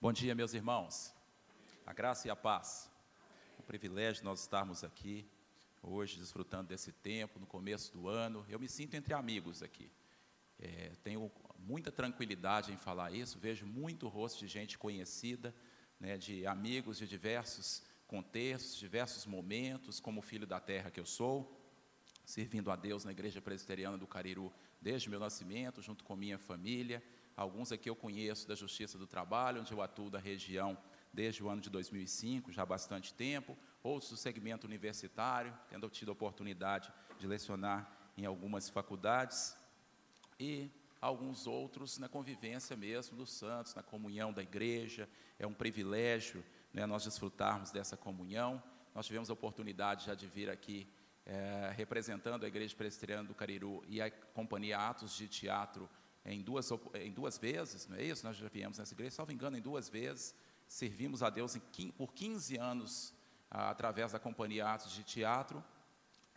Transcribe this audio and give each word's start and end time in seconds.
Bom 0.00 0.12
dia, 0.12 0.32
meus 0.32 0.54
irmãos. 0.54 1.12
A 1.84 1.92
graça 1.92 2.28
e 2.28 2.30
a 2.30 2.36
paz. 2.36 2.88
Um 3.58 3.64
privilégio 3.64 4.24
nós 4.24 4.40
estarmos 4.42 4.84
aqui 4.84 5.26
hoje, 5.82 6.20
desfrutando 6.20 6.68
desse 6.68 6.92
tempo, 6.92 7.40
no 7.40 7.46
começo 7.46 7.92
do 7.92 8.08
ano. 8.08 8.46
Eu 8.48 8.60
me 8.60 8.68
sinto 8.68 8.94
entre 8.94 9.12
amigos 9.12 9.60
aqui. 9.60 9.90
É, 10.60 10.92
tenho 11.02 11.32
muita 11.58 11.90
tranquilidade 11.90 12.70
em 12.70 12.76
falar 12.76 13.10
isso. 13.10 13.40
Vejo 13.40 13.66
muito 13.66 14.06
rosto 14.06 14.38
de 14.38 14.46
gente 14.46 14.78
conhecida, 14.78 15.52
né, 15.98 16.16
de 16.16 16.46
amigos 16.46 16.98
de 16.98 17.08
diversos 17.08 17.82
contextos, 18.06 18.76
diversos 18.76 19.26
momentos, 19.26 19.98
como 19.98 20.22
filho 20.22 20.46
da 20.46 20.60
terra 20.60 20.92
que 20.92 21.00
eu 21.00 21.06
sou, 21.06 21.60
servindo 22.24 22.70
a 22.70 22.76
Deus 22.76 23.04
na 23.04 23.10
Igreja 23.10 23.42
Presbiteriana 23.42 23.98
do 23.98 24.06
Cariru 24.06 24.52
desde 24.80 25.10
meu 25.10 25.18
nascimento, 25.18 25.82
junto 25.82 26.04
com 26.04 26.14
minha 26.14 26.38
família. 26.38 27.02
Alguns 27.38 27.70
aqui 27.70 27.88
eu 27.88 27.94
conheço 27.94 28.48
da 28.48 28.56
Justiça 28.56 28.98
do 28.98 29.06
Trabalho, 29.06 29.60
onde 29.60 29.70
eu 29.72 29.80
atuo 29.80 30.10
da 30.10 30.18
região 30.18 30.76
desde 31.12 31.40
o 31.40 31.48
ano 31.48 31.60
de 31.60 31.70
2005, 31.70 32.50
já 32.50 32.62
há 32.62 32.66
bastante 32.66 33.14
tempo. 33.14 33.56
Outros 33.80 34.10
do 34.10 34.16
segmento 34.16 34.66
universitário, 34.66 35.56
tendo 35.68 35.88
tido 35.88 36.08
a 36.08 36.12
oportunidade 36.14 36.92
de 37.16 37.28
lecionar 37.28 37.96
em 38.16 38.26
algumas 38.26 38.68
faculdades. 38.68 39.56
E 40.40 40.68
alguns 41.00 41.46
outros 41.46 41.96
na 41.96 42.08
convivência 42.08 42.76
mesmo 42.76 43.16
dos 43.16 43.30
santos, 43.30 43.72
na 43.72 43.84
comunhão 43.84 44.32
da 44.32 44.42
igreja. 44.42 45.08
É 45.38 45.46
um 45.46 45.54
privilégio 45.54 46.44
né, 46.72 46.86
nós 46.86 47.04
desfrutarmos 47.04 47.70
dessa 47.70 47.96
comunhão. 47.96 48.60
Nós 48.92 49.06
tivemos 49.06 49.30
a 49.30 49.32
oportunidade 49.32 50.06
já 50.06 50.14
de 50.16 50.26
vir 50.26 50.50
aqui 50.50 50.92
é, 51.24 51.72
representando 51.76 52.42
a 52.42 52.48
Igreja 52.48 52.74
Presbiteriana 52.74 53.28
do 53.28 53.34
Cariru 53.34 53.84
e 53.86 54.02
a 54.02 54.10
Companhia 54.10 54.76
Atos 54.76 55.14
de 55.14 55.28
Teatro 55.28 55.88
em 56.32 56.42
duas, 56.42 56.70
em 56.94 57.12
duas 57.12 57.38
vezes, 57.38 57.86
não 57.86 57.96
é 57.96 58.04
isso? 58.04 58.26
Nós 58.26 58.36
já 58.36 58.48
viemos 58.48 58.78
nessa 58.78 58.92
igreja, 58.92 59.12
salvo 59.12 59.32
engano, 59.32 59.56
em 59.56 59.60
duas 59.60 59.88
vezes. 59.88 60.34
Servimos 60.66 61.22
a 61.22 61.30
Deus 61.30 61.56
em, 61.56 61.90
por 61.92 62.12
15 62.12 62.58
anos 62.58 63.14
ah, 63.50 63.70
através 63.70 64.12
da 64.12 64.18
Companhia 64.18 64.66
Atos 64.66 64.92
de 64.92 65.02
Teatro. 65.02 65.64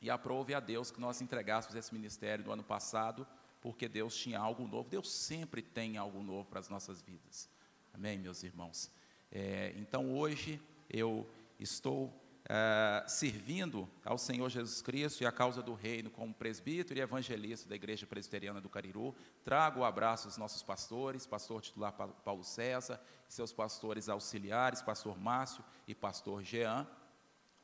E 0.01 0.09
aprove 0.09 0.53
a 0.53 0.59
Deus 0.59 0.89
que 0.89 0.99
nós 0.99 1.21
entregássemos 1.21 1.75
esse 1.75 1.93
ministério 1.93 2.45
no 2.45 2.51
ano 2.51 2.63
passado, 2.63 3.27
porque 3.59 3.87
Deus 3.87 4.15
tinha 4.15 4.39
algo 4.39 4.67
novo. 4.67 4.89
Deus 4.89 5.11
sempre 5.11 5.61
tem 5.61 5.97
algo 5.97 6.23
novo 6.23 6.49
para 6.49 6.59
as 6.59 6.69
nossas 6.69 7.01
vidas. 7.01 7.49
Amém, 7.93 8.17
meus 8.17 8.43
irmãos? 8.43 8.89
É, 9.31 9.73
então 9.75 10.13
hoje 10.13 10.59
eu 10.89 11.29
estou 11.59 12.20
Uh, 12.51 13.09
servindo 13.09 13.89
ao 14.03 14.17
Senhor 14.17 14.49
Jesus 14.49 14.81
Cristo 14.81 15.23
e 15.23 15.25
à 15.25 15.31
causa 15.31 15.63
do 15.63 15.73
reino 15.73 16.09
como 16.09 16.33
presbítero 16.33 16.99
e 16.99 17.01
evangelista 17.01 17.69
da 17.69 17.75
Igreja 17.75 18.05
Presbiteriana 18.05 18.59
do 18.59 18.67
Cariru. 18.67 19.15
Trago 19.41 19.79
o 19.79 19.85
abraço 19.85 20.27
dos 20.27 20.35
nossos 20.35 20.61
pastores, 20.61 21.25
pastor 21.25 21.61
titular 21.61 21.93
Paulo 21.93 22.43
César, 22.43 23.01
seus 23.29 23.53
pastores 23.53 24.09
auxiliares, 24.09 24.81
pastor 24.81 25.17
Márcio 25.17 25.63
e 25.87 25.95
pastor 25.95 26.43
Jean. 26.43 26.85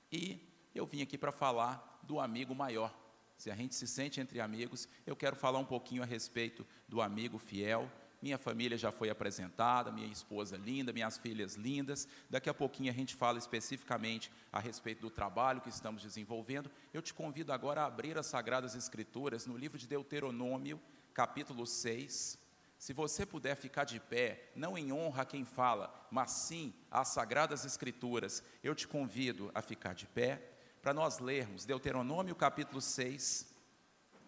E 0.09 0.39
eu 0.73 0.85
vim 0.85 1.01
aqui 1.01 1.17
para 1.17 1.33
falar 1.33 1.99
do 2.03 2.17
amigo 2.17 2.55
maior. 2.55 2.97
Se 3.35 3.51
a 3.51 3.55
gente 3.57 3.75
se 3.75 3.87
sente 3.87 4.21
entre 4.21 4.39
amigos, 4.39 4.87
eu 5.05 5.17
quero 5.17 5.35
falar 5.35 5.59
um 5.59 5.65
pouquinho 5.65 6.01
a 6.01 6.05
respeito 6.05 6.65
do 6.87 7.01
amigo 7.01 7.37
fiel, 7.37 7.91
minha 8.21 8.37
família 8.37 8.77
já 8.77 8.91
foi 8.91 9.09
apresentada, 9.09 9.91
minha 9.91 10.11
esposa 10.11 10.57
linda, 10.57 10.91
minhas 10.91 11.17
filhas 11.17 11.55
lindas. 11.55 12.07
Daqui 12.29 12.49
a 12.49 12.53
pouquinho 12.53 12.91
a 12.91 12.93
gente 12.93 13.15
fala 13.15 13.37
especificamente 13.37 14.31
a 14.51 14.59
respeito 14.59 15.01
do 15.01 15.09
trabalho 15.09 15.61
que 15.61 15.69
estamos 15.69 16.01
desenvolvendo. 16.01 16.71
Eu 16.93 17.01
te 17.01 17.13
convido 17.13 17.53
agora 17.53 17.81
a 17.81 17.85
abrir 17.85 18.17
as 18.17 18.25
Sagradas 18.25 18.75
Escrituras 18.75 19.45
no 19.45 19.55
livro 19.55 19.77
de 19.77 19.87
Deuteronômio, 19.87 20.81
capítulo 21.13 21.67
6. 21.67 22.39
Se 22.77 22.93
você 22.93 23.25
puder 23.25 23.55
ficar 23.55 23.83
de 23.83 23.99
pé, 23.99 24.51
não 24.55 24.77
em 24.77 24.91
honra 24.91 25.23
a 25.23 25.25
quem 25.25 25.43
fala, 25.45 26.07
mas 26.11 26.31
sim 26.31 26.73
às 26.91 27.09
Sagradas 27.09 27.65
Escrituras, 27.65 28.43
eu 28.63 28.75
te 28.75 28.87
convido 28.87 29.51
a 29.53 29.61
ficar 29.61 29.93
de 29.93 30.05
pé 30.07 30.41
para 30.81 30.93
nós 30.93 31.19
lermos 31.19 31.65
Deuteronômio 31.65 32.35
capítulo 32.35 32.81
6, 32.81 33.47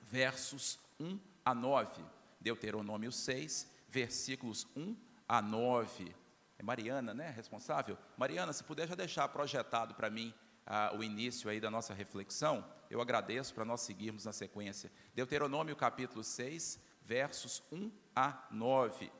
versos 0.04 0.80
1 1.00 1.20
a 1.46 1.54
9. 1.54 2.04
Deuteronômio 2.40 3.12
6, 3.12 3.68
versículos 3.90 4.68
1 4.76 4.96
a 5.28 5.42
9. 5.42 6.16
É 6.58 6.64
Mariana, 6.64 7.14
né, 7.14 7.30
responsável? 7.30 7.98
Mariana, 8.18 8.54
se 8.54 8.64
puder 8.64 8.88
já 8.88 8.96
deixar 8.96 9.28
projetado 9.30 9.96
para 9.96 10.10
mim 10.10 10.34
ah, 10.66 10.94
o 10.96 11.04
início 11.04 11.50
aí 11.50 11.60
da 11.60 11.72
nossa 11.72 11.94
reflexão, 11.94 12.66
eu 12.90 13.02
agradeço 13.02 13.54
para 13.54 13.66
nós 13.66 13.82
seguirmos 13.82 14.26
na 14.26 14.34
sequência. 14.34 14.92
Deuteronômio 15.16 15.76
capítulo 15.76 16.24
6, 16.24 16.80
versos 17.02 17.64
1 17.72 17.92
a 18.16 18.48
9. 18.52 19.12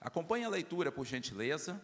Acompanhe 0.00 0.44
a 0.44 0.50
leitura, 0.50 0.92
por 0.92 1.06
gentileza. 1.06 1.82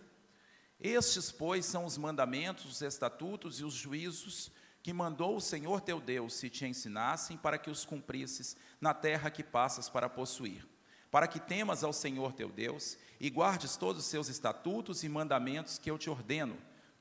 Estes, 0.78 1.32
pois, 1.32 1.64
são 1.64 1.84
os 1.84 1.96
mandamentos, 1.96 2.66
os 2.66 2.82
estatutos 2.82 3.60
e 3.60 3.64
os 3.64 3.74
juízos 3.74 4.52
que 4.82 4.92
mandou 4.92 5.36
o 5.36 5.40
Senhor 5.40 5.80
teu 5.80 6.00
Deus 6.00 6.34
se 6.34 6.48
te 6.48 6.64
ensinassem 6.64 7.36
para 7.36 7.58
que 7.58 7.70
os 7.70 7.84
cumprisses 7.84 8.56
na 8.80 8.94
terra 8.94 9.30
que 9.30 9.42
passas 9.42 9.88
para 9.88 10.08
possuir, 10.08 10.66
para 11.10 11.28
que 11.28 11.38
temas 11.38 11.84
ao 11.84 11.92
Senhor 11.92 12.32
teu 12.32 12.48
Deus 12.48 12.96
e 13.20 13.28
guardes 13.28 13.76
todos 13.76 14.04
os 14.04 14.08
seus 14.08 14.28
estatutos 14.28 15.04
e 15.04 15.08
mandamentos 15.08 15.78
que 15.78 15.90
eu 15.90 15.98
te 15.98 16.08
ordeno, 16.08 16.56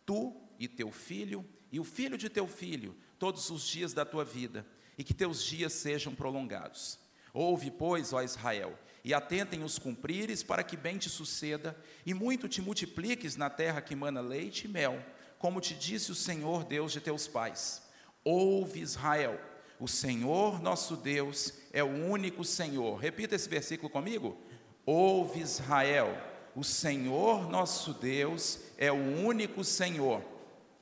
tu 0.05 0.35
e 0.57 0.67
teu 0.67 0.91
filho 0.91 1.45
e 1.71 1.79
o 1.79 1.83
filho 1.83 2.17
de 2.17 2.29
teu 2.29 2.47
filho, 2.47 2.95
todos 3.17 3.49
os 3.49 3.65
dias 3.65 3.93
da 3.93 4.03
tua 4.03 4.25
vida, 4.25 4.65
e 4.97 5.03
que 5.03 5.13
teus 5.13 5.43
dias 5.43 5.73
sejam 5.73 6.13
prolongados. 6.15 6.99
Ouve, 7.33 7.69
pois, 7.69 8.11
ó 8.11 8.21
Israel, 8.21 8.77
e 9.03 9.13
atentem 9.13 9.63
os 9.63 9.77
cumprires, 9.77 10.41
para 10.43 10.63
que 10.63 10.75
bem 10.75 10.97
te 10.97 11.09
suceda, 11.09 11.77
e 12.05 12.13
muito 12.13 12.49
te 12.49 12.61
multipliques 12.61 13.35
na 13.35 13.49
terra 13.49 13.81
que 13.81 13.95
mana 13.95 14.19
leite 14.19 14.65
e 14.65 14.67
mel, 14.67 15.03
como 15.39 15.61
te 15.61 15.73
disse 15.73 16.11
o 16.11 16.15
Senhor 16.15 16.65
Deus 16.65 16.91
de 16.91 17.01
teus 17.01 17.27
pais. 17.27 17.81
Ouve 18.23 18.81
Israel, 18.81 19.39
o 19.79 19.87
Senhor 19.87 20.61
nosso 20.61 20.97
Deus 20.97 21.53
é 21.71 21.81
o 21.81 21.87
único 21.87 22.43
Senhor. 22.43 22.97
Repita 22.97 23.35
esse 23.35 23.47
versículo 23.47 23.89
comigo. 23.89 24.37
Ouve 24.85 25.39
Israel, 25.39 26.15
o 26.53 26.63
Senhor 26.63 27.49
nosso 27.49 27.93
Deus 27.93 28.59
é 28.77 28.91
o 28.91 29.25
único 29.25 29.63
Senhor. 29.63 30.21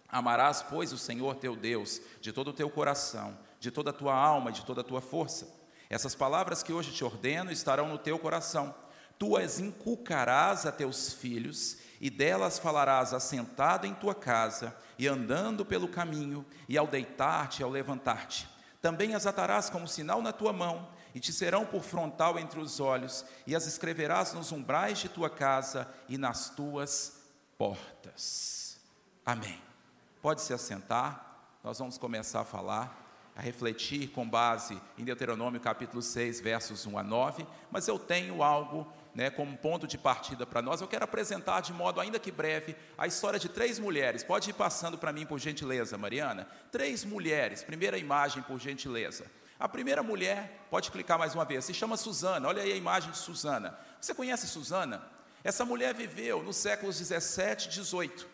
Amarás, 0.09 0.63
pois, 0.63 0.91
o 0.91 0.97
Senhor 0.97 1.35
teu 1.35 1.55
Deus 1.55 2.01
de 2.19 2.33
todo 2.33 2.49
o 2.49 2.53
teu 2.53 2.69
coração, 2.69 3.37
de 3.59 3.69
toda 3.69 3.91
a 3.91 3.93
tua 3.93 4.15
alma, 4.15 4.51
de 4.51 4.65
toda 4.65 4.81
a 4.81 4.83
tua 4.83 5.01
força. 5.01 5.55
Essas 5.89 6.15
palavras 6.15 6.63
que 6.63 6.73
hoje 6.73 6.91
te 6.91 7.03
ordeno 7.03 7.51
estarão 7.51 7.87
no 7.87 7.97
teu 7.97 8.17
coração. 8.17 8.73
Tu 9.19 9.37
as 9.37 9.59
inculcarás 9.59 10.65
a 10.65 10.71
teus 10.71 11.13
filhos 11.13 11.77
e 11.99 12.09
delas 12.09 12.59
falarás 12.59 13.13
assentado 13.13 13.87
em 13.87 13.93
tua 13.93 14.13
casa 14.13 14.75
e 14.97 15.07
andando 15.07 15.65
pelo 15.65 15.87
caminho, 15.87 16.45
e 16.67 16.77
ao 16.77 16.87
deitar-te 16.87 17.59
e 17.59 17.63
ao 17.63 17.69
levantar-te. 17.69 18.47
Também 18.81 19.13
as 19.13 19.25
atarás 19.25 19.69
como 19.69 19.87
sinal 19.87 20.21
na 20.21 20.31
tua 20.31 20.53
mão, 20.53 20.89
e 21.13 21.19
te 21.19 21.33
serão 21.33 21.65
por 21.65 21.83
frontal 21.83 22.37
entre 22.37 22.59
os 22.59 22.79
olhos, 22.79 23.25
e 23.45 23.55
as 23.55 23.65
escreverás 23.65 24.33
nos 24.33 24.51
umbrais 24.51 24.99
de 24.99 25.09
tua 25.09 25.29
casa 25.29 25.87
e 26.07 26.17
nas 26.17 26.49
tuas 26.49 27.21
portas. 27.57 28.77
Amém. 29.25 29.61
Pode 30.21 30.41
se 30.41 30.53
assentar, 30.53 31.37
nós 31.63 31.79
vamos 31.79 31.97
começar 31.97 32.41
a 32.41 32.45
falar 32.45 33.07
a 33.37 33.41
refletir 33.41 34.07
com 34.09 34.27
base 34.27 34.81
em 34.97 35.05
Deuteronômio 35.05 35.61
capítulo 35.61 36.01
6, 36.01 36.41
versos 36.41 36.87
1 36.87 36.97
a 36.97 37.03
9, 37.03 37.45
mas 37.69 37.87
eu 37.87 37.99
tenho 37.99 38.41
algo 38.41 38.91
né, 39.17 39.31
como 39.31 39.57
ponto 39.57 39.87
de 39.87 39.97
partida 39.97 40.45
para 40.45 40.61
nós, 40.61 40.79
eu 40.79 40.87
quero 40.87 41.03
apresentar 41.03 41.61
de 41.61 41.73
modo 41.73 41.99
ainda 41.99 42.19
que 42.19 42.31
breve 42.31 42.75
a 42.95 43.07
história 43.07 43.39
de 43.39 43.49
três 43.49 43.79
mulheres. 43.79 44.23
Pode 44.23 44.51
ir 44.51 44.53
passando 44.53 44.95
para 44.95 45.11
mim, 45.11 45.25
por 45.25 45.39
gentileza, 45.39 45.97
Mariana? 45.97 46.47
Três 46.71 47.03
mulheres, 47.03 47.63
primeira 47.63 47.97
imagem, 47.97 48.43
por 48.43 48.59
gentileza. 48.59 49.25
A 49.59 49.67
primeira 49.67 50.03
mulher, 50.03 50.67
pode 50.69 50.91
clicar 50.91 51.17
mais 51.17 51.33
uma 51.33 51.43
vez, 51.45 51.65
se 51.65 51.73
chama 51.73 51.97
Susana. 51.97 52.47
Olha 52.47 52.61
aí 52.61 52.71
a 52.71 52.75
imagem 52.75 53.09
de 53.09 53.17
Susana. 53.17 53.75
Você 53.99 54.13
conhece 54.13 54.45
Susana? 54.45 55.01
Essa 55.43 55.65
mulher 55.65 55.95
viveu 55.95 56.43
nos 56.43 56.57
séculos 56.57 56.99
17 56.99 57.69
e 57.69 57.71
18. 57.71 58.27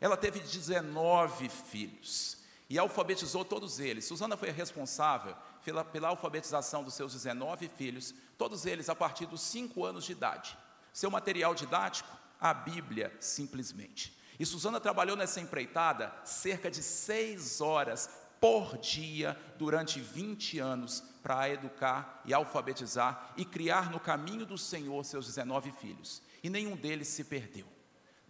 Ela 0.00 0.16
teve 0.16 0.38
19 0.38 1.48
filhos 1.48 2.38
e 2.70 2.78
alfabetizou 2.78 3.44
todos 3.44 3.80
eles. 3.80 4.04
Susana 4.04 4.36
foi 4.36 4.50
responsável 4.50 5.34
pela, 5.68 5.84
pela 5.84 6.08
alfabetização 6.08 6.82
dos 6.82 6.94
seus 6.94 7.12
19 7.12 7.68
filhos, 7.68 8.14
todos 8.38 8.64
eles 8.64 8.88
a 8.88 8.94
partir 8.94 9.26
dos 9.26 9.42
5 9.42 9.84
anos 9.84 10.04
de 10.06 10.12
idade. 10.12 10.56
Seu 10.94 11.10
material 11.10 11.54
didático, 11.54 12.08
a 12.40 12.54
Bíblia, 12.54 13.14
simplesmente. 13.20 14.18
E 14.40 14.46
Susana 14.46 14.80
trabalhou 14.80 15.14
nessa 15.14 15.42
empreitada 15.42 16.10
cerca 16.24 16.70
de 16.70 16.82
seis 16.82 17.60
horas 17.60 18.08
por 18.40 18.78
dia 18.78 19.38
durante 19.58 20.00
20 20.00 20.58
anos 20.58 21.04
para 21.22 21.50
educar 21.50 22.22
e 22.24 22.32
alfabetizar 22.32 23.34
e 23.36 23.44
criar 23.44 23.90
no 23.90 24.00
caminho 24.00 24.46
do 24.46 24.56
Senhor 24.56 25.04
seus 25.04 25.26
19 25.26 25.70
filhos. 25.72 26.22
E 26.42 26.48
nenhum 26.48 26.76
deles 26.76 27.08
se 27.08 27.24
perdeu. 27.24 27.66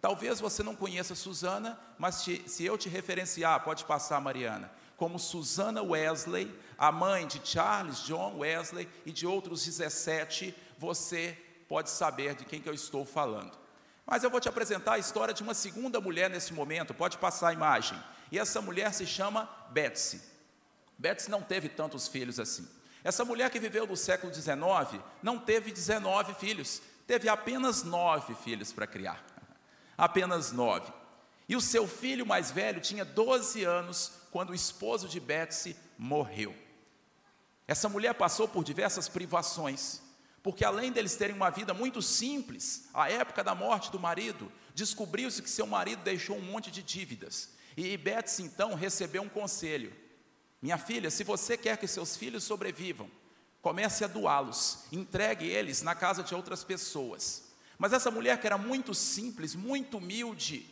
Talvez 0.01 0.41
você 0.41 0.61
não 0.61 0.75
conheça 0.75 1.15
Susana, 1.15 1.79
mas 1.97 2.21
te, 2.21 2.43
se 2.49 2.65
eu 2.65 2.77
te 2.77 2.89
referenciar, 2.89 3.63
pode 3.63 3.85
passar, 3.85 4.19
Mariana 4.19 4.77
como 4.99 5.17
Susana 5.17 5.81
Wesley, 5.81 6.53
a 6.79 6.93
mãe 6.93 7.27
de 7.27 7.41
Charles 7.43 8.05
John 8.05 8.37
Wesley 8.37 8.87
e 9.05 9.11
de 9.11 9.27
outros 9.27 9.65
17, 9.65 10.55
você 10.77 11.37
pode 11.67 11.89
saber 11.89 12.35
de 12.35 12.45
quem 12.45 12.61
que 12.61 12.69
eu 12.69 12.73
estou 12.73 13.03
falando. 13.03 13.51
Mas 14.05 14.23
eu 14.23 14.29
vou 14.29 14.39
te 14.39 14.47
apresentar 14.47 14.93
a 14.93 14.97
história 14.97 15.33
de 15.33 15.43
uma 15.43 15.53
segunda 15.53 15.99
mulher 15.99 16.29
nesse 16.29 16.53
momento, 16.53 16.93
pode 16.93 17.17
passar 17.17 17.49
a 17.49 17.53
imagem. 17.53 18.01
E 18.31 18.39
essa 18.39 18.61
mulher 18.61 18.93
se 18.93 19.05
chama 19.05 19.49
Betsy. 19.71 20.21
Betsy 20.97 21.29
não 21.29 21.41
teve 21.41 21.67
tantos 21.67 22.07
filhos 22.07 22.39
assim. 22.39 22.65
Essa 23.03 23.25
mulher 23.25 23.49
que 23.49 23.59
viveu 23.59 23.85
no 23.85 23.97
século 23.97 24.33
XIX 24.33 25.01
não 25.21 25.37
teve 25.37 25.73
19 25.73 26.33
filhos, 26.35 26.81
teve 27.05 27.27
apenas 27.27 27.83
nove 27.83 28.35
filhos 28.35 28.71
para 28.71 28.87
criar. 28.87 29.21
Apenas 29.97 30.53
nove. 30.53 30.93
E 31.47 31.57
o 31.57 31.61
seu 31.61 31.85
filho 31.85 32.25
mais 32.25 32.51
velho 32.51 32.79
tinha 32.79 33.03
12 33.03 33.65
anos 33.65 34.13
quando 34.31 34.51
o 34.51 34.55
esposo 34.55 35.09
de 35.09 35.19
Betsy 35.19 35.75
morreu. 35.97 36.55
Essa 37.69 37.87
mulher 37.87 38.15
passou 38.15 38.47
por 38.47 38.63
diversas 38.63 39.07
privações, 39.07 40.01
porque 40.41 40.65
além 40.65 40.91
deles 40.91 41.15
terem 41.15 41.35
uma 41.35 41.51
vida 41.51 41.71
muito 41.71 42.01
simples, 42.01 42.89
à 42.91 43.11
época 43.11 43.43
da 43.43 43.53
morte 43.53 43.91
do 43.91 43.99
marido, 43.99 44.51
descobriu-se 44.73 45.39
que 45.43 45.49
seu 45.51 45.67
marido 45.67 46.01
deixou 46.01 46.35
um 46.35 46.41
monte 46.41 46.71
de 46.71 46.81
dívidas. 46.81 47.49
E 47.77 47.95
Betsy 47.95 48.41
então 48.41 48.73
recebeu 48.73 49.21
um 49.21 49.29
conselho: 49.29 49.93
Minha 50.59 50.79
filha, 50.79 51.11
se 51.11 51.23
você 51.23 51.55
quer 51.55 51.77
que 51.77 51.85
seus 51.85 52.17
filhos 52.17 52.43
sobrevivam, 52.43 53.07
comece 53.61 54.03
a 54.03 54.07
doá-los, 54.07 54.85
entregue 54.91 55.45
eles 55.45 55.83
na 55.83 55.93
casa 55.93 56.23
de 56.23 56.33
outras 56.33 56.63
pessoas. 56.63 57.51
Mas 57.77 57.93
essa 57.93 58.09
mulher 58.09 58.41
que 58.41 58.47
era 58.47 58.57
muito 58.57 58.95
simples, 58.95 59.53
muito 59.53 59.99
humilde, 59.99 60.67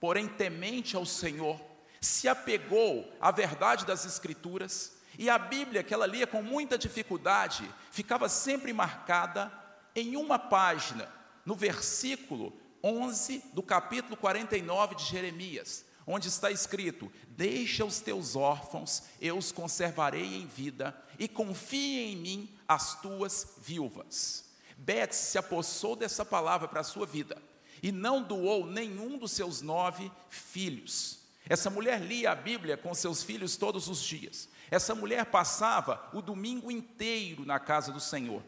porém 0.00 0.26
temente 0.26 0.96
ao 0.96 1.06
Senhor, 1.06 1.60
se 2.00 2.26
apegou 2.26 3.08
à 3.20 3.30
verdade 3.30 3.86
das 3.86 4.04
Escrituras, 4.04 4.93
e 5.18 5.30
a 5.30 5.38
Bíblia, 5.38 5.82
que 5.82 5.94
ela 5.94 6.06
lia 6.06 6.26
com 6.26 6.42
muita 6.42 6.76
dificuldade, 6.78 7.68
ficava 7.90 8.28
sempre 8.28 8.72
marcada 8.72 9.52
em 9.94 10.16
uma 10.16 10.38
página, 10.38 11.08
no 11.44 11.54
versículo 11.54 12.52
11 12.82 13.42
do 13.52 13.62
capítulo 13.62 14.16
49 14.16 14.96
de 14.96 15.04
Jeremias, 15.04 15.84
onde 16.06 16.28
está 16.28 16.50
escrito: 16.50 17.10
Deixa 17.28 17.84
os 17.84 18.00
teus 18.00 18.36
órfãos, 18.36 19.04
eu 19.20 19.38
os 19.38 19.52
conservarei 19.52 20.36
em 20.36 20.46
vida, 20.46 20.96
e 21.18 21.28
confie 21.28 22.12
em 22.12 22.16
mim 22.16 22.58
as 22.66 23.00
tuas 23.00 23.54
viúvas. 23.62 24.44
Beth 24.76 25.12
se 25.12 25.38
apossou 25.38 25.94
dessa 25.94 26.24
palavra 26.24 26.66
para 26.66 26.80
a 26.80 26.84
sua 26.84 27.06
vida 27.06 27.40
e 27.84 27.92
não 27.92 28.22
doou 28.22 28.66
nenhum 28.66 29.18
dos 29.18 29.32
seus 29.32 29.60
nove 29.60 30.10
filhos. 30.30 31.18
Essa 31.46 31.68
mulher 31.68 32.00
lia 32.00 32.30
a 32.30 32.34
Bíblia 32.34 32.78
com 32.78 32.94
seus 32.94 33.22
filhos 33.22 33.56
todos 33.56 33.88
os 33.88 34.02
dias. 34.02 34.48
Essa 34.70 34.94
mulher 34.94 35.26
passava 35.26 36.08
o 36.12 36.22
domingo 36.22 36.70
inteiro 36.70 37.44
na 37.44 37.58
casa 37.58 37.92
do 37.92 38.00
Senhor, 38.00 38.42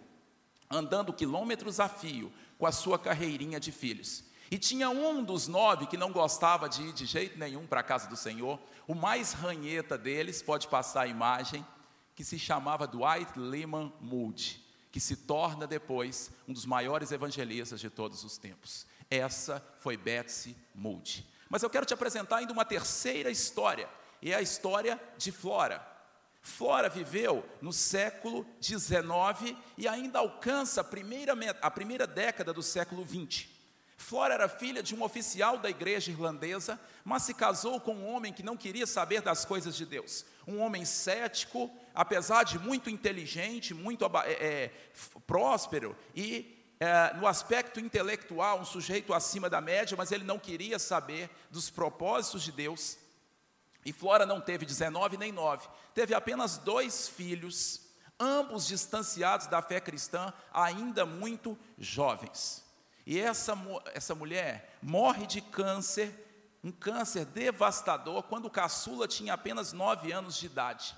andando 0.70 1.12
quilômetros 1.12 1.80
a 1.80 1.88
fio 1.88 2.32
com 2.58 2.66
a 2.66 2.72
sua 2.72 2.98
carreirinha 2.98 3.60
de 3.60 3.70
filhos. 3.70 4.24
E 4.50 4.58
tinha 4.58 4.88
um 4.88 5.24
dos 5.24 5.48
nove 5.48 5.86
que 5.86 5.96
não 5.96 6.12
gostava 6.12 6.68
de 6.68 6.82
ir 6.82 6.92
de 6.92 7.04
jeito 7.04 7.38
nenhum 7.38 7.66
para 7.66 7.80
a 7.80 7.84
casa 7.84 8.08
do 8.08 8.16
Senhor, 8.16 8.60
o 8.86 8.94
mais 8.94 9.32
ranheta 9.32 9.98
deles, 9.98 10.42
pode 10.42 10.68
passar 10.68 11.02
a 11.02 11.06
imagem, 11.06 11.66
que 12.14 12.24
se 12.24 12.38
chamava 12.38 12.86
Dwight 12.86 13.32
Lyman 13.36 13.92
Moody, 14.00 14.64
que 14.92 15.00
se 15.00 15.16
torna 15.16 15.66
depois 15.66 16.30
um 16.46 16.52
dos 16.52 16.64
maiores 16.64 17.10
evangelistas 17.10 17.80
de 17.80 17.90
todos 17.90 18.24
os 18.24 18.38
tempos. 18.38 18.86
Essa 19.10 19.62
foi 19.80 19.96
Betsy 19.96 20.56
Moody. 20.74 21.26
Mas 21.50 21.62
eu 21.62 21.70
quero 21.70 21.84
te 21.84 21.94
apresentar 21.94 22.36
ainda 22.36 22.52
uma 22.52 22.64
terceira 22.64 23.30
história, 23.30 23.88
e 24.22 24.32
é 24.32 24.36
a 24.36 24.42
história 24.42 25.00
de 25.18 25.30
Flora. 25.32 25.95
Flora 26.46 26.88
viveu 26.88 27.44
no 27.60 27.72
século 27.72 28.46
XIX 28.62 29.58
e 29.76 29.88
ainda 29.88 30.20
alcança 30.20 30.80
a 30.80 30.84
primeira, 30.84 31.34
a 31.60 31.70
primeira 31.72 32.06
década 32.06 32.52
do 32.52 32.62
século 32.62 33.04
XX. 33.04 33.48
Flora 33.96 34.34
era 34.34 34.48
filha 34.48 34.80
de 34.80 34.94
um 34.94 35.02
oficial 35.02 35.58
da 35.58 35.68
igreja 35.68 36.12
irlandesa, 36.12 36.78
mas 37.04 37.24
se 37.24 37.34
casou 37.34 37.80
com 37.80 37.96
um 37.96 38.06
homem 38.06 38.32
que 38.32 38.44
não 38.44 38.56
queria 38.56 38.86
saber 38.86 39.22
das 39.22 39.44
coisas 39.44 39.74
de 39.74 39.84
Deus. 39.84 40.24
Um 40.46 40.60
homem 40.60 40.84
cético, 40.84 41.68
apesar 41.92 42.44
de 42.44 42.60
muito 42.60 42.88
inteligente, 42.88 43.74
muito 43.74 44.04
é, 44.24 44.32
é, 44.32 44.72
próspero 45.26 45.96
e 46.14 46.64
é, 46.78 47.12
no 47.16 47.26
aspecto 47.26 47.80
intelectual, 47.80 48.60
um 48.60 48.64
sujeito 48.64 49.12
acima 49.12 49.50
da 49.50 49.60
média, 49.60 49.96
mas 49.96 50.12
ele 50.12 50.22
não 50.22 50.38
queria 50.38 50.78
saber 50.78 51.28
dos 51.50 51.70
propósitos 51.70 52.44
de 52.44 52.52
Deus. 52.52 52.98
E 53.86 53.92
Flora 53.92 54.26
não 54.26 54.40
teve 54.40 54.66
19 54.66 55.16
nem 55.16 55.30
9, 55.30 55.68
teve 55.94 56.12
apenas 56.12 56.58
dois 56.58 57.06
filhos, 57.06 57.82
ambos 58.18 58.66
distanciados 58.66 59.46
da 59.46 59.62
fé 59.62 59.80
cristã, 59.80 60.34
ainda 60.52 61.06
muito 61.06 61.56
jovens. 61.78 62.64
E 63.06 63.16
essa, 63.16 63.56
essa 63.94 64.12
mulher 64.12 64.76
morre 64.82 65.24
de 65.24 65.40
câncer, 65.40 66.12
um 66.64 66.72
câncer 66.72 67.26
devastador, 67.26 68.24
quando 68.24 68.50
caçula 68.50 69.06
tinha 69.06 69.34
apenas 69.34 69.72
9 69.72 70.10
anos 70.10 70.36
de 70.36 70.46
idade. 70.46 70.96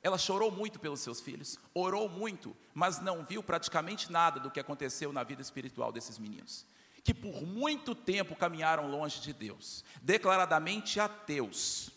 Ela 0.00 0.16
chorou 0.16 0.52
muito 0.52 0.78
pelos 0.78 1.00
seus 1.00 1.20
filhos, 1.20 1.58
orou 1.74 2.08
muito, 2.08 2.56
mas 2.72 3.00
não 3.00 3.24
viu 3.24 3.42
praticamente 3.42 4.12
nada 4.12 4.38
do 4.38 4.48
que 4.48 4.60
aconteceu 4.60 5.12
na 5.12 5.24
vida 5.24 5.42
espiritual 5.42 5.90
desses 5.90 6.20
meninos. 6.20 6.64
Que 7.02 7.12
por 7.12 7.42
muito 7.42 7.96
tempo 7.96 8.36
caminharam 8.36 8.88
longe 8.88 9.20
de 9.20 9.32
Deus, 9.32 9.84
declaradamente 10.00 11.00
ateus 11.00 11.95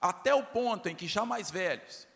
até 0.00 0.34
o 0.34 0.42
ponto 0.42 0.88
em 0.88 0.94
que 0.94 1.06
já 1.06 1.24
mais 1.24 1.50
velhos, 1.50 2.08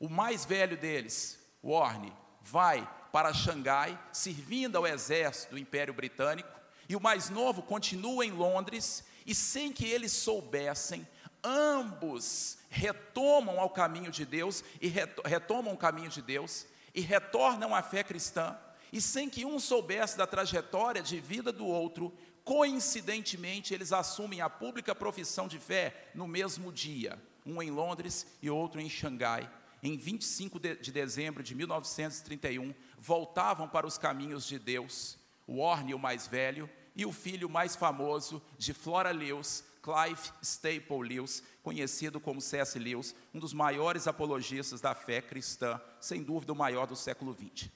o 0.00 0.08
mais 0.08 0.44
velho 0.44 0.76
deles, 0.76 1.38
Warne, 1.62 2.12
vai 2.40 2.88
para 3.12 3.32
Xangai, 3.32 3.98
servindo 4.12 4.76
ao 4.76 4.86
exército 4.86 5.52
do 5.52 5.58
Império 5.58 5.94
Britânico, 5.94 6.60
e 6.88 6.96
o 6.96 7.00
mais 7.00 7.30
novo 7.30 7.62
continua 7.62 8.26
em 8.26 8.32
Londres, 8.32 9.04
e 9.24 9.34
sem 9.34 9.72
que 9.72 9.86
eles 9.86 10.10
soubessem, 10.12 11.06
ambos 11.44 12.58
retomam 12.68 13.60
ao 13.60 13.70
caminho 13.70 14.10
de 14.10 14.24
Deus, 14.24 14.64
e 14.80 14.88
retomam 15.24 15.74
o 15.74 15.78
caminho 15.78 16.08
de 16.08 16.22
Deus, 16.22 16.66
e 16.94 17.00
retornam 17.00 17.74
à 17.74 17.82
fé 17.82 18.02
cristã, 18.02 18.58
e 18.92 19.00
sem 19.00 19.30
que 19.30 19.44
um 19.44 19.58
soubesse 19.58 20.18
da 20.18 20.26
trajetória 20.26 21.02
de 21.02 21.20
vida 21.20 21.52
do 21.52 21.66
outro, 21.66 22.12
coincidentemente, 22.44 23.74
eles 23.74 23.92
assumem 23.92 24.40
a 24.40 24.50
pública 24.50 24.94
profissão 24.94 25.48
de 25.48 25.58
fé 25.58 26.10
no 26.14 26.26
mesmo 26.26 26.72
dia, 26.72 27.20
um 27.44 27.62
em 27.62 27.70
Londres 27.70 28.26
e 28.40 28.50
outro 28.50 28.80
em 28.80 28.88
Xangai. 28.88 29.50
Em 29.82 29.96
25 29.96 30.60
de 30.60 30.92
dezembro 30.92 31.42
de 31.42 31.54
1931, 31.54 32.72
voltavam 32.98 33.68
para 33.68 33.86
os 33.86 33.98
caminhos 33.98 34.46
de 34.46 34.58
Deus, 34.58 35.18
Warne, 35.48 35.94
o 35.94 35.98
mais 35.98 36.26
velho, 36.26 36.70
e 36.94 37.04
o 37.04 37.12
filho 37.12 37.48
mais 37.48 37.74
famoso 37.74 38.42
de 38.58 38.72
Flora 38.72 39.10
Lewis, 39.10 39.64
Clive 39.82 40.30
Staple 40.40 41.08
Lewis, 41.08 41.42
conhecido 41.62 42.20
como 42.20 42.40
C.S. 42.40 42.78
Lewis, 42.78 43.14
um 43.34 43.40
dos 43.40 43.52
maiores 43.52 44.06
apologistas 44.06 44.80
da 44.80 44.94
fé 44.94 45.20
cristã, 45.20 45.80
sem 46.00 46.22
dúvida 46.22 46.52
o 46.52 46.56
maior 46.56 46.86
do 46.86 46.94
século 46.94 47.34
XX. 47.34 47.68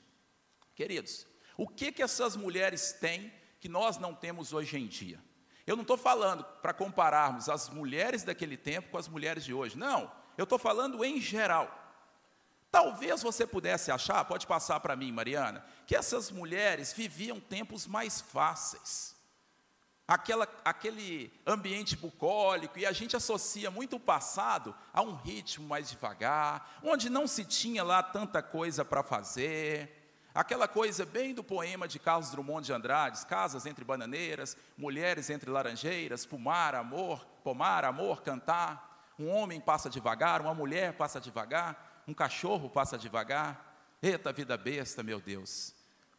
Queridos, 0.74 1.26
o 1.56 1.66
que, 1.66 1.90
que 1.90 2.02
essas 2.02 2.36
mulheres 2.36 2.92
têm 2.92 3.32
que 3.60 3.68
nós 3.68 3.98
não 3.98 4.14
temos 4.14 4.52
hoje 4.52 4.76
em 4.76 4.86
dia. 4.86 5.22
Eu 5.66 5.74
não 5.74 5.82
estou 5.82 5.96
falando 5.96 6.44
para 6.62 6.72
compararmos 6.72 7.48
as 7.48 7.68
mulheres 7.68 8.22
daquele 8.22 8.56
tempo 8.56 8.90
com 8.90 8.98
as 8.98 9.08
mulheres 9.08 9.44
de 9.44 9.52
hoje. 9.52 9.76
Não, 9.76 10.10
eu 10.38 10.44
estou 10.44 10.58
falando 10.58 11.04
em 11.04 11.20
geral. 11.20 11.86
Talvez 12.70 13.22
você 13.22 13.46
pudesse 13.46 13.90
achar, 13.90 14.24
pode 14.24 14.46
passar 14.46 14.80
para 14.80 14.94
mim, 14.94 15.10
Mariana, 15.10 15.64
que 15.86 15.96
essas 15.96 16.30
mulheres 16.30 16.92
viviam 16.92 17.40
tempos 17.40 17.86
mais 17.86 18.20
fáceis. 18.20 19.16
Aquela, 20.06 20.46
aquele 20.64 21.32
ambiente 21.44 21.96
bucólico, 21.96 22.78
e 22.78 22.86
a 22.86 22.92
gente 22.92 23.16
associa 23.16 23.72
muito 23.72 23.96
o 23.96 24.00
passado 24.00 24.72
a 24.92 25.02
um 25.02 25.16
ritmo 25.16 25.66
mais 25.66 25.90
devagar, 25.90 26.78
onde 26.82 27.10
não 27.10 27.26
se 27.26 27.44
tinha 27.44 27.82
lá 27.82 28.02
tanta 28.04 28.40
coisa 28.40 28.84
para 28.84 29.02
fazer, 29.02 29.95
Aquela 30.36 30.68
coisa 30.68 31.06
bem 31.06 31.32
do 31.32 31.42
poema 31.42 31.88
de 31.88 31.98
Carlos 31.98 32.30
Drummond 32.30 32.66
de 32.66 32.70
Andrade, 32.70 33.24
casas 33.24 33.64
entre 33.64 33.86
bananeiras, 33.86 34.54
mulheres 34.76 35.30
entre 35.30 35.50
laranjeiras, 35.50 36.26
pomar, 36.26 36.74
amor, 36.74 37.24
pomar, 37.42 37.86
amor, 37.86 38.20
cantar. 38.20 39.14
Um 39.18 39.30
homem 39.30 39.58
passa 39.58 39.88
devagar, 39.88 40.42
uma 40.42 40.52
mulher 40.52 40.92
passa 40.92 41.18
devagar, 41.18 42.02
um 42.06 42.12
cachorro 42.12 42.68
passa 42.68 42.98
devagar. 42.98 43.96
Eita 44.02 44.30
vida 44.30 44.58
besta, 44.58 45.02
meu 45.02 45.22
Deus. 45.22 45.74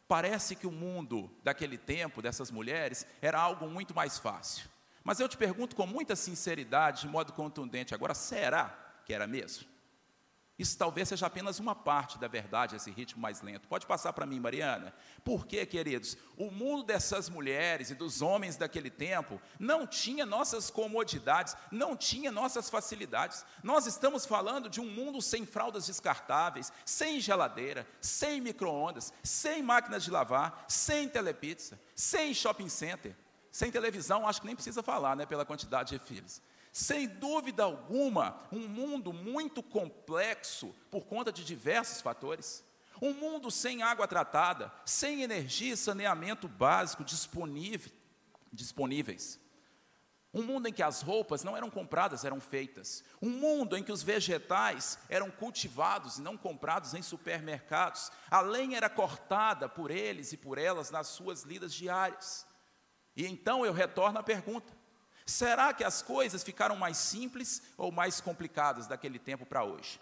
Parece 0.08 0.56
que 0.56 0.66
o 0.66 0.72
mundo 0.72 1.30
daquele 1.44 1.78
tempo, 1.78 2.20
dessas 2.20 2.50
mulheres, 2.50 3.06
era 3.22 3.38
algo 3.38 3.68
muito 3.68 3.94
mais 3.94 4.18
fácil. 4.18 4.68
Mas 5.04 5.20
eu 5.20 5.28
te 5.28 5.36
pergunto 5.36 5.76
com 5.76 5.86
muita 5.86 6.16
sinceridade, 6.16 7.02
de 7.02 7.08
modo 7.08 7.32
contundente 7.32 7.94
agora, 7.94 8.14
será 8.14 8.76
que 9.04 9.14
era 9.14 9.28
mesmo? 9.28 9.77
Isso 10.58 10.76
talvez 10.76 11.08
seja 11.08 11.26
apenas 11.26 11.60
uma 11.60 11.72
parte 11.72 12.18
da 12.18 12.26
verdade, 12.26 12.74
esse 12.74 12.90
ritmo 12.90 13.22
mais 13.22 13.40
lento. 13.40 13.68
Pode 13.68 13.86
passar 13.86 14.12
para 14.12 14.26
mim, 14.26 14.40
Mariana? 14.40 14.92
Por 15.22 15.46
quê, 15.46 15.64
queridos? 15.64 16.16
O 16.36 16.50
mundo 16.50 16.82
dessas 16.82 17.28
mulheres 17.28 17.90
e 17.90 17.94
dos 17.94 18.20
homens 18.20 18.56
daquele 18.56 18.90
tempo 18.90 19.40
não 19.56 19.86
tinha 19.86 20.26
nossas 20.26 20.68
comodidades, 20.68 21.56
não 21.70 21.96
tinha 21.96 22.32
nossas 22.32 22.68
facilidades. 22.68 23.46
Nós 23.62 23.86
estamos 23.86 24.26
falando 24.26 24.68
de 24.68 24.80
um 24.80 24.90
mundo 24.90 25.22
sem 25.22 25.46
fraldas 25.46 25.86
descartáveis, 25.86 26.72
sem 26.84 27.20
geladeira, 27.20 27.86
sem 28.00 28.40
micro-ondas, 28.40 29.12
sem 29.22 29.62
máquinas 29.62 30.02
de 30.02 30.10
lavar, 30.10 30.64
sem 30.66 31.08
telepizza, 31.08 31.78
sem 31.94 32.34
shopping 32.34 32.68
center, 32.68 33.14
sem 33.52 33.70
televisão, 33.70 34.26
acho 34.26 34.40
que 34.40 34.46
nem 34.46 34.56
precisa 34.56 34.82
falar, 34.82 35.14
né, 35.14 35.24
pela 35.24 35.44
quantidade 35.44 35.96
de 35.96 36.04
filhos. 36.04 36.42
Sem 36.72 37.06
dúvida 37.06 37.64
alguma, 37.64 38.40
um 38.52 38.68
mundo 38.68 39.12
muito 39.12 39.62
complexo 39.62 40.74
por 40.90 41.06
conta 41.06 41.32
de 41.32 41.44
diversos 41.44 42.00
fatores. 42.00 42.64
Um 43.00 43.12
mundo 43.12 43.50
sem 43.50 43.82
água 43.82 44.08
tratada, 44.08 44.72
sem 44.84 45.22
energia 45.22 45.74
e 45.74 45.76
saneamento 45.76 46.48
básico 46.48 47.04
disponível, 47.04 47.92
disponíveis. 48.52 49.40
Um 50.32 50.42
mundo 50.42 50.68
em 50.68 50.72
que 50.72 50.82
as 50.82 51.00
roupas 51.00 51.42
não 51.42 51.56
eram 51.56 51.70
compradas, 51.70 52.24
eram 52.24 52.40
feitas. 52.40 53.02
Um 53.20 53.30
mundo 53.30 53.76
em 53.76 53.82
que 53.82 53.90
os 53.90 54.02
vegetais 54.02 54.98
eram 55.08 55.30
cultivados 55.30 56.18
e 56.18 56.22
não 56.22 56.36
comprados 56.36 56.92
em 56.92 57.02
supermercados. 57.02 58.12
A 58.30 58.40
lenha 58.40 58.76
era 58.76 58.90
cortada 58.90 59.68
por 59.68 59.90
eles 59.90 60.32
e 60.32 60.36
por 60.36 60.58
elas 60.58 60.90
nas 60.90 61.08
suas 61.08 61.44
lidas 61.44 61.72
diárias. 61.72 62.46
E 63.16 63.26
então 63.26 63.64
eu 63.64 63.72
retorno 63.72 64.18
à 64.18 64.22
pergunta: 64.22 64.76
Será 65.28 65.74
que 65.74 65.84
as 65.84 66.00
coisas 66.00 66.42
ficaram 66.42 66.74
mais 66.74 66.96
simples 66.96 67.62
ou 67.76 67.92
mais 67.92 68.18
complicadas 68.18 68.86
daquele 68.86 69.18
tempo 69.18 69.44
para 69.44 69.62
hoje? 69.62 70.00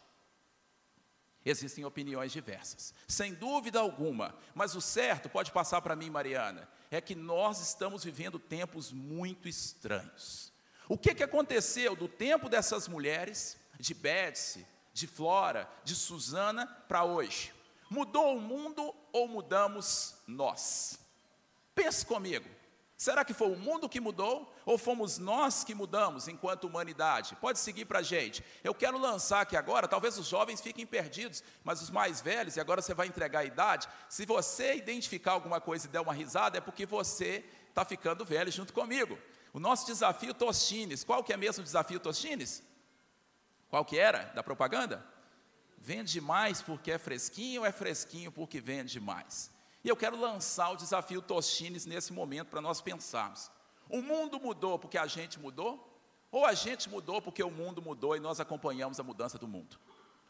Existem 1.44 1.84
opiniões 1.84 2.30
diversas, 2.30 2.94
sem 3.08 3.34
dúvida 3.34 3.80
alguma, 3.80 4.36
mas 4.54 4.76
o 4.76 4.80
certo, 4.80 5.28
pode 5.28 5.50
passar 5.50 5.82
para 5.82 5.96
mim, 5.96 6.10
Mariana, 6.10 6.68
é 6.92 7.00
que 7.00 7.16
nós 7.16 7.60
estamos 7.60 8.04
vivendo 8.04 8.38
tempos 8.38 8.92
muito 8.92 9.48
estranhos. 9.48 10.52
O 10.88 10.96
que, 10.96 11.12
que 11.12 11.24
aconteceu 11.24 11.96
do 11.96 12.06
tempo 12.06 12.48
dessas 12.48 12.86
mulheres, 12.86 13.56
de 13.80 13.94
Betsy, 13.94 14.64
de 14.92 15.08
Flora, 15.08 15.68
de 15.82 15.96
Susana, 15.96 16.68
para 16.86 17.02
hoje? 17.02 17.52
Mudou 17.90 18.36
o 18.36 18.40
mundo 18.40 18.94
ou 19.12 19.26
mudamos 19.26 20.14
nós? 20.24 21.00
Pense 21.74 22.06
comigo. 22.06 22.48
Será 22.96 23.24
que 23.24 23.34
foi 23.34 23.50
o 23.50 23.58
mundo 23.58 23.88
que 23.88 24.00
mudou 24.00 24.55
ou 24.66 24.76
fomos 24.76 25.16
nós 25.16 25.62
que 25.62 25.76
mudamos 25.76 26.26
enquanto 26.26 26.64
humanidade? 26.64 27.36
Pode 27.36 27.60
seguir 27.60 27.84
para 27.84 28.00
a 28.00 28.02
gente. 28.02 28.44
Eu 28.64 28.74
quero 28.74 28.98
lançar 28.98 29.42
aqui 29.42 29.56
agora, 29.56 29.86
talvez 29.86 30.18
os 30.18 30.26
jovens 30.26 30.60
fiquem 30.60 30.84
perdidos, 30.84 31.44
mas 31.62 31.80
os 31.80 31.88
mais 31.88 32.20
velhos, 32.20 32.56
e 32.56 32.60
agora 32.60 32.82
você 32.82 32.92
vai 32.92 33.06
entregar 33.06 33.38
a 33.38 33.44
idade, 33.44 33.88
se 34.08 34.26
você 34.26 34.74
identificar 34.74 35.32
alguma 35.32 35.60
coisa 35.60 35.86
e 35.86 35.88
der 35.88 36.00
uma 36.00 36.12
risada, 36.12 36.58
é 36.58 36.60
porque 36.60 36.84
você 36.84 37.44
está 37.68 37.84
ficando 37.84 38.24
velho 38.24 38.50
junto 38.50 38.72
comigo. 38.72 39.16
O 39.52 39.60
nosso 39.60 39.86
desafio 39.86 40.34
Tostines, 40.34 41.04
qual 41.04 41.22
que 41.22 41.32
é 41.32 41.36
mesmo 41.36 41.60
o 41.60 41.64
desafio 41.64 42.00
Tostines? 42.00 42.60
Qual 43.68 43.84
que 43.84 43.96
era 43.96 44.24
da 44.34 44.42
propaganda? 44.42 45.06
Vende 45.78 46.20
mais 46.20 46.60
porque 46.60 46.90
é 46.90 46.98
fresquinho 46.98 47.60
ou 47.60 47.66
é 47.66 47.70
fresquinho 47.70 48.32
porque 48.32 48.60
vende 48.60 48.98
mais? 48.98 49.48
E 49.84 49.88
eu 49.88 49.94
quero 49.96 50.20
lançar 50.20 50.70
o 50.70 50.76
desafio 50.76 51.22
Tostines 51.22 51.86
nesse 51.86 52.12
momento 52.12 52.48
para 52.48 52.60
nós 52.60 52.80
pensarmos. 52.80 53.48
O 53.88 54.02
mundo 54.02 54.40
mudou 54.40 54.78
porque 54.78 54.98
a 54.98 55.06
gente 55.06 55.38
mudou? 55.38 55.92
Ou 56.30 56.44
a 56.44 56.54
gente 56.54 56.88
mudou 56.88 57.22
porque 57.22 57.42
o 57.42 57.50
mundo 57.50 57.80
mudou 57.80 58.16
e 58.16 58.20
nós 58.20 58.40
acompanhamos 58.40 58.98
a 58.98 59.02
mudança 59.02 59.38
do 59.38 59.46
mundo? 59.46 59.78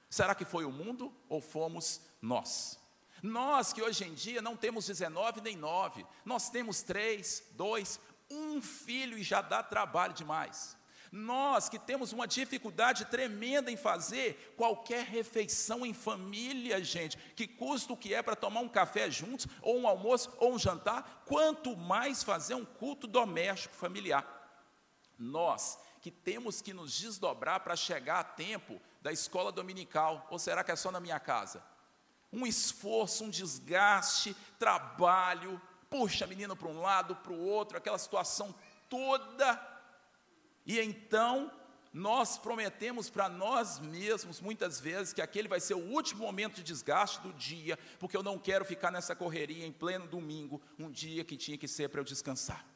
Será 0.08 0.34
que 0.34 0.44
foi 0.44 0.64
o 0.64 0.70
mundo 0.70 1.12
ou 1.28 1.40
fomos 1.40 2.00
nós? 2.20 2.78
Nós 3.22 3.72
que 3.72 3.82
hoje 3.82 4.04
em 4.04 4.14
dia 4.14 4.42
não 4.42 4.56
temos 4.56 4.86
19 4.86 5.40
nem 5.40 5.56
9, 5.56 6.06
nós 6.24 6.50
temos 6.50 6.82
3, 6.82 7.52
2, 7.52 7.98
um 8.30 8.60
filho 8.60 9.18
e 9.18 9.22
já 9.22 9.40
dá 9.40 9.62
trabalho 9.62 10.12
demais. 10.12 10.76
Nós 11.12 11.68
que 11.68 11.78
temos 11.78 12.12
uma 12.12 12.26
dificuldade 12.26 13.04
tremenda 13.06 13.70
em 13.70 13.76
fazer 13.76 14.54
qualquer 14.56 15.04
refeição 15.04 15.84
em 15.84 15.92
família, 15.92 16.82
gente, 16.82 17.16
que 17.34 17.46
custa 17.46 17.92
o 17.92 17.96
que 17.96 18.12
é 18.12 18.22
para 18.22 18.36
tomar 18.36 18.60
um 18.60 18.68
café 18.68 19.10
juntos, 19.10 19.46
ou 19.62 19.78
um 19.78 19.86
almoço, 19.86 20.32
ou 20.38 20.54
um 20.54 20.58
jantar, 20.58 21.24
quanto 21.26 21.76
mais 21.76 22.22
fazer 22.22 22.54
um 22.54 22.64
culto 22.64 23.06
doméstico 23.06 23.74
familiar. 23.74 24.24
Nós 25.18 25.78
que 26.00 26.10
temos 26.10 26.60
que 26.60 26.72
nos 26.72 26.96
desdobrar 26.96 27.60
para 27.60 27.74
chegar 27.74 28.20
a 28.20 28.24
tempo 28.24 28.80
da 29.02 29.12
escola 29.12 29.50
dominical, 29.50 30.26
ou 30.30 30.38
será 30.38 30.62
que 30.62 30.70
é 30.70 30.76
só 30.76 30.90
na 30.90 31.00
minha 31.00 31.18
casa? 31.18 31.62
Um 32.32 32.46
esforço, 32.46 33.24
um 33.24 33.30
desgaste, 33.30 34.36
trabalho, 34.58 35.60
puxa 35.88 36.26
menino 36.26 36.54
para 36.54 36.68
um 36.68 36.80
lado, 36.80 37.16
para 37.16 37.32
o 37.32 37.44
outro, 37.44 37.76
aquela 37.76 37.98
situação 37.98 38.54
toda 38.88 39.75
e 40.66 40.80
então, 40.80 41.50
nós 41.92 42.36
prometemos 42.36 43.08
para 43.08 43.28
nós 43.28 43.78
mesmos, 43.78 44.40
muitas 44.40 44.78
vezes, 44.78 45.14
que 45.14 45.22
aquele 45.22 45.48
vai 45.48 45.60
ser 45.60 45.74
o 45.74 45.92
último 45.92 46.24
momento 46.24 46.56
de 46.56 46.62
desgaste 46.62 47.20
do 47.20 47.32
dia, 47.32 47.78
porque 47.98 48.16
eu 48.16 48.22
não 48.22 48.38
quero 48.38 48.66
ficar 48.66 48.90
nessa 48.90 49.16
correria 49.16 49.64
em 49.64 49.72
pleno 49.72 50.06
domingo, 50.06 50.60
um 50.78 50.90
dia 50.90 51.24
que 51.24 51.36
tinha 51.36 51.56
que 51.56 51.66
ser 51.66 51.88
para 51.88 52.00
eu 52.00 52.04
descansar. 52.04 52.66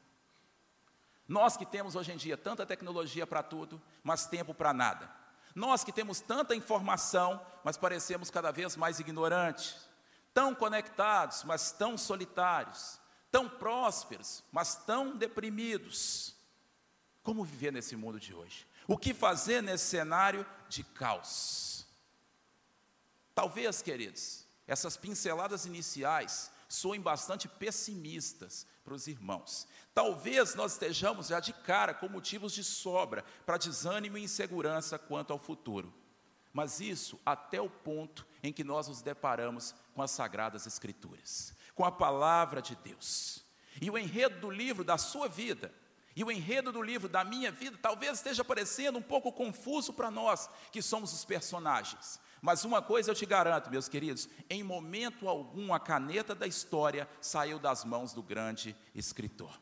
Nós 1.29 1.57
que 1.57 1.67
temos 1.67 1.97
hoje 1.97 2.13
em 2.13 2.17
dia 2.17 2.37
tanta 2.37 2.65
tecnologia 2.65 3.27
para 3.27 3.43
tudo, 3.43 3.81
mas 4.03 4.27
tempo 4.27 4.55
para 4.55 4.73
nada. 4.73 5.11
Nós 5.55 5.85
que 5.85 5.93
temos 5.93 6.21
tanta 6.21 6.55
informação, 6.57 7.45
mas 7.63 7.77
parecemos 7.77 8.31
cada 8.31 8.51
vez 8.51 8.77
mais 8.77 9.01
ignorantes. 9.01 9.77
Tão 10.33 10.55
conectados, 10.55 11.45
mas 11.45 11.73
tão 11.73 11.99
solitários. 11.99 12.99
Tão 13.31 13.49
prósperos, 13.49 14.43
mas 14.51 14.77
tão 14.77 15.17
deprimidos. 15.17 16.40
Como 17.23 17.45
viver 17.45 17.73
nesse 17.73 17.97
mundo 17.97 18.19
de 18.19 18.35
hoje? 18.35 18.67
O 18.87 18.97
que 18.97 19.13
fazer 19.13 19.63
nesse 19.63 19.87
cenário 19.87 20.47
de 20.69 20.83
caos? 20.83 21.87
Talvez, 23.35 23.83
queridos, 23.83 24.47
essas 24.67 24.97
pinceladas 24.97 25.67
iniciais 25.67 26.51
soem 26.69 27.01
bastante 27.01 27.49
pessimistas 27.49 28.67
para 28.85 28.95
os 28.95 29.07
irmãos. 29.07 29.67
Talvez 29.93 30.55
nós 30.55 30.73
estejamos 30.73 31.29
já 31.29 31.41
de 31.41 31.53
cara 31.53 31.93
com 31.93 32.09
motivos 32.09 32.53
de 32.53 32.65
sobra 32.65 33.25
para 33.45 33.59
desânimo 33.59 34.17
e 34.17 34.23
insegurança 34.23 34.99
quanto 34.99 35.33
ao 35.33 35.39
futuro. 35.39 35.93
Mas 36.53 36.81
isso 36.81 37.21
até 37.25 37.61
o 37.61 37.71
ponto 37.71 38.27
em 38.43 38.53
que 38.53 38.65
nós 38.65 38.89
nos 38.89 39.03
deparamos 39.03 39.75
com 39.95 40.03
as 40.03 40.11
sagradas 40.11 40.67
escrituras, 40.67 41.55
com 41.75 41.85
a 41.85 41.93
palavra 41.93 42.63
de 42.63 42.75
Deus. 42.77 43.45
E 43.81 43.91
o 43.91 43.99
enredo 43.99 44.41
do 44.41 44.51
livro 44.51 44.83
da 44.83 44.99
sua 44.99 45.29
vida 45.29 45.73
e 46.21 46.25
o 46.25 46.31
enredo 46.31 46.71
do 46.71 46.83
livro 46.83 47.09
da 47.09 47.25
minha 47.25 47.51
vida 47.51 47.79
talvez 47.81 48.19
esteja 48.19 48.45
parecendo 48.45 48.99
um 48.99 49.03
pouco 49.03 49.33
confuso 49.33 49.91
para 49.91 50.11
nós, 50.11 50.51
que 50.71 50.83
somos 50.83 51.15
os 51.15 51.25
personagens. 51.25 52.21
Mas 52.43 52.63
uma 52.63 52.83
coisa 52.83 53.11
eu 53.11 53.15
te 53.15 53.25
garanto, 53.25 53.71
meus 53.71 53.89
queridos: 53.89 54.29
em 54.51 54.63
momento 54.63 55.27
algum 55.27 55.73
a 55.73 55.81
caneta 55.81 56.35
da 56.35 56.47
história 56.47 57.09
saiu 57.23 57.59
das 57.59 57.87
mãos 57.87 58.13
do 58.13 58.23
grande 58.23 58.77
escritor. 58.95 59.59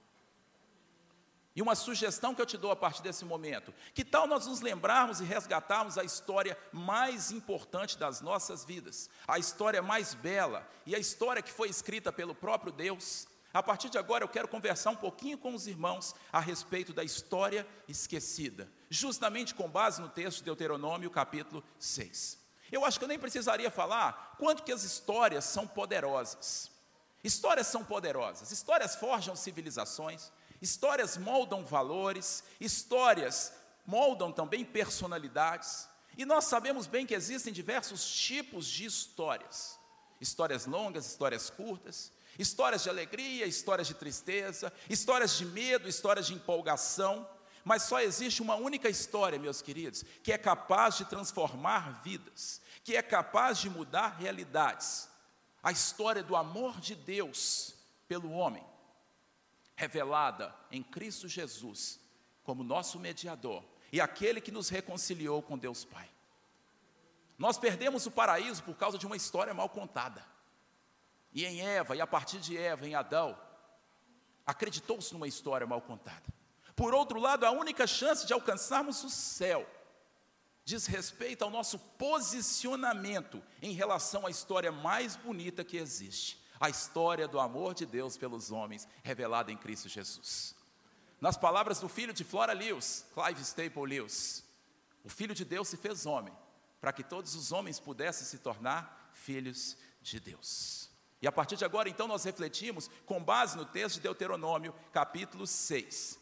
E 1.54 1.62
uma 1.62 1.76
sugestão 1.76 2.34
que 2.34 2.42
eu 2.42 2.46
te 2.46 2.58
dou 2.58 2.72
a 2.72 2.76
partir 2.76 3.02
desse 3.02 3.24
momento: 3.24 3.72
que 3.94 4.04
tal 4.04 4.26
nós 4.26 4.48
nos 4.48 4.60
lembrarmos 4.60 5.20
e 5.20 5.24
resgatarmos 5.24 5.96
a 5.96 6.02
história 6.02 6.58
mais 6.72 7.30
importante 7.30 7.96
das 7.96 8.20
nossas 8.20 8.64
vidas, 8.64 9.08
a 9.28 9.38
história 9.38 9.80
mais 9.80 10.12
bela 10.12 10.68
e 10.84 10.96
a 10.96 10.98
história 10.98 11.40
que 11.40 11.52
foi 11.52 11.68
escrita 11.68 12.12
pelo 12.12 12.34
próprio 12.34 12.72
Deus, 12.72 13.28
a 13.52 13.62
partir 13.62 13.88
de 13.88 13.98
agora 13.98 14.24
eu 14.24 14.28
quero 14.28 14.48
conversar 14.48 14.90
um 14.90 14.96
pouquinho 14.96 15.38
com 15.38 15.54
os 15.54 15.66
irmãos 15.66 16.14
a 16.32 16.40
respeito 16.40 16.92
da 16.92 17.02
história 17.02 17.66
esquecida, 17.88 18.70
justamente 18.90 19.54
com 19.54 19.68
base 19.68 20.00
no 20.00 20.08
texto 20.08 20.38
de 20.38 20.44
Deuteronômio, 20.44 21.10
capítulo 21.10 21.64
6. 21.78 22.38
Eu 22.70 22.84
acho 22.84 22.98
que 22.98 23.04
eu 23.04 23.08
nem 23.08 23.18
precisaria 23.18 23.70
falar 23.70 24.36
quanto 24.38 24.62
que 24.62 24.72
as 24.72 24.84
histórias 24.84 25.44
são 25.44 25.66
poderosas. 25.66 26.70
Histórias 27.24 27.66
são 27.66 27.84
poderosas, 27.84 28.52
histórias 28.52 28.94
forjam 28.94 29.34
civilizações, 29.34 30.30
histórias 30.62 31.16
moldam 31.16 31.64
valores, 31.64 32.44
histórias 32.60 33.52
moldam 33.84 34.30
também 34.30 34.64
personalidades. 34.64 35.88
E 36.16 36.24
nós 36.24 36.44
sabemos 36.44 36.86
bem 36.86 37.06
que 37.06 37.14
existem 37.14 37.52
diversos 37.52 38.08
tipos 38.08 38.66
de 38.66 38.84
histórias: 38.84 39.78
histórias 40.20 40.66
longas, 40.66 41.06
histórias 41.06 41.50
curtas, 41.50 42.12
Histórias 42.38 42.82
de 42.82 42.88
alegria, 42.88 43.46
histórias 43.46 43.88
de 43.88 43.94
tristeza, 43.94 44.72
histórias 44.88 45.36
de 45.36 45.44
medo, 45.44 45.88
histórias 45.88 46.26
de 46.26 46.34
empolgação. 46.34 47.28
Mas 47.64 47.82
só 47.82 48.00
existe 48.00 48.40
uma 48.40 48.54
única 48.54 48.88
história, 48.88 49.38
meus 49.38 49.60
queridos, 49.60 50.04
que 50.22 50.32
é 50.32 50.38
capaz 50.38 50.96
de 50.96 51.04
transformar 51.04 52.00
vidas, 52.02 52.62
que 52.84 52.96
é 52.96 53.02
capaz 53.02 53.58
de 53.58 53.68
mudar 53.68 54.16
realidades. 54.18 55.08
A 55.62 55.72
história 55.72 56.22
do 56.22 56.36
amor 56.36 56.80
de 56.80 56.94
Deus 56.94 57.74
pelo 58.06 58.30
homem, 58.30 58.64
revelada 59.76 60.54
em 60.70 60.82
Cristo 60.82 61.28
Jesus 61.28 62.00
como 62.42 62.64
nosso 62.64 62.98
mediador 62.98 63.62
e 63.92 64.00
aquele 64.00 64.40
que 64.40 64.50
nos 64.50 64.68
reconciliou 64.68 65.42
com 65.42 65.58
Deus 65.58 65.84
Pai. 65.84 66.08
Nós 67.36 67.58
perdemos 67.58 68.06
o 68.06 68.10
paraíso 68.10 68.62
por 68.62 68.74
causa 68.76 68.96
de 68.96 69.06
uma 69.06 69.16
história 69.16 69.52
mal 69.52 69.68
contada. 69.68 70.24
E 71.38 71.46
em 71.46 71.60
Eva, 71.60 71.94
e 71.94 72.00
a 72.00 72.06
partir 72.06 72.40
de 72.40 72.56
Eva, 72.58 72.84
em 72.84 72.96
Adão, 72.96 73.38
acreditou-se 74.44 75.12
numa 75.12 75.28
história 75.28 75.64
mal 75.64 75.80
contada. 75.80 76.24
Por 76.74 76.92
outro 76.92 77.20
lado, 77.20 77.46
a 77.46 77.52
única 77.52 77.86
chance 77.86 78.26
de 78.26 78.32
alcançarmos 78.32 79.04
o 79.04 79.08
céu 79.08 79.64
diz 80.64 80.86
respeito 80.86 81.44
ao 81.44 81.50
nosso 81.50 81.78
posicionamento 81.78 83.40
em 83.62 83.72
relação 83.72 84.26
à 84.26 84.30
história 84.30 84.72
mais 84.72 85.14
bonita 85.14 85.62
que 85.62 85.76
existe, 85.76 86.42
a 86.58 86.68
história 86.68 87.28
do 87.28 87.38
amor 87.38 87.72
de 87.72 87.86
Deus 87.86 88.16
pelos 88.16 88.50
homens, 88.50 88.88
revelada 89.04 89.52
em 89.52 89.56
Cristo 89.56 89.88
Jesus. 89.88 90.56
Nas 91.20 91.36
palavras 91.36 91.78
do 91.78 91.88
filho 91.88 92.12
de 92.12 92.24
Flora 92.24 92.52
Lewis, 92.52 93.06
Clive 93.14 93.42
Staple 93.42 93.86
Lewis, 93.86 94.42
o 95.04 95.08
filho 95.08 95.36
de 95.36 95.44
Deus 95.44 95.68
se 95.68 95.76
fez 95.76 96.04
homem, 96.04 96.36
para 96.80 96.92
que 96.92 97.04
todos 97.04 97.36
os 97.36 97.52
homens 97.52 97.78
pudessem 97.78 98.26
se 98.26 98.38
tornar 98.38 99.12
filhos 99.14 99.76
de 100.02 100.18
Deus. 100.18 100.97
E 101.20 101.26
a 101.26 101.32
partir 101.32 101.56
de 101.56 101.64
agora, 101.64 101.88
então, 101.88 102.06
nós 102.06 102.24
refletimos 102.24 102.88
com 103.04 103.22
base 103.22 103.56
no 103.56 103.64
texto 103.64 103.96
de 103.96 104.02
Deuteronômio, 104.02 104.74
capítulo 104.92 105.46
6. 105.46 106.18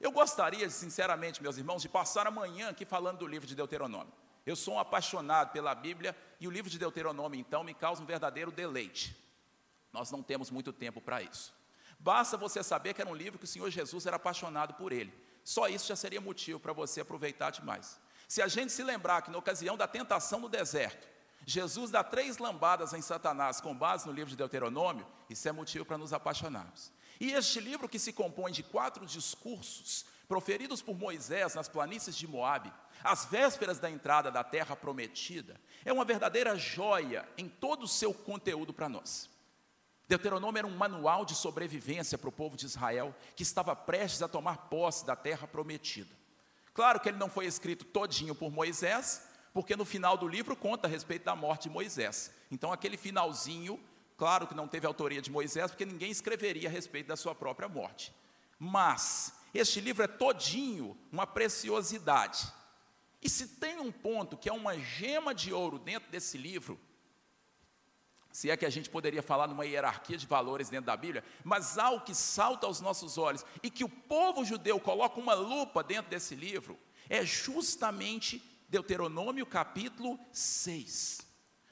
Eu 0.00 0.10
gostaria, 0.10 0.68
sinceramente, 0.70 1.42
meus 1.42 1.58
irmãos, 1.58 1.82
de 1.82 1.88
passar 1.88 2.26
amanhã 2.26 2.70
aqui 2.70 2.86
falando 2.86 3.18
do 3.18 3.26
livro 3.26 3.46
de 3.46 3.54
Deuteronômio. 3.54 4.12
Eu 4.46 4.56
sou 4.56 4.74
um 4.74 4.78
apaixonado 4.78 5.52
pela 5.52 5.74
Bíblia 5.74 6.16
e 6.40 6.48
o 6.48 6.50
livro 6.50 6.70
de 6.70 6.78
Deuteronômio, 6.78 7.38
então, 7.38 7.62
me 7.62 7.74
causa 7.74 8.02
um 8.02 8.06
verdadeiro 8.06 8.50
deleite. 8.50 9.14
Nós 9.92 10.10
não 10.10 10.22
temos 10.22 10.50
muito 10.50 10.72
tempo 10.72 11.00
para 11.00 11.20
isso. 11.20 11.52
Basta 11.98 12.38
você 12.38 12.62
saber 12.62 12.94
que 12.94 13.02
era 13.02 13.10
um 13.10 13.14
livro 13.14 13.38
que 13.38 13.44
o 13.44 13.48
Senhor 13.48 13.68
Jesus 13.68 14.06
era 14.06 14.16
apaixonado 14.16 14.72
por 14.74 14.90
ele. 14.90 15.12
Só 15.44 15.68
isso 15.68 15.86
já 15.86 15.96
seria 15.96 16.20
motivo 16.20 16.58
para 16.58 16.72
você 16.72 17.02
aproveitar 17.02 17.50
demais. 17.50 18.00
Se 18.26 18.40
a 18.40 18.48
gente 18.48 18.72
se 18.72 18.82
lembrar 18.82 19.20
que 19.20 19.30
na 19.30 19.36
ocasião 19.36 19.76
da 19.76 19.86
tentação 19.86 20.40
no 20.40 20.48
deserto, 20.48 21.06
Jesus 21.50 21.90
dá 21.90 22.04
três 22.04 22.38
lambadas 22.38 22.92
em 22.92 23.02
Satanás 23.02 23.60
com 23.60 23.74
base 23.74 24.06
no 24.06 24.12
livro 24.12 24.30
de 24.30 24.36
Deuteronômio, 24.36 25.04
isso 25.28 25.48
é 25.48 25.52
motivo 25.52 25.84
para 25.84 25.98
nos 25.98 26.12
apaixonarmos. 26.12 26.92
E 27.18 27.32
este 27.32 27.58
livro, 27.58 27.88
que 27.88 27.98
se 27.98 28.12
compõe 28.12 28.52
de 28.52 28.62
quatro 28.62 29.04
discursos 29.04 30.06
proferidos 30.28 30.80
por 30.80 30.96
Moisés 30.96 31.56
nas 31.56 31.68
planícies 31.68 32.14
de 32.14 32.28
Moabe, 32.28 32.72
às 33.02 33.24
vésperas 33.24 33.80
da 33.80 33.90
entrada 33.90 34.30
da 34.30 34.44
terra 34.44 34.76
prometida, 34.76 35.60
é 35.84 35.92
uma 35.92 36.04
verdadeira 36.04 36.56
joia 36.56 37.28
em 37.36 37.48
todo 37.48 37.82
o 37.82 37.88
seu 37.88 38.14
conteúdo 38.14 38.72
para 38.72 38.88
nós. 38.88 39.28
Deuteronômio 40.06 40.60
era 40.60 40.66
um 40.68 40.76
manual 40.76 41.24
de 41.24 41.34
sobrevivência 41.34 42.16
para 42.16 42.28
o 42.28 42.32
povo 42.32 42.56
de 42.56 42.66
Israel 42.66 43.12
que 43.34 43.42
estava 43.42 43.74
prestes 43.74 44.22
a 44.22 44.28
tomar 44.28 44.68
posse 44.68 45.04
da 45.04 45.16
terra 45.16 45.48
prometida. 45.48 46.14
Claro 46.72 47.00
que 47.00 47.08
ele 47.08 47.18
não 47.18 47.28
foi 47.28 47.46
escrito 47.46 47.84
todinho 47.84 48.36
por 48.36 48.52
Moisés, 48.52 49.29
porque 49.52 49.76
no 49.76 49.84
final 49.84 50.16
do 50.16 50.28
livro 50.28 50.56
conta 50.56 50.86
a 50.86 50.90
respeito 50.90 51.24
da 51.24 51.36
morte 51.36 51.64
de 51.64 51.70
Moisés. 51.70 52.32
Então 52.50 52.72
aquele 52.72 52.96
finalzinho 52.96 53.78
Claro 54.20 54.46
que 54.46 54.54
não 54.54 54.68
teve 54.68 54.86
autoria 54.86 55.22
de 55.22 55.30
Moisés, 55.30 55.70
porque 55.70 55.86
ninguém 55.86 56.10
escreveria 56.10 56.68
a 56.68 56.70
respeito 56.70 57.06
da 57.06 57.16
sua 57.16 57.34
própria 57.34 57.70
morte. 57.70 58.12
Mas 58.58 59.32
este 59.54 59.80
livro 59.80 60.02
é 60.02 60.06
todinho 60.06 60.94
uma 61.10 61.26
preciosidade. 61.26 62.52
E 63.22 63.30
se 63.30 63.48
tem 63.48 63.80
um 63.80 63.90
ponto 63.90 64.36
que 64.36 64.46
é 64.46 64.52
uma 64.52 64.78
gema 64.78 65.34
de 65.34 65.54
ouro 65.54 65.78
dentro 65.78 66.10
desse 66.10 66.36
livro, 66.36 66.78
se 68.30 68.50
é 68.50 68.58
que 68.58 68.66
a 68.66 68.68
gente 68.68 68.90
poderia 68.90 69.22
falar 69.22 69.46
numa 69.46 69.64
hierarquia 69.64 70.18
de 70.18 70.26
valores 70.26 70.68
dentro 70.68 70.88
da 70.88 70.96
Bíblia, 70.98 71.24
mas 71.42 71.78
algo 71.78 72.04
que 72.04 72.14
salta 72.14 72.66
aos 72.66 72.78
nossos 72.78 73.16
olhos 73.16 73.42
e 73.62 73.70
que 73.70 73.84
o 73.84 73.88
povo 73.88 74.44
judeu 74.44 74.78
coloca 74.78 75.18
uma 75.18 75.32
lupa 75.32 75.82
dentro 75.82 76.10
desse 76.10 76.34
livro, 76.34 76.78
é 77.08 77.24
justamente 77.24 78.38
Deuteronômio 78.70 79.44
capítulo 79.44 80.16
6. 80.30 81.22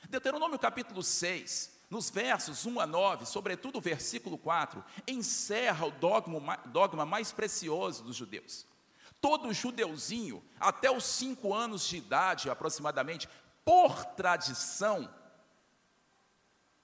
Deuteronômio 0.08 0.58
capítulo 0.58 1.00
6 1.00 1.78
nos 1.88 2.10
versos 2.10 2.66
1 2.66 2.80
a 2.80 2.86
9, 2.86 3.24
sobretudo 3.24 3.78
o 3.78 3.80
versículo 3.80 4.36
4, 4.36 4.84
encerra 5.06 5.86
o 5.86 5.92
dogma, 5.92 6.56
dogma 6.66 7.06
mais 7.06 7.30
precioso 7.30 8.02
dos 8.02 8.16
judeus. 8.16 8.66
Todo 9.20 9.52
judeuzinho, 9.52 10.44
até 10.58 10.90
os 10.90 11.04
cinco 11.04 11.54
anos 11.54 11.86
de 11.86 11.96
idade 11.96 12.50
aproximadamente, 12.50 13.28
por 13.64 14.04
tradição, 14.04 15.08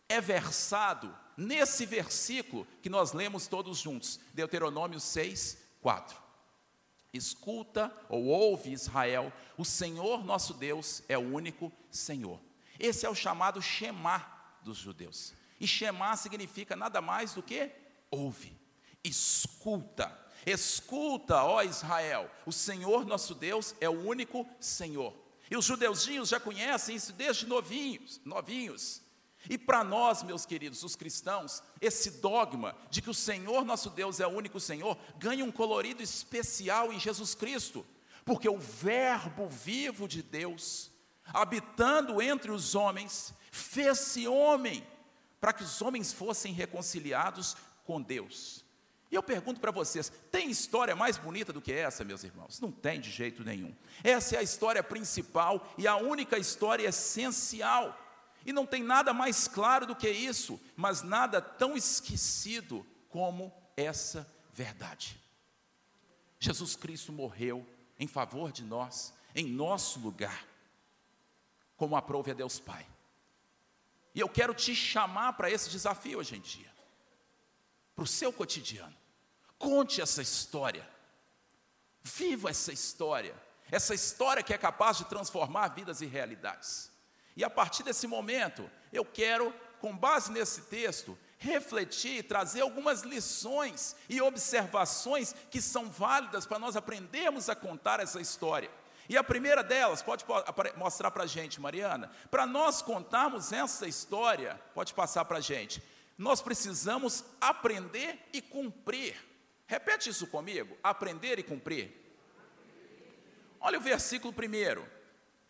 é 0.08 0.20
versado 0.20 1.14
nesse 1.36 1.84
versículo 1.84 2.66
que 2.80 2.88
nós 2.88 3.12
lemos 3.12 3.48
todos 3.48 3.78
juntos, 3.78 4.20
Deuteronômio 4.32 5.00
6, 5.00 5.58
4. 5.82 6.23
Escuta 7.14 7.94
ou 8.08 8.24
ouve 8.24 8.72
Israel, 8.72 9.32
o 9.56 9.64
Senhor 9.64 10.24
nosso 10.24 10.52
Deus 10.52 11.00
é 11.08 11.16
o 11.16 11.32
único 11.34 11.72
Senhor. 11.88 12.40
Esse 12.76 13.06
é 13.06 13.08
o 13.08 13.14
chamado 13.14 13.62
Shema 13.62 14.26
dos 14.64 14.76
judeus. 14.76 15.32
E 15.60 15.66
Shema 15.66 16.16
significa 16.16 16.74
nada 16.74 17.00
mais 17.00 17.32
do 17.32 17.42
que 17.42 17.70
ouve, 18.10 18.58
escuta. 19.04 20.20
Escuta, 20.44 21.42
ó 21.44 21.62
Israel, 21.62 22.28
o 22.44 22.52
Senhor 22.52 23.06
nosso 23.06 23.34
Deus 23.34 23.76
é 23.80 23.88
o 23.88 24.06
único 24.06 24.46
Senhor. 24.58 25.14
E 25.48 25.56
os 25.56 25.64
judeuzinhos 25.64 26.30
já 26.30 26.40
conhecem 26.40 26.96
isso 26.96 27.12
desde 27.12 27.46
novinhos, 27.46 28.20
novinhos. 28.24 29.03
E 29.48 29.58
para 29.58 29.84
nós, 29.84 30.22
meus 30.22 30.46
queridos, 30.46 30.82
os 30.82 30.96
cristãos, 30.96 31.62
esse 31.80 32.12
dogma 32.12 32.74
de 32.90 33.02
que 33.02 33.10
o 33.10 33.14
Senhor 33.14 33.64
nosso 33.64 33.90
Deus 33.90 34.20
é 34.20 34.26
o 34.26 34.30
único 34.30 34.58
Senhor 34.58 34.96
ganha 35.18 35.44
um 35.44 35.52
colorido 35.52 36.02
especial 36.02 36.92
em 36.92 36.98
Jesus 36.98 37.34
Cristo, 37.34 37.84
porque 38.24 38.48
o 38.48 38.58
Verbo 38.58 39.48
vivo 39.48 40.08
de 40.08 40.22
Deus, 40.22 40.90
habitando 41.26 42.22
entre 42.22 42.50
os 42.50 42.74
homens, 42.74 43.34
fez-se 43.50 44.26
homem, 44.26 44.86
para 45.40 45.52
que 45.52 45.62
os 45.62 45.82
homens 45.82 46.12
fossem 46.12 46.52
reconciliados 46.52 47.56
com 47.84 48.00
Deus. 48.00 48.64
E 49.14 49.16
eu 49.16 49.22
pergunto 49.22 49.60
para 49.60 49.70
vocês: 49.70 50.10
tem 50.32 50.50
história 50.50 50.96
mais 50.96 51.16
bonita 51.16 51.52
do 51.52 51.60
que 51.60 51.72
essa, 51.72 52.02
meus 52.02 52.24
irmãos? 52.24 52.60
Não 52.60 52.72
tem 52.72 53.00
de 53.00 53.12
jeito 53.12 53.44
nenhum. 53.44 53.72
Essa 54.02 54.34
é 54.34 54.38
a 54.38 54.42
história 54.42 54.82
principal 54.82 55.72
e 55.78 55.86
a 55.86 55.96
única 55.96 56.36
história 56.36 56.88
essencial. 56.88 57.96
E 58.44 58.52
não 58.52 58.66
tem 58.66 58.82
nada 58.82 59.12
mais 59.14 59.48
claro 59.48 59.86
do 59.86 59.96
que 59.96 60.08
isso, 60.08 60.60
mas 60.76 61.02
nada 61.02 61.40
tão 61.40 61.76
esquecido 61.76 62.86
como 63.08 63.52
essa 63.76 64.30
verdade. 64.52 65.20
Jesus 66.38 66.76
Cristo 66.76 67.12
morreu 67.12 67.66
em 67.98 68.06
favor 68.06 68.52
de 68.52 68.62
nós, 68.62 69.14
em 69.34 69.46
nosso 69.46 69.98
lugar, 69.98 70.44
como 71.76 71.96
aprove 71.96 72.30
a 72.30 72.34
Deus 72.34 72.60
Pai. 72.60 72.86
E 74.14 74.20
eu 74.20 74.28
quero 74.28 74.54
te 74.54 74.74
chamar 74.74 75.32
para 75.32 75.50
esse 75.50 75.70
desafio 75.70 76.18
hoje 76.18 76.36
em 76.36 76.40
dia, 76.40 76.70
para 77.94 78.04
o 78.04 78.06
seu 78.06 78.32
cotidiano. 78.32 78.94
Conte 79.58 80.00
essa 80.00 80.20
história, 80.20 80.88
viva 82.02 82.50
essa 82.50 82.72
história, 82.72 83.34
essa 83.70 83.94
história 83.94 84.42
que 84.42 84.52
é 84.52 84.58
capaz 84.58 84.98
de 84.98 85.06
transformar 85.06 85.68
vidas 85.68 86.00
e 86.00 86.06
realidades. 86.06 86.93
E 87.36 87.44
a 87.44 87.50
partir 87.50 87.82
desse 87.82 88.06
momento, 88.06 88.70
eu 88.92 89.04
quero, 89.04 89.52
com 89.80 89.96
base 89.96 90.30
nesse 90.30 90.62
texto, 90.62 91.18
refletir, 91.38 92.24
trazer 92.24 92.62
algumas 92.62 93.02
lições 93.02 93.94
e 94.08 94.20
observações 94.20 95.34
que 95.50 95.60
são 95.60 95.90
válidas 95.90 96.46
para 96.46 96.58
nós 96.58 96.76
aprendermos 96.76 97.48
a 97.48 97.54
contar 97.54 98.00
essa 98.00 98.20
história. 98.20 98.70
E 99.08 99.16
a 99.16 99.22
primeira 99.22 99.62
delas, 99.62 100.00
pode 100.00 100.24
mostrar 100.76 101.10
para 101.10 101.24
a 101.24 101.26
gente, 101.26 101.60
Mariana, 101.60 102.10
para 102.30 102.46
nós 102.46 102.80
contarmos 102.80 103.52
essa 103.52 103.86
história, 103.86 104.58
pode 104.74 104.94
passar 104.94 105.26
para 105.26 105.38
a 105.38 105.42
gente, 105.42 105.82
nós 106.16 106.40
precisamos 106.40 107.24
aprender 107.40 108.18
e 108.32 108.40
cumprir. 108.40 109.14
Repete 109.66 110.08
isso 110.08 110.26
comigo: 110.26 110.76
aprender 110.82 111.38
e 111.38 111.42
cumprir. 111.42 111.92
Olha 113.60 113.78
o 113.78 113.82
versículo 113.82 114.32
primeiro, 114.32 114.86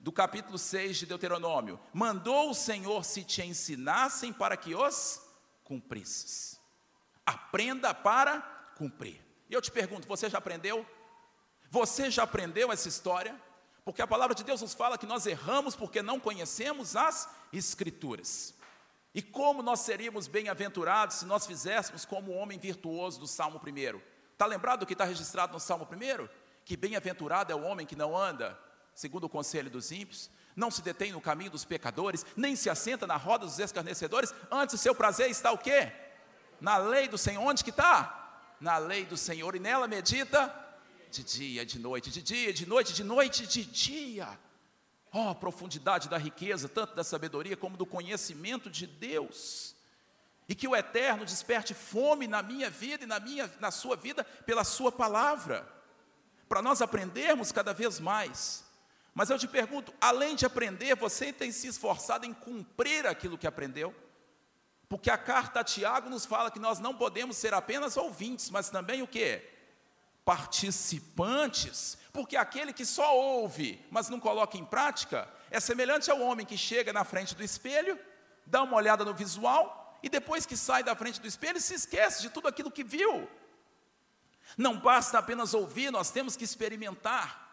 do 0.05 0.13
capítulo 0.13 0.59
6 0.59 0.99
de 0.99 1.07
Deuteronômio: 1.07 1.81
Mandou 1.91 2.51
o 2.51 2.55
Senhor 2.55 3.03
se 3.07 3.25
te 3.25 3.43
ensinassem 3.43 4.35
para 4.35 4.55
que 4.55 4.75
os 4.75 5.23
cumprisses. 5.65 6.61
Aprenda 7.25 7.95
para 7.95 8.43
cumprir. 8.77 9.25
E 9.49 9.55
eu 9.55 9.63
te 9.63 9.71
pergunto: 9.71 10.07
você 10.07 10.29
já 10.29 10.37
aprendeu? 10.37 10.87
Você 11.71 12.11
já 12.11 12.25
aprendeu 12.25 12.71
essa 12.71 12.87
história? 12.87 13.35
Porque 13.83 14.03
a 14.03 14.07
palavra 14.07 14.35
de 14.35 14.45
Deus 14.45 14.61
nos 14.61 14.75
fala 14.75 14.99
que 14.99 15.07
nós 15.07 15.25
erramos 15.25 15.75
porque 15.75 16.03
não 16.03 16.21
conhecemos 16.21 16.95
as 16.95 17.27
Escrituras. 17.51 18.55
E 19.15 19.23
como 19.23 19.63
nós 19.63 19.81
seríamos 19.81 20.27
bem-aventurados 20.27 21.17
se 21.17 21.25
nós 21.25 21.47
fizéssemos 21.47 22.05
como 22.05 22.33
o 22.33 22.35
homem 22.35 22.59
virtuoso 22.59 23.21
do 23.21 23.27
Salmo 23.27 23.59
1? 23.59 24.01
Está 24.33 24.45
lembrado 24.45 24.81
do 24.81 24.87
que 24.87 24.93
está 24.93 25.05
registrado 25.05 25.55
no 25.55 25.61
Salmo 25.61 25.89
1? 25.91 26.29
Que 26.63 26.77
bem-aventurado 26.77 27.51
é 27.51 27.55
o 27.55 27.63
homem 27.63 27.87
que 27.87 27.97
não 27.97 28.15
anda 28.15 28.59
segundo 28.95 29.25
o 29.25 29.29
conselho 29.29 29.71
dos 29.71 29.91
ímpios, 29.91 30.31
não 30.55 30.71
se 30.71 30.83
detém 30.83 31.13
no 31.13 31.21
caminho 31.21 31.51
dos 31.51 31.65
pecadores, 31.65 32.25
nem 32.37 32.55
se 32.55 32.71
assenta 32.71 33.07
na 33.07 33.17
roda 33.17 33.45
dos 33.45 33.59
escarnecedores, 33.59 34.33
antes 34.51 34.75
o 34.75 34.79
seu 34.79 34.95
prazer 34.95 35.29
está 35.29 35.51
o 35.51 35.59
quê? 35.59 35.93
Na 36.61 36.77
lei 36.77 37.09
do 37.09 37.19
Senhor. 37.19 37.43
Onde 37.43 37.65
que 37.65 37.71
está? 37.71 38.55
Na 38.61 38.79
lei 38.79 39.05
do 39.05 39.17
Senhor, 39.17 39.55
e 39.57 39.59
nela 39.59 39.89
medita 39.89 40.55
de 41.11 41.23
dia, 41.23 41.67
de 41.67 41.79
noite, 41.79 42.11
de 42.11 42.23
dia, 42.23 42.53
de 42.53 42.67
noite, 42.67 42.93
de 42.93 43.05
noite, 43.05 43.47
de 43.47 43.65
dia. 43.65 44.39
Oh, 45.13 45.35
profundidade 45.35 46.09
da 46.09 46.19
riqueza, 46.19 46.69
tanto 46.69 46.95
da 46.95 47.05
sabedoria 47.05 47.57
como 47.57 47.77
do 47.77 47.87
conhecimento 47.87 48.69
de 48.71 48.87
Deus. 48.87 49.75
E 50.49 50.55
que 50.55 50.67
o 50.67 50.75
Eterno 50.75 51.25
desperte 51.25 51.73
fome 51.73 52.27
na 52.27 52.43
minha 52.43 52.69
vida 52.69 53.05
e 53.05 53.07
na, 53.07 53.21
minha, 53.21 53.51
na 53.61 53.71
sua 53.71 53.97
vida 53.97 54.25
pela 54.25 54.65
Sua 54.65 54.91
palavra, 54.91 55.69
para 56.49 56.61
nós 56.61 56.83
aprendermos 56.83 57.53
cada 57.53 57.73
vez 57.73 58.01
mais. 58.01 58.64
Mas 59.15 59.31
eu 59.31 59.39
te 59.39 59.47
pergunto, 59.47 59.95
além 60.01 60.35
de 60.35 60.45
aprender, 60.45 60.97
você 60.97 61.33
tem 61.33 61.53
se 61.53 61.69
esforçado 61.69 62.27
em 62.27 62.35
cumprir 62.35 63.07
aquilo 63.07 63.39
que 63.39 63.47
aprendeu? 63.47 63.95
Porque 64.89 65.11
a 65.11 65.17
carta 65.17 65.61
a 65.61 65.65
Tiago 65.65 66.11
nos 66.11 66.27
fala 66.27 66.51
que 66.51 66.59
nós 66.59 66.81
não 66.81 66.95
podemos 66.95 67.37
ser 67.37 67.55
apenas 67.55 67.97
ouvintes, 67.97 68.51
mas 68.51 68.71
também 68.71 69.03
o 69.03 69.07
que? 69.07 69.41
Participantes. 70.25 71.97
Porque 72.13 72.37
aquele 72.37 72.73
que 72.73 72.85
só 72.85 73.17
ouve, 73.17 73.85
mas 73.91 74.09
não 74.09 74.19
coloca 74.19 74.59
em 74.59 74.65
prática, 74.65 75.29
é 75.51 75.61
semelhante 75.61 76.11
ao 76.11 76.21
homem 76.21 76.45
que 76.45 76.59
chega 76.59 76.93
na 76.93 77.05
frente 77.05 77.35
do 77.35 77.43
espelho, 77.43 77.99
dá 78.45 78.63
uma 78.63 78.77
olhada 78.77 79.05
no 79.05 79.15
visual 79.15 79.99
e 80.03 80.09
depois 80.09 80.45
que 80.45 80.57
sai 80.57 80.83
da 80.83 80.95
frente 80.95 81.21
do 81.21 81.27
espelho 81.27 81.61
se 81.61 81.75
esquece 81.75 82.21
de 82.21 82.31
tudo 82.31 82.49
aquilo 82.49 82.71
que 82.71 82.85
viu. 82.85 83.29
Não 84.57 84.79
basta 84.79 85.19
apenas 85.19 85.55
ouvir, 85.55 85.91
nós 85.91 86.11
temos 86.11 86.37
que 86.37 86.45
experimentar. 86.45 87.44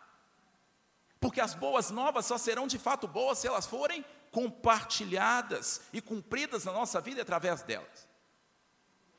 Porque 1.22 1.40
as 1.40 1.54
boas 1.54 1.92
novas 1.92 2.26
só 2.26 2.38
serão 2.38 2.68
de 2.68 2.78
fato 2.78 3.08
boas 3.08 3.38
se 3.38 3.48
elas 3.48 3.66
forem 3.66 4.04
compartilhadas 4.32 5.84
e 5.94 6.02
cumpridas 6.02 6.66
na 6.66 6.74
nossa 6.74 7.00
vida 7.00 7.22
através 7.22 7.62
delas. 7.62 8.10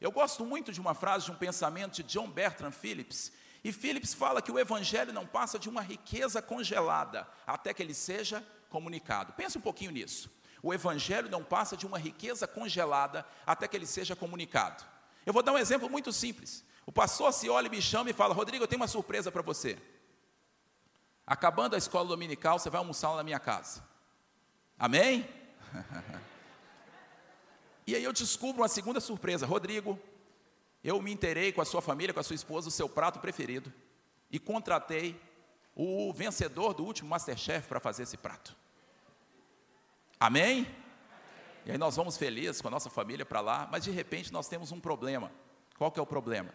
Eu 0.01 0.11
gosto 0.11 0.45
muito 0.45 0.73
de 0.73 0.81
uma 0.81 0.95
frase 0.95 1.27
de 1.27 1.31
um 1.31 1.37
pensamento 1.37 1.95
de 1.95 2.03
John 2.03 2.29
Bertrand 2.29 2.73
Phillips, 2.73 3.33
e 3.65 3.73
Phillips 3.73 4.13
fala 4.13 4.43
que 4.43 4.51
o 4.51 4.59
evangelho 4.59 5.13
não 5.13 5.25
passa 5.25 5.59
de 5.59 5.69
uma 5.69 5.81
riqueza 5.81 6.43
congelada 6.43 7.29
até 7.47 7.73
que 7.73 7.81
ele 7.81 7.95
seja 7.95 8.45
comunicado. 8.69 9.33
Pensa 9.35 9.59
um 9.59 9.63
pouquinho 9.63 9.93
nisso. 9.93 10.29
O 10.61 10.75
evangelho 10.75 11.31
não 11.31 11.45
passa 11.45 11.77
de 11.77 11.87
uma 11.87 11.99
riqueza 11.99 12.49
congelada 12.49 13.25
até 13.47 13.69
que 13.69 13.77
ele 13.77 13.87
seja 13.87 14.17
comunicado. 14.17 14.85
Eu 15.25 15.33
vou 15.33 15.43
dar 15.43 15.53
um 15.53 15.59
exemplo 15.59 15.89
muito 15.89 16.13
simples. 16.13 16.65
O 16.85 16.91
pastor 16.91 17.33
se 17.33 17.49
olha 17.49 17.69
e 17.69 17.71
me 17.71 17.81
chama 17.81 18.11
e 18.11 18.13
fala: 18.13 18.35
Rodrigo, 18.35 18.65
eu 18.65 18.69
tenho 18.69 18.81
uma 18.81 18.89
surpresa 18.89 19.31
para 19.31 19.43
você. 19.43 19.79
Acabando 21.27 21.75
a 21.75 21.79
escola 21.79 22.09
dominical, 22.09 22.59
você 22.59 22.69
vai 22.69 22.79
almoçar 22.79 23.15
na 23.17 23.23
minha 23.23 23.39
casa. 23.39 23.83
Amém? 24.79 25.29
e 27.87 27.95
aí 27.95 28.03
eu 28.03 28.13
descubro 28.13 28.63
uma 28.63 28.69
segunda 28.69 29.01
surpresa. 29.01 29.47
Rodrigo, 29.47 29.99
eu 30.83 31.01
me 31.01 31.13
interei 31.13 31.53
com 31.53 31.61
a 31.61 31.65
sua 31.65 31.81
família, 31.81 32.13
com 32.13 32.21
a 32.21 32.25
sua 32.25 32.35
esposa, 32.35 32.69
o 32.69 32.73
seu 32.73 32.89
prato 32.89 33.21
preferido. 33.21 33.73
E 34.31 34.39
contratei 34.39 35.21
o 35.75 36.13
vencedor 36.13 36.75
do 36.75 36.85
último 36.85 37.09
Masterchef 37.09 37.69
para 37.69 37.81
fazer 37.81 38.03
esse 38.03 38.17
prato. 38.17 38.57
Amém? 40.19 40.67
E 41.65 41.71
aí 41.71 41.79
nós 41.79 41.97
vamos 41.97 42.17
felizes 42.17 42.61
com 42.61 42.69
a 42.69 42.71
nossa 42.71 42.91
família 42.91 43.25
para 43.25 43.41
lá, 43.41 43.69
mas 43.71 43.85
de 43.85 43.91
repente 43.91 44.33
nós 44.33 44.49
temos 44.49 44.73
um 44.73 44.81
problema. 44.81 45.31
Qual 45.77 45.91
que 45.91 46.01
é 46.01 46.03
o 46.03 46.07
problema? 46.07 46.53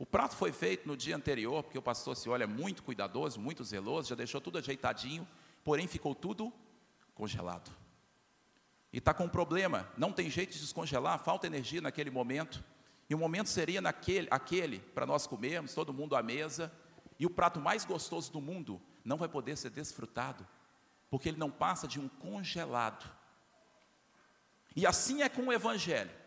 O 0.00 0.06
prato 0.06 0.34
foi 0.34 0.50
feito 0.50 0.88
no 0.88 0.96
dia 0.96 1.14
anterior, 1.14 1.62
porque 1.62 1.76
o 1.76 1.82
pastor 1.82 2.16
se 2.16 2.26
olha 2.26 2.46
muito 2.46 2.82
cuidadoso, 2.82 3.38
muito 3.38 3.62
zeloso, 3.62 4.08
já 4.08 4.14
deixou 4.14 4.40
tudo 4.40 4.56
ajeitadinho, 4.56 5.28
porém 5.62 5.86
ficou 5.86 6.14
tudo 6.14 6.50
congelado. 7.14 7.70
E 8.90 8.96
está 8.96 9.12
com 9.12 9.24
um 9.24 9.28
problema, 9.28 9.86
não 9.98 10.10
tem 10.10 10.30
jeito 10.30 10.54
de 10.54 10.58
descongelar, 10.58 11.18
falta 11.18 11.46
energia 11.46 11.82
naquele 11.82 12.10
momento. 12.10 12.64
E 13.10 13.14
o 13.14 13.18
momento 13.18 13.50
seria 13.50 13.82
naquele, 13.82 14.26
aquele 14.30 14.78
para 14.78 15.04
nós 15.04 15.26
comermos, 15.26 15.74
todo 15.74 15.92
mundo 15.92 16.16
à 16.16 16.22
mesa, 16.22 16.72
e 17.18 17.26
o 17.26 17.30
prato 17.30 17.60
mais 17.60 17.84
gostoso 17.84 18.32
do 18.32 18.40
mundo 18.40 18.80
não 19.04 19.18
vai 19.18 19.28
poder 19.28 19.54
ser 19.58 19.68
desfrutado, 19.68 20.48
porque 21.10 21.28
ele 21.28 21.36
não 21.36 21.50
passa 21.50 21.86
de 21.86 22.00
um 22.00 22.08
congelado. 22.08 23.04
E 24.74 24.86
assim 24.86 25.20
é 25.20 25.28
com 25.28 25.48
o 25.48 25.52
Evangelho. 25.52 26.19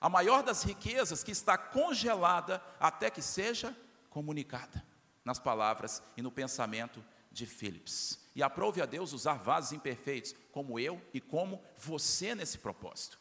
A 0.00 0.08
maior 0.08 0.42
das 0.42 0.62
riquezas 0.62 1.24
que 1.24 1.32
está 1.32 1.58
congelada 1.58 2.62
até 2.78 3.10
que 3.10 3.22
seja 3.22 3.76
comunicada, 4.10 4.84
nas 5.24 5.38
palavras 5.38 6.02
e 6.16 6.22
no 6.22 6.30
pensamento 6.30 7.04
de 7.30 7.46
Philips. 7.46 8.18
E 8.34 8.42
aprove 8.42 8.80
a 8.80 8.86
Deus 8.86 9.12
usar 9.12 9.34
vasos 9.34 9.72
imperfeitos, 9.72 10.34
como 10.52 10.78
eu 10.78 11.00
e 11.12 11.20
como 11.20 11.62
você 11.76 12.34
nesse 12.34 12.58
propósito. 12.58 13.18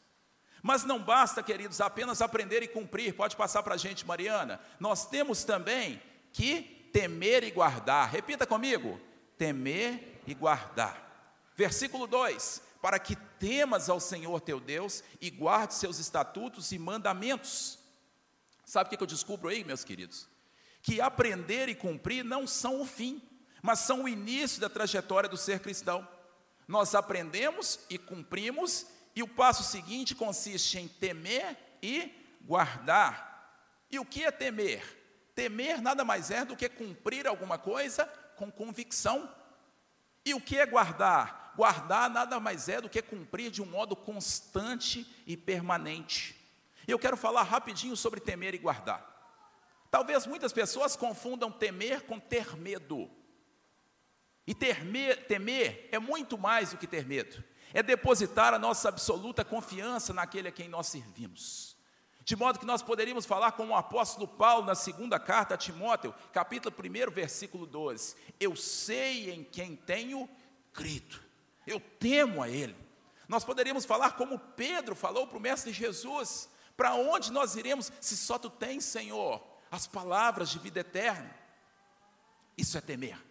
Mas 0.62 0.84
não 0.84 1.02
basta, 1.02 1.44
queridos, 1.44 1.82
apenas 1.82 2.22
aprender 2.22 2.64
e 2.64 2.68
cumprir. 2.68 3.14
Pode 3.16 3.36
passar 3.36 3.64
para 3.64 3.76
a 3.76 3.78
gente, 3.78 4.06
Mariana. 4.06 4.60
Nós 4.80 5.06
temos 5.06 5.44
também 5.44 6.02
que 6.34 6.90
temer 6.92 7.44
e 7.44 7.52
guardar. 7.52 8.10
Repita 8.10 8.46
comigo: 8.46 9.00
temer 9.38 10.22
e 10.26 10.34
guardar. 10.34 11.08
Versículo 11.56 12.08
2: 12.08 12.62
Para 12.82 13.00
que 13.00 13.16
temas 13.16 13.90
ao 13.90 14.00
Senhor 14.00 14.40
teu 14.42 14.60
Deus 14.60 15.04
e 15.20 15.30
guarde 15.30 15.74
seus 15.74 16.00
estatutos 16.00 16.72
e 16.72 16.80
mandamentos. 16.80 17.80
Sabe 18.66 18.94
o 18.94 18.98
que 18.98 19.04
eu 19.04 19.08
descubro 19.08 19.50
aí, 19.50 19.64
meus 19.64 19.84
queridos? 19.84 20.28
Que 20.82 21.02
aprender 21.02 21.70
e 21.70 21.76
cumprir 21.76 22.24
não 22.24 22.46
são 22.46 22.82
o 22.82 22.86
fim, 22.86 23.22
mas 23.62 23.80
são 23.80 24.04
o 24.04 24.08
início 24.08 24.62
da 24.62 24.70
trajetória 24.70 25.30
do 25.30 25.38
ser 25.38 25.60
cristão. 25.60 26.08
Nós 26.68 26.94
aprendemos 26.94 27.80
e 27.90 27.98
cumprimos, 27.98 28.86
e 29.16 29.24
o 29.24 29.28
passo 29.28 29.64
seguinte 29.64 30.14
consiste 30.14 30.78
em 30.78 30.88
temer 30.88 31.58
e 31.82 32.12
guardar. 32.42 33.28
E 33.90 33.98
o 34.00 34.06
que 34.06 34.24
é 34.24 34.32
temer? 34.32 34.84
Temer 35.34 35.82
nada 35.82 36.04
mais 36.04 36.30
é 36.30 36.44
do 36.44 36.56
que 36.56 36.68
cumprir 36.68 37.26
alguma 37.26 37.58
coisa 37.58 38.06
com 38.36 38.52
convicção. 38.52 39.34
E 40.26 40.34
o 40.34 40.42
que 40.42 40.58
é 40.58 40.66
guardar? 40.66 41.47
Guardar 41.58 42.08
nada 42.08 42.40
mais 42.40 42.70
é 42.70 42.80
do 42.80 42.88
que 42.88 43.02
cumprir 43.02 43.50
de 43.50 43.64
um 43.64 43.66
modo 43.66 43.96
constante 43.96 45.12
e 45.26 45.36
permanente. 45.36 46.40
Eu 46.88 47.00
quero 47.00 47.18
falar 47.18 47.42
rapidinho 47.42 47.98
sobre 47.98 48.20
temer 48.20 48.54
e 48.54 48.60
guardar. 48.60 49.04
Talvez 49.90 50.28
muitas 50.28 50.54
pessoas 50.54 50.96
confundam 50.96 51.52
temer 51.52 52.02
com 52.02 52.20
ter 52.20 52.56
medo. 52.56 53.10
E 54.46 54.54
temer, 54.54 55.26
temer 55.26 55.90
é 55.92 55.98
muito 55.98 56.38
mais 56.38 56.70
do 56.70 56.78
que 56.78 56.86
ter 56.86 57.08
medo, 57.08 57.44
é 57.74 57.82
depositar 57.82 58.54
a 58.54 58.60
nossa 58.60 58.90
absoluta 58.90 59.44
confiança 59.44 60.14
naquele 60.14 60.50
a 60.50 60.52
quem 60.52 60.70
nós 60.70 60.86
servimos. 60.86 61.76
De 62.24 62.36
modo 62.36 62.60
que 62.60 62.66
nós 62.68 62.84
poderíamos 62.84 63.26
falar 63.26 63.54
com 63.54 63.68
o 63.70 63.76
apóstolo 63.76 64.28
Paulo 64.28 64.64
na 64.64 64.76
segunda 64.76 65.20
carta 65.20 65.56
a 65.56 65.58
Timóteo, 65.58 66.14
capítulo 66.32 66.76
1, 66.78 67.12
versículo 67.12 67.66
12: 67.66 68.16
Eu 68.40 68.56
sei 68.56 69.32
em 69.32 69.44
quem 69.44 69.76
tenho 69.76 70.30
crido, 70.72 71.27
eu 71.68 71.80
temo 71.80 72.42
a 72.42 72.50
Ele. 72.50 72.76
Nós 73.28 73.44
poderíamos 73.44 73.86
falar 73.86 74.12
como 74.12 74.40
Pedro 74.40 74.96
falou 74.96 75.28
para 75.28 75.38
o 75.38 75.42
Mestre 75.42 75.72
Jesus: 75.72 76.50
Para 76.76 76.96
onde 76.96 77.32
nós 77.32 77.56
iremos 77.56 77.92
se 78.02 78.18
só 78.18 78.40
tu 78.40 78.50
tens, 78.50 78.86
Senhor, 78.86 79.46
as 79.70 79.86
palavras 79.86 80.50
de 80.50 80.58
vida 80.58 80.80
eterna? 80.80 81.36
Isso 82.58 82.78
é 82.78 82.82
temer 82.82 83.28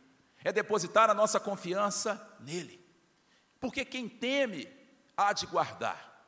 é 0.47 0.53
depositar 0.53 1.11
a 1.11 1.15
nossa 1.15 1.41
confiança 1.41 2.25
nele. 2.39 2.81
Porque 3.59 3.85
quem 3.85 4.09
teme 4.09 4.69
há 5.17 5.33
de 5.33 5.45
guardar. 5.45 6.25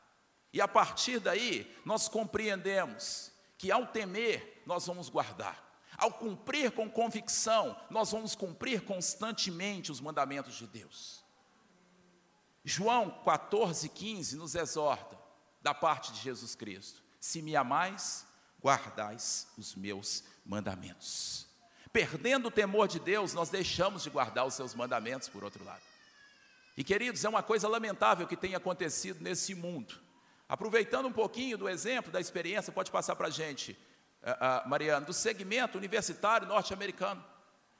E 0.53 0.61
a 0.61 0.67
partir 0.67 1.21
daí, 1.21 1.73
nós 1.85 2.09
compreendemos 2.09 3.31
que 3.57 3.71
ao 3.71 3.87
temer, 3.87 4.61
nós 4.67 4.87
vamos 4.87 5.09
guardar. 5.09 5.65
Ao 5.97 6.13
cumprir 6.13 6.73
com 6.73 6.91
convicção, 6.91 7.81
nós 7.89 8.11
vamos 8.11 8.35
cumprir 8.35 8.83
constantemente 8.83 9.93
os 9.93 10.01
mandamentos 10.01 10.57
de 10.57 10.67
Deus. 10.67 11.25
João 12.65 13.11
14, 13.25 13.89
15 13.89 14.37
nos 14.37 14.55
exorta, 14.55 15.19
da 15.61 15.75
parte 15.75 16.13
de 16.13 16.21
Jesus 16.21 16.55
Cristo: 16.55 17.03
Se 17.21 17.43
me 17.43 17.57
amais, 17.57 18.27
guardais 18.61 19.49
os 19.57 19.75
meus 19.75 20.25
mandamentos. 20.45 21.47
Perdendo 21.93 22.49
o 22.49 22.51
temor 22.51 22.87
de 22.87 23.01
Deus, 23.01 23.33
nós 23.33 23.49
deixamos 23.49 24.03
de 24.03 24.11
guardar 24.11 24.47
os 24.47 24.55
seus 24.55 24.75
mandamentos, 24.75 25.29
por 25.29 25.43
outro 25.43 25.65
lado. 25.65 25.83
E 26.77 26.85
queridos, 26.85 27.25
é 27.25 27.29
uma 27.29 27.43
coisa 27.43 27.67
lamentável 27.67 28.27
que 28.27 28.37
tem 28.37 28.55
acontecido 28.55 29.21
nesse 29.21 29.55
mundo. 29.55 29.95
Aproveitando 30.49 31.07
um 31.07 31.13
pouquinho 31.13 31.59
do 31.59 31.69
exemplo, 31.69 32.13
da 32.13 32.21
experiência, 32.21 32.73
pode 32.73 32.91
passar 32.91 33.17
para 33.17 33.27
a 33.27 33.31
gente, 33.31 33.77
uh, 34.23 34.65
uh, 34.65 34.69
Mariana, 34.69 35.05
do 35.05 35.13
segmento 35.13 35.77
universitário 35.77 36.47
norte-americano. 36.47 37.25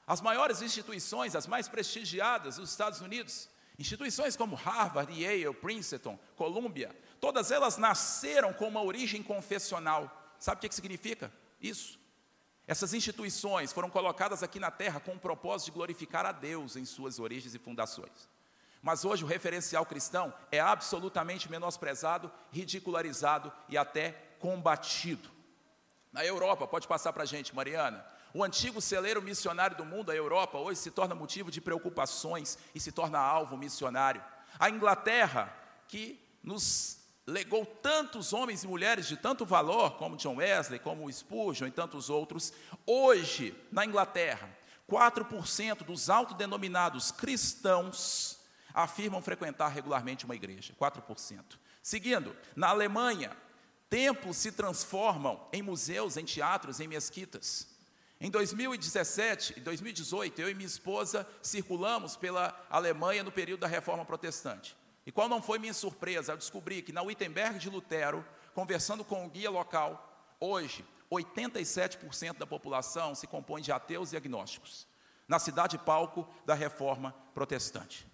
As 0.05 0.21
maiores 0.21 0.61
instituições, 0.61 1.35
as 1.35 1.47
mais 1.47 1.67
prestigiadas 1.67 2.57
dos 2.57 2.71
Estados 2.71 2.99
Unidos, 2.99 3.49
instituições 3.79 4.35
como 4.35 4.55
Harvard, 4.55 5.11
Yale, 5.13 5.53
Princeton, 5.55 6.19
Columbia, 6.35 6.93
todas 7.21 7.49
elas 7.49 7.77
nasceram 7.77 8.51
com 8.51 8.67
uma 8.67 8.83
origem 8.83 9.23
confessional. 9.23 10.33
Sabe 10.37 10.57
o 10.59 10.69
que 10.69 10.75
significa 10.75 11.31
isso? 11.61 11.97
Essas 12.67 12.93
instituições 12.93 13.71
foram 13.71 13.89
colocadas 13.89 14.43
aqui 14.43 14.59
na 14.59 14.69
terra 14.69 14.99
com 14.99 15.13
o 15.13 15.19
propósito 15.19 15.67
de 15.67 15.71
glorificar 15.71 16.25
a 16.25 16.31
Deus 16.31 16.75
em 16.75 16.85
suas 16.85 17.17
origens 17.17 17.55
e 17.55 17.57
fundações. 17.57 18.29
Mas 18.81 19.03
hoje 19.03 19.23
o 19.23 19.27
referencial 19.27 19.85
cristão 19.85 20.33
é 20.51 20.59
absolutamente 20.59 21.49
menosprezado, 21.49 22.31
ridicularizado 22.51 23.51
e 23.67 23.77
até 23.77 24.11
combatido. 24.39 25.29
Na 26.11 26.25
Europa, 26.25 26.67
pode 26.67 26.87
passar 26.87 27.13
para 27.13 27.23
a 27.23 27.25
gente, 27.25 27.55
Mariana, 27.55 28.05
o 28.39 28.43
antigo 28.43 28.79
celeiro 28.79 29.21
missionário 29.21 29.75
do 29.75 29.83
mundo, 29.85 30.11
a 30.11 30.15
Europa, 30.15 30.57
hoje 30.57 30.79
se 30.79 30.91
torna 30.91 31.13
motivo 31.13 31.51
de 31.51 31.59
preocupações 31.59 32.57
e 32.73 32.79
se 32.79 32.89
torna 32.89 33.19
alvo 33.19 33.57
missionário. 33.57 34.23
A 34.57 34.69
Inglaterra, 34.69 35.53
que 35.89 36.17
nos 36.41 36.99
legou 37.27 37.65
tantos 37.65 38.31
homens 38.31 38.63
e 38.63 38.67
mulheres 38.67 39.07
de 39.07 39.17
tanto 39.17 39.45
valor, 39.45 39.97
como 39.97 40.15
John 40.15 40.37
Wesley, 40.37 40.79
como 40.79 41.11
Spurgeon 41.11 41.67
e 41.67 41.71
tantos 41.71 42.09
outros, 42.09 42.53
hoje, 42.85 43.53
na 43.69 43.85
Inglaterra, 43.85 44.49
4% 44.89 45.83
dos 45.83 46.09
autodenominados 46.09 47.11
cristãos 47.11 48.39
afirmam 48.73 49.21
frequentar 49.21 49.67
regularmente 49.67 50.23
uma 50.23 50.35
igreja. 50.35 50.73
4%. 50.79 51.43
Seguindo, 51.83 52.33
na 52.55 52.69
Alemanha, 52.69 53.35
templos 53.89 54.37
se 54.37 54.53
transformam 54.53 55.45
em 55.51 55.61
museus, 55.61 56.15
em 56.15 56.23
teatros, 56.23 56.79
em 56.79 56.87
mesquitas. 56.87 57.78
Em 58.21 58.29
2017 58.29 59.53
e 59.55 59.61
2018, 59.61 60.41
eu 60.41 60.49
e 60.49 60.53
minha 60.53 60.67
esposa 60.67 61.25
circulamos 61.41 62.17
pela 62.17 62.53
Alemanha 62.69 63.23
no 63.23 63.31
período 63.31 63.61
da 63.61 63.67
Reforma 63.67 64.03
Protestante. 64.03 64.75
E 65.05 65.11
qual 65.11 65.29
não 65.29 65.41
foi 65.41 65.57
minha 65.57 65.73
surpresa 65.73 66.33
ao 66.33 66.37
descobrir 66.37 66.81
que 66.81 66.91
na 66.91 67.01
Wittenberg 67.01 67.57
de 67.57 67.69
Lutero, 67.69 68.25
conversando 68.53 69.05
com 69.05 69.25
o 69.25 69.29
guia 69.29 69.49
local, 69.49 70.35
hoje 70.37 70.85
87% 71.09 72.37
da 72.37 72.45
população 72.45 73.15
se 73.15 73.25
compõe 73.25 73.61
de 73.61 73.71
ateus 73.71 74.11
e 74.11 74.17
agnósticos, 74.17 74.85
na 75.25 75.39
cidade 75.39 75.77
palco 75.77 76.27
da 76.45 76.53
Reforma 76.53 77.15
Protestante. 77.33 78.05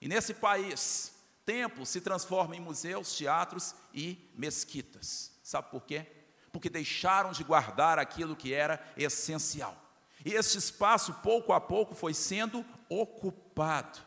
E 0.00 0.08
nesse 0.08 0.34
país, 0.34 1.14
templos 1.46 1.90
se 1.90 2.00
transformam 2.00 2.54
em 2.54 2.60
museus, 2.60 3.16
teatros 3.16 3.72
e 3.92 4.18
mesquitas. 4.34 5.32
Sabe 5.44 5.70
por 5.70 5.84
quê? 5.84 6.23
Porque 6.54 6.70
deixaram 6.70 7.32
de 7.32 7.42
guardar 7.42 7.98
aquilo 7.98 8.36
que 8.36 8.54
era 8.54 8.80
essencial. 8.96 9.76
E 10.24 10.34
este 10.34 10.56
espaço, 10.56 11.14
pouco 11.14 11.52
a 11.52 11.60
pouco, 11.60 11.96
foi 11.96 12.14
sendo 12.14 12.64
ocupado. 12.88 13.98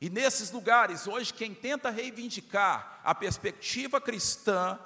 E 0.00 0.10
nesses 0.10 0.50
lugares, 0.50 1.06
hoje, 1.06 1.32
quem 1.32 1.54
tenta 1.54 1.88
reivindicar 1.88 3.00
a 3.04 3.14
perspectiva 3.14 4.00
cristã, 4.00 4.76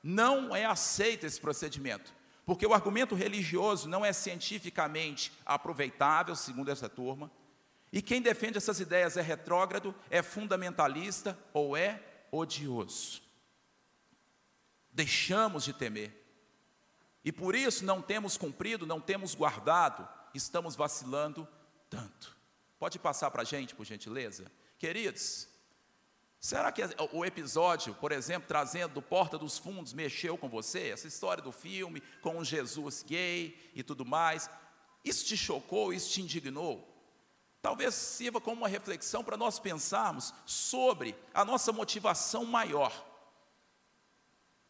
não 0.00 0.54
é 0.54 0.64
aceito 0.64 1.26
esse 1.26 1.40
procedimento. 1.40 2.14
Porque 2.46 2.64
o 2.64 2.72
argumento 2.72 3.16
religioso 3.16 3.88
não 3.88 4.04
é 4.04 4.12
cientificamente 4.12 5.32
aproveitável, 5.44 6.36
segundo 6.36 6.70
essa 6.70 6.88
turma, 6.88 7.28
e 7.92 8.00
quem 8.00 8.22
defende 8.22 8.56
essas 8.56 8.78
ideias 8.78 9.16
é 9.16 9.20
retrógrado, 9.20 9.92
é 10.08 10.22
fundamentalista 10.22 11.36
ou 11.52 11.76
é 11.76 12.00
odioso. 12.30 13.26
Deixamos 14.98 15.62
de 15.62 15.72
temer. 15.72 16.12
E 17.24 17.30
por 17.30 17.54
isso 17.54 17.84
não 17.84 18.02
temos 18.02 18.36
cumprido, 18.36 18.84
não 18.84 19.00
temos 19.00 19.32
guardado, 19.32 20.08
estamos 20.34 20.74
vacilando 20.74 21.46
tanto. 21.88 22.36
Pode 22.80 22.98
passar 22.98 23.30
para 23.30 23.42
a 23.42 23.44
gente, 23.44 23.76
por 23.76 23.86
gentileza? 23.86 24.50
Queridos, 24.76 25.46
será 26.40 26.72
que 26.72 26.82
o 27.12 27.24
episódio, 27.24 27.94
por 27.94 28.10
exemplo, 28.10 28.48
trazendo 28.48 29.00
Porta 29.00 29.38
dos 29.38 29.56
Fundos, 29.56 29.92
mexeu 29.92 30.36
com 30.36 30.48
você? 30.48 30.88
Essa 30.88 31.06
história 31.06 31.44
do 31.44 31.52
filme, 31.52 32.00
com 32.20 32.36
um 32.36 32.44
Jesus 32.44 33.04
gay 33.04 33.56
e 33.76 33.84
tudo 33.84 34.04
mais, 34.04 34.50
isso 35.04 35.24
te 35.24 35.36
chocou, 35.36 35.92
isso 35.92 36.10
te 36.10 36.22
indignou? 36.22 36.92
Talvez 37.62 37.94
sirva 37.94 38.40
como 38.40 38.62
uma 38.62 38.68
reflexão 38.68 39.22
para 39.22 39.36
nós 39.36 39.60
pensarmos 39.60 40.34
sobre 40.44 41.14
a 41.32 41.44
nossa 41.44 41.70
motivação 41.70 42.44
maior. 42.44 43.07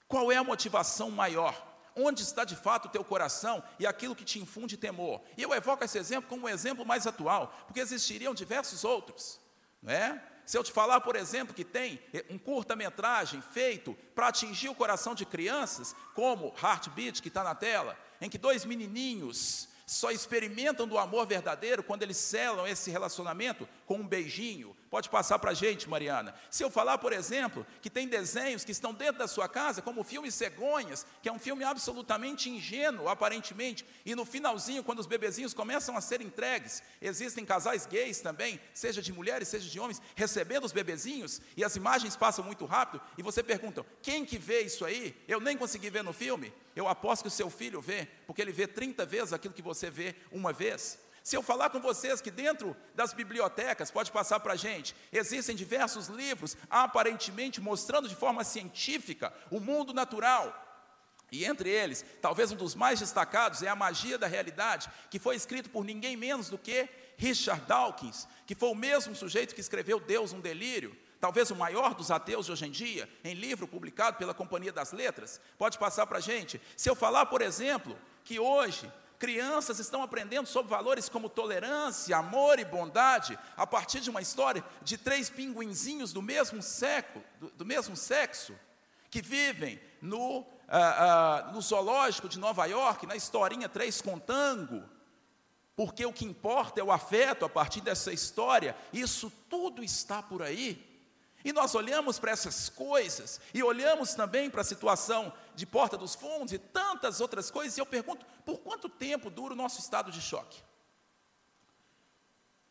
Qual 0.09 0.33
é 0.33 0.37
a 0.37 0.43
motivação 0.43 1.11
maior? 1.11 1.67
Onde 1.95 2.23
está 2.23 2.45
de 2.45 2.57
fato 2.57 2.87
o 2.87 2.91
teu 2.91 3.05
coração 3.05 3.63
e 3.79 3.87
aquilo 3.87 4.17
que 4.17 4.25
te 4.25 4.39
infunde 4.39 4.77
temor? 4.77 5.21
E 5.37 5.43
eu 5.43 5.53
evoco 5.53 5.85
esse 5.85 5.99
exemplo 5.99 6.31
como 6.31 6.47
um 6.47 6.49
exemplo 6.49 6.87
mais 6.87 7.07
atual, 7.07 7.53
porque 7.67 7.81
existiriam 7.81 8.33
diversos 8.33 8.85
outros, 8.85 9.39
não 9.83 9.93
é? 9.93 10.25
Se 10.47 10.57
eu 10.57 10.65
te 10.65 10.73
falar, 10.73 11.03
por 11.03 11.15
exemplo, 11.15 11.53
que 11.53 11.63
tem 11.63 12.01
um 12.31 12.39
curta-metragem 12.39 13.43
feito 13.43 13.95
para 14.15 14.29
atingir 14.29 14.71
o 14.71 14.75
coração 14.75 15.15
de 15.15 15.27
crianças, 15.27 15.95
como 16.15 16.55
Heartbeat, 16.63 17.21
que 17.21 17.29
está 17.29 17.45
na 17.45 17.55
tela, 17.55 17.99
em 18.19 18.31
que 18.31 18.39
dois 18.39 18.65
menininhos 18.65 19.69
só 19.87 20.11
experimentam 20.11 20.87
do 20.87 20.97
amor 20.97 21.27
verdadeiro 21.27 21.83
quando 21.83 22.03
eles 22.03 22.17
selam 22.17 22.67
esse 22.67 22.91
relacionamento 22.91 23.69
com 23.85 23.97
um 23.97 24.07
beijinho. 24.07 24.75
Pode 24.91 25.11
passar 25.11 25.39
para 25.39 25.51
a 25.51 25.55
gente, 25.55 25.89
Mariana. 25.89 26.35
Se 26.51 26.65
eu 26.65 26.71
falar, 26.71 26.97
por 26.97 27.13
exemplo, 27.13 27.67
que 27.83 27.91
tem 27.91 28.09
desenhos 28.09 28.65
que 28.65 28.73
estão 28.73 28.95
dentro 28.95 29.19
da 29.19 29.29
sua 29.29 29.47
casa, 29.47 29.83
como 29.83 30.01
o 30.01 30.05
filme 30.05 30.33
Cegonhas, 30.33 31.07
que 31.23 31.29
é 31.29 31.33
um 31.33 31.39
filme 31.39 31.63
absolutamente 31.63 32.49
ingênuo, 32.49 33.09
aparentemente, 33.09 33.85
e 34.05 34.15
no 34.15 34.25
finalzinho, 34.25 34.83
quando 34.83 35.01
os 35.01 35.07
bebezinhos 35.07 35.53
começam 35.53 35.95
a 35.95 36.01
ser 36.01 36.23
entregues, 36.23 36.83
existem 37.03 37.45
casais 37.45 37.85
gays 37.85 38.21
também, 38.21 38.59
seja 38.73 39.03
de 39.03 39.13
mulheres, 39.13 39.49
seja 39.49 39.69
de 39.69 39.79
homens, 39.79 40.01
recebendo 40.17 40.65
os 40.65 40.73
bebezinhos, 40.73 41.43
e 41.55 41.63
as 41.63 41.77
imagens 41.77 42.17
passam 42.17 42.43
muito 42.43 42.65
rápido, 42.65 43.03
e 43.19 43.23
você 43.23 43.43
pergunta: 43.43 43.85
quem 44.03 44.25
que 44.25 44.39
vê 44.39 44.63
isso 44.63 44.87
aí? 44.87 45.15
Eu 45.29 45.39
nem 45.39 45.57
consegui 45.57 45.91
ver 45.91 46.03
no 46.03 46.15
filme. 46.15 46.53
Eu 46.75 46.89
aposto 46.89 47.23
que 47.23 47.29
o 47.29 47.31
seu 47.31 47.51
filho 47.51 47.81
vê, 47.81 48.07
porque 48.27 48.41
ele 48.41 48.53
vê 48.53 48.67
30 48.67 49.05
vezes 49.05 49.33
aquilo 49.33 49.53
que 49.53 49.61
você 49.61 49.91
vê 49.91 50.15
uma 50.31 50.53
vez. 50.53 50.99
Se 51.29 51.37
eu 51.37 51.43
falar 51.43 51.69
com 51.69 51.79
vocês 51.79 52.23
que 52.23 52.31
dentro 52.31 52.75
das 52.95 53.13
bibliotecas, 53.13 53.91
pode 53.91 54.11
passar 54.11 54.41
para 54.41 54.55
a 54.55 54.57
gente, 54.57 54.97
existem 55.13 55.55
diversos 55.55 56.07
livros, 56.07 56.57
aparentemente 56.71 57.61
mostrando 57.61 58.09
de 58.09 58.17
forma 58.17 58.43
científica 58.43 59.31
o 59.51 59.61
mundo 59.61 59.93
natural. 59.93 60.51
E 61.31 61.45
entre 61.45 61.69
eles, 61.69 62.03
talvez 62.23 62.51
um 62.51 62.57
dos 62.57 62.75
mais 62.75 62.99
destacados 62.99 63.63
é 63.63 63.69
A 63.69 63.77
Magia 63.77 64.17
da 64.17 64.27
Realidade, 64.27 64.89
que 65.11 65.19
foi 65.19 65.37
escrito 65.37 65.69
por 65.69 65.85
ninguém 65.85 66.17
menos 66.17 66.49
do 66.49 66.57
que 66.57 66.89
Richard 67.19 67.63
Dawkins, 67.67 68.27
que 68.47 68.55
foi 68.55 68.71
o 68.71 68.75
mesmo 68.75 69.15
sujeito 69.15 69.55
que 69.55 69.61
escreveu 69.61 70.01
Deus, 70.01 70.33
um 70.33 70.41
Delírio 70.41 70.97
talvez 71.21 71.51
o 71.51 71.57
maior 71.57 71.95
dos 71.95 72.13
ateus 72.13 72.47
de 72.47 72.53
hoje 72.53 72.67
em 72.67 72.71
dia, 72.71 73.09
em 73.25 73.35
livro 73.35 73.67
publicado 73.67 74.17
pela 74.17 74.33
Companhia 74.33 74.73
das 74.73 74.93
Letras, 74.93 75.41
pode 75.59 75.77
passar 75.77 76.07
para 76.07 76.19
a 76.19 76.21
gente. 76.21 76.61
Se 76.77 76.89
eu 76.89 76.95
falar, 76.95 77.27
por 77.27 77.43
exemplo, 77.43 77.99
que 78.25 78.39
hoje 78.39 78.89
crianças 79.19 79.79
estão 79.79 80.03
aprendendo 80.03 80.47
sobre 80.47 80.71
valores 80.71 81.09
como 81.09 81.29
tolerância, 81.29 82.17
amor 82.17 82.59
e 82.59 82.65
bondade, 82.65 83.39
a 83.57 83.67
partir 83.67 84.01
de 84.01 84.11
uma 84.11 84.23
história 84.23 84.65
de 84.83 84.97
três 84.97 85.29
pinguinzinhos 85.29 86.13
do 86.13 86.23
mesmo, 86.23 86.63
seco, 86.63 87.23
do, 87.41 87.51
do 87.51 87.67
mesmo 87.67 87.97
sexo, 87.97 88.55
que 89.11 89.21
vivem 89.21 89.81
no, 90.01 90.47
ah, 90.69 91.49
ah, 91.49 91.53
no 91.53 91.61
zoológico 91.61 92.29
de 92.29 92.39
Nova 92.39 92.67
York, 92.67 93.07
na 93.07 93.17
historinha 93.17 93.69
Três 93.69 94.01
Contango, 94.01 94.85
porque 95.75 96.05
o 96.05 96.13
que 96.13 96.25
importa 96.25 96.81
é 96.81 96.85
o 96.85 96.93
afeto 96.93 97.45
a 97.45 97.49
partir 97.49 97.81
dessa 97.81 98.13
história, 98.13 98.77
isso 98.93 99.33
tudo 99.49 99.83
está 99.83 100.23
por 100.23 100.43
aí. 100.43 100.88
E 101.45 101.53
nós 101.53 101.75
olhamos 101.75 102.19
para 102.19 102.33
essas 102.33 102.69
coisas, 102.69 103.41
e 103.55 103.63
olhamos 103.63 104.15
também 104.15 104.51
para 104.51 104.61
a 104.63 104.65
situação 104.65 105.33
de 105.55 105.65
Porta 105.65 105.97
dos 105.97 106.15
Fundos 106.15 106.53
e 106.53 106.59
tantas 106.59 107.21
outras 107.21 107.51
coisas, 107.51 107.77
e 107.77 107.81
eu 107.81 107.87
pergunto: 107.87 108.27
por 108.45 108.59
quanto 108.61 108.89
tempo 108.89 109.31
dura 109.31 109.55
o 109.55 109.57
nosso 109.57 109.81
estado 109.81 110.11
de 110.11 110.21
choque? 110.21 110.63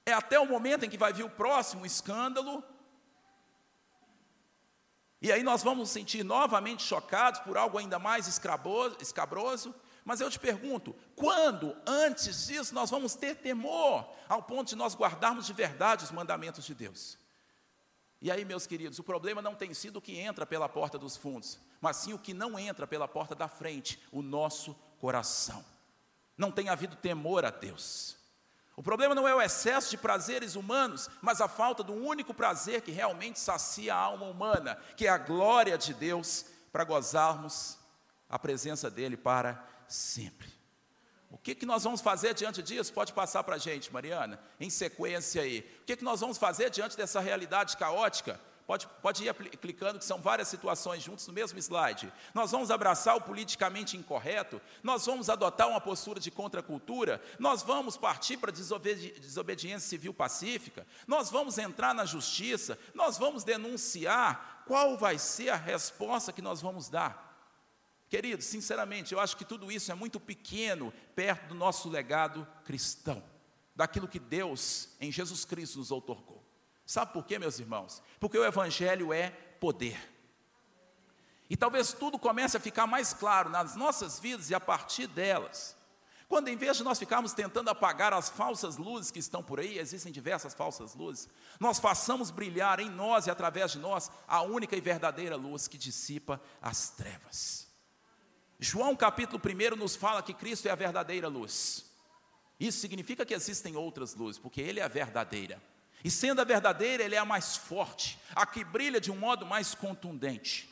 É 0.06 0.14
até 0.14 0.40
o 0.40 0.46
momento 0.46 0.86
em 0.86 0.90
que 0.90 0.98
vai 0.98 1.14
vir 1.14 1.24
o 1.24 1.30
próximo 1.30 1.86
escândalo, 1.86 2.64
e 5.22 5.32
aí 5.32 5.42
nós 5.42 5.64
vamos 5.64 5.80
nos 5.80 5.90
sentir 5.90 6.24
novamente 6.24 6.84
chocados 6.84 7.40
por 7.42 7.58
algo 7.58 7.78
ainda 7.78 7.98
mais 7.98 8.28
escabroso. 8.28 9.74
Mas 10.06 10.22
eu 10.22 10.30
te 10.30 10.40
pergunto, 10.40 10.96
quando 11.16 11.76
antes 11.86 12.48
disso 12.48 12.74
nós 12.74 12.90
vamos 12.90 13.16
ter 13.16 13.36
temor 13.36 14.08
ao 14.30 14.42
ponto 14.44 14.70
de 14.70 14.76
nós 14.76 14.96
guardarmos 14.96 15.46
de 15.46 15.54
verdade 15.54 16.06
os 16.06 16.12
mandamentos 16.12 16.64
de 16.64 16.74
Deus? 16.74 17.18
E 18.22 18.32
aí, 18.32 18.44
meus 18.44 18.66
queridos, 18.66 18.98
o 18.98 19.04
problema 19.04 19.42
não 19.42 19.54
tem 19.54 19.74
sido 19.74 19.98
o 19.98 20.02
que 20.02 20.18
entra 20.18 20.46
pela 20.46 20.68
porta 20.68 20.98
dos 20.98 21.16
fundos, 21.16 21.60
mas 21.80 21.98
sim 21.98 22.14
o 22.14 22.20
que 22.20 22.34
não 22.34 22.58
entra 22.58 22.88
pela 22.88 23.08
porta 23.08 23.36
da 23.36 23.48
frente, 23.48 24.02
o 24.12 24.22
nosso 24.22 24.74
coração. 25.00 25.64
Não 26.38 26.52
tem 26.52 26.70
havido 26.70 26.96
temor 26.96 27.46
a 27.46 27.52
Deus. 27.52 28.18
O 28.76 28.84
problema 28.84 29.16
não 29.16 29.28
é 29.28 29.34
o 29.34 29.42
excesso 29.42 29.90
de 29.90 29.98
prazeres 29.98 30.56
humanos, 30.56 31.10
mas 31.22 31.42
a 31.42 31.48
falta 31.48 31.84
do 31.84 31.94
único 31.94 32.34
prazer 32.34 32.82
que 32.82 32.92
realmente 32.92 33.40
sacia 33.40 33.96
a 33.96 33.98
alma 33.98 34.28
humana, 34.28 34.76
que 34.96 35.08
é 35.08 35.10
a 35.10 35.18
glória 35.18 35.78
de 35.78 35.94
Deus, 35.94 36.46
para 36.72 36.84
gozarmos 36.84 37.78
a 38.30 38.38
presença 38.38 38.90
dEle 38.90 39.18
para 39.18 39.64
sempre. 39.88 40.57
O 41.30 41.38
que, 41.38 41.54
que 41.54 41.66
nós 41.66 41.84
vamos 41.84 42.00
fazer 42.00 42.34
diante 42.34 42.64
disso? 42.64 42.94
Pode 42.94 43.12
passar 43.12 43.44
para 43.44 43.56
a 43.56 43.60
gente, 43.60 43.92
Mariana, 43.92 44.40
em 44.60 44.70
sequência 44.70 45.42
aí. 45.42 45.60
O 45.82 45.86
que, 45.86 45.98
que 45.98 46.04
nós 46.04 46.22
vamos 46.22 46.38
fazer 46.38 46.70
diante 46.70 46.96
dessa 46.96 47.20
realidade 47.20 47.76
caótica? 47.76 48.40
Pode, 48.68 48.86
pode 49.02 49.26
ir 49.26 49.34
clicando, 49.34 49.98
que 49.98 50.04
são 50.04 50.22
várias 50.22 50.50
situações 50.50 51.02
juntos 51.02 51.26
no 51.26 51.34
mesmo 51.34 51.58
slide. 51.58 52.12
Nós 52.34 52.52
vamos 52.52 52.70
abraçar 52.70 53.16
o 53.16 53.22
politicamente 53.22 53.96
incorreto, 53.96 54.62
nós 54.84 55.06
vamos 55.06 55.30
adotar 55.30 55.70
uma 55.70 55.80
postura 55.80 56.20
de 56.20 56.30
contracultura, 56.30 57.22
nós 57.40 57.62
vamos 57.62 57.96
partir 57.96 58.36
para 58.36 58.52
desobedi 58.52 59.12
desobediência 59.22 59.88
civil 59.88 60.14
pacífica, 60.14 60.86
nós 61.08 61.30
vamos 61.30 61.58
entrar 61.58 61.96
na 61.96 62.04
justiça, 62.04 62.78
nós 62.94 63.18
vamos 63.18 63.46
denunciar. 63.46 64.64
Qual 64.68 64.98
vai 64.98 65.18
ser 65.18 65.50
a 65.50 65.56
resposta 65.56 66.34
que 66.34 66.42
nós 66.42 66.62
vamos 66.62 66.90
dar? 66.90 67.27
Queridos, 68.10 68.46
sinceramente, 68.46 69.14
eu 69.14 69.20
acho 69.20 69.36
que 69.36 69.44
tudo 69.44 69.72
isso 69.72 69.92
é 69.92 69.96
muito 69.96 70.20
pequeno 70.20 70.94
perto 71.14 71.50
do 71.50 71.56
nosso 71.56 71.90
legado 71.90 72.48
cristão, 72.64 73.22
daquilo 73.76 74.08
que 74.08 74.20
Deus, 74.20 74.90
em 75.02 75.12
Jesus 75.12 75.44
Cristo, 75.44 75.80
nos 75.80 75.92
outorgou. 75.92 76.44
Sabe 76.86 77.12
por 77.12 77.26
quê, 77.26 77.38
meus 77.38 77.60
irmãos? 77.60 78.02
Porque 78.20 78.38
o 78.38 78.46
Evangelho 78.46 79.12
é 79.12 79.30
poder. 79.60 80.00
E 81.50 81.58
talvez 81.58 81.92
tudo 81.92 82.18
comece 82.18 82.56
a 82.56 82.62
ficar 82.62 82.88
mais 82.88 83.14
claro 83.14 83.50
nas 83.50 83.76
nossas 83.76 84.20
vidas 84.20 84.50
e 84.50 84.56
a 84.56 84.60
partir 84.60 85.08
delas. 85.08 85.76
Quando 86.30 86.50
em 86.50 86.58
vez 86.58 86.78
de 86.78 86.84
nós 86.84 87.00
ficarmos 87.00 87.34
tentando 87.34 87.70
apagar 87.70 88.14
as 88.14 88.30
falsas 88.30 88.78
luzes 88.78 89.12
que 89.12 89.20
estão 89.20 89.42
por 89.42 89.60
aí, 89.60 89.78
existem 89.78 90.12
diversas 90.12 90.54
falsas 90.54 90.94
luzes, 90.94 91.30
nós 91.60 91.80
façamos 91.80 92.32
brilhar 92.32 92.80
em 92.82 92.90
nós 92.90 93.28
e 93.28 93.32
através 93.32 93.72
de 93.72 93.80
nós 93.80 94.12
a 94.28 94.42
única 94.42 94.76
e 94.76 94.82
verdadeira 94.82 95.38
luz 95.38 95.68
que 95.68 95.78
dissipa 95.78 96.42
as 96.62 96.90
trevas. 96.90 97.67
João 98.60 98.96
capítulo 98.96 99.42
1 99.44 99.76
nos 99.76 99.96
fala 99.96 100.24
que 100.24 100.34
Cristo 100.34 100.68
é 100.68 100.72
a 100.72 100.76
verdadeira 100.76 101.28
luz. 101.28 101.86
Isso 102.60 102.80
significa 102.80 103.26
que 103.26 103.34
existem 103.34 103.76
outras 103.76 104.16
luzes, 104.16 104.40
porque 104.40 104.62
Ele 104.62 104.80
é 104.80 104.84
a 104.84 104.88
verdadeira. 104.88 105.62
E 106.04 106.10
sendo 106.10 106.42
a 106.42 106.44
verdadeira, 106.44 107.04
Ele 107.04 107.14
é 107.14 107.20
a 107.20 107.26
mais 107.26 107.56
forte, 107.56 108.18
a 108.36 108.46
que 108.46 108.64
brilha 108.64 109.00
de 109.00 109.12
um 109.12 109.18
modo 109.18 109.46
mais 109.46 109.76
contundente. 109.76 110.68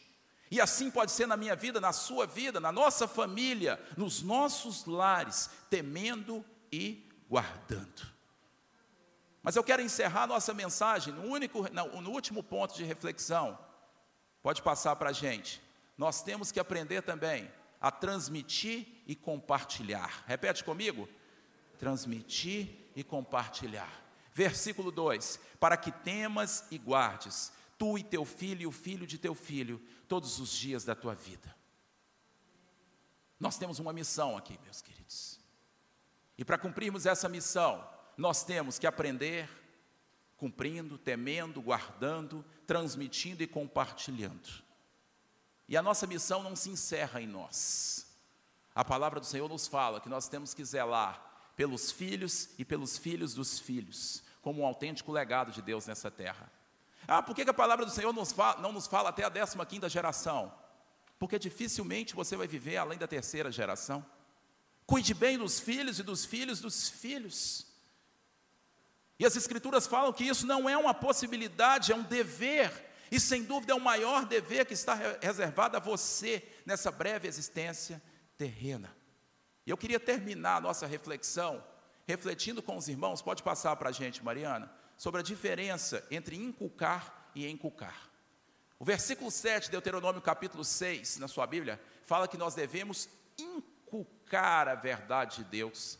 E 0.49 0.59
assim 0.59 0.89
pode 0.89 1.11
ser 1.11 1.27
na 1.27 1.37
minha 1.37 1.55
vida, 1.55 1.79
na 1.79 1.93
sua 1.93 2.25
vida, 2.25 2.59
na 2.59 2.71
nossa 2.71 3.07
família, 3.07 3.79
nos 3.95 4.23
nossos 4.23 4.85
lares, 4.85 5.49
temendo 5.69 6.43
e 6.71 7.07
guardando. 7.29 8.15
Mas 9.43 9.55
eu 9.55 9.63
quero 9.63 9.81
encerrar 9.81 10.25
nossa 10.25 10.55
mensagem 10.55 11.13
no, 11.13 11.23
único, 11.23 11.65
no 11.71 12.09
último 12.09 12.41
ponto 12.41 12.75
de 12.75 12.83
reflexão. 12.83 13.57
Pode 14.41 14.63
passar 14.63 14.95
para 14.95 15.11
a 15.11 15.13
gente. 15.13 15.61
Nós 15.95 16.23
temos 16.23 16.51
que 16.51 16.59
aprender 16.59 17.03
também 17.03 17.51
a 17.85 17.91
transmitir 17.91 18.87
e 19.05 19.15
compartilhar. 19.15 20.23
Repete 20.25 20.63
comigo: 20.63 21.07
transmitir 21.77 22.89
e 22.95 23.03
compartilhar. 23.03 24.03
Versículo 24.33 24.91
2: 24.91 25.39
Para 25.59 25.77
que 25.77 25.91
temas 25.91 26.65
e 26.71 26.79
guardes, 26.79 27.53
tu 27.77 27.95
e 27.95 28.03
teu 28.03 28.25
filho 28.25 28.63
e 28.63 28.65
o 28.65 28.71
filho 28.71 29.05
de 29.05 29.19
teu 29.19 29.35
filho, 29.35 29.79
todos 30.07 30.39
os 30.39 30.49
dias 30.49 30.83
da 30.83 30.95
tua 30.95 31.13
vida. 31.13 31.55
Nós 33.39 33.55
temos 33.55 33.77
uma 33.77 33.93
missão 33.93 34.35
aqui, 34.35 34.57
meus 34.63 34.81
queridos. 34.81 35.39
E 36.35 36.43
para 36.43 36.57
cumprirmos 36.57 37.05
essa 37.05 37.29
missão, 37.29 37.87
nós 38.17 38.43
temos 38.43 38.79
que 38.79 38.87
aprender 38.87 39.47
cumprindo, 40.37 40.97
temendo, 40.97 41.61
guardando, 41.61 42.43
transmitindo 42.65 43.43
e 43.43 43.47
compartilhando. 43.47 44.64
E 45.67 45.75
a 45.75 45.81
nossa 45.81 46.05
missão 46.05 46.43
não 46.43 46.55
se 46.55 46.69
encerra 46.69 47.21
em 47.21 47.27
nós. 47.27 48.05
A 48.73 48.83
palavra 48.83 49.19
do 49.19 49.25
Senhor 49.25 49.49
nos 49.49 49.67
fala 49.67 49.99
que 50.01 50.09
nós 50.09 50.27
temos 50.27 50.53
que 50.53 50.63
zelar 50.63 51.21
pelos 51.55 51.91
filhos 51.91 52.49
e 52.57 52.65
pelos 52.65 52.97
filhos 52.97 53.33
dos 53.33 53.57
filhos, 53.57 54.21
como 54.41 54.61
um 54.61 54.65
autêntico 54.65 55.11
legado 55.11 55.51
de 55.51 55.61
Deus 55.61 55.87
nessa 55.87 56.11
terra. 56.11 56.51
Ah, 57.07 57.21
por 57.21 57.35
que 57.35 57.43
a 57.43 57.53
palavra 57.53 57.85
do 57.85 57.91
Senhor 57.91 58.11
nos 58.11 58.31
fala, 58.31 58.61
não 58.61 58.71
nos 58.71 58.87
fala 58.87 59.09
até 59.09 59.23
a 59.23 59.31
15 59.31 59.89
geração? 59.89 60.53
Porque 61.17 61.39
dificilmente 61.39 62.15
você 62.15 62.35
vai 62.35 62.47
viver 62.47 62.77
além 62.77 62.97
da 62.97 63.07
terceira 63.07 63.51
geração. 63.51 64.05
Cuide 64.85 65.13
bem 65.13 65.37
dos 65.37 65.59
filhos 65.59 65.97
e 65.99 66.03
dos 66.03 66.25
filhos 66.25 66.59
dos 66.59 66.89
filhos. 66.89 67.65
E 69.17 69.25
as 69.25 69.35
Escrituras 69.35 69.87
falam 69.87 70.11
que 70.11 70.25
isso 70.25 70.45
não 70.45 70.69
é 70.69 70.75
uma 70.77 70.93
possibilidade, 70.93 71.91
é 71.91 71.95
um 71.95 72.03
dever 72.03 72.84
e 73.11 73.19
sem 73.19 73.43
dúvida 73.43 73.73
é 73.73 73.75
o 73.75 73.79
maior 73.79 74.25
dever 74.25 74.65
que 74.65 74.73
está 74.73 74.95
reservado 75.21 75.77
a 75.77 75.79
você 75.79 76.43
nessa 76.65 76.91
breve 76.91 77.27
existência 77.27 78.01
terrena. 78.37 78.95
E 79.65 79.69
eu 79.69 79.77
queria 79.77 79.99
terminar 79.99 80.57
a 80.57 80.61
nossa 80.61 80.85
reflexão 80.85 81.63
refletindo 82.07 82.61
com 82.61 82.77
os 82.77 82.87
irmãos, 82.87 83.21
pode 83.21 83.41
passar 83.41 83.75
para 83.75 83.89
a 83.89 83.91
gente, 83.91 84.23
Mariana, 84.23 84.71
sobre 84.97 85.21
a 85.21 85.23
diferença 85.23 86.05
entre 86.11 86.35
inculcar 86.35 87.31
e 87.33 87.47
enculcar. 87.47 88.09
O 88.77 88.85
versículo 88.85 89.31
7, 89.31 89.71
Deuteronômio 89.71 90.21
capítulo 90.21 90.63
6, 90.63 91.17
na 91.17 91.27
sua 91.27 91.47
Bíblia, 91.47 91.81
fala 92.03 92.27
que 92.27 92.37
nós 92.37 92.53
devemos 92.53 93.09
inculcar 93.37 94.67
a 94.67 94.75
verdade 94.75 95.37
de 95.37 95.45
Deus 95.45 95.97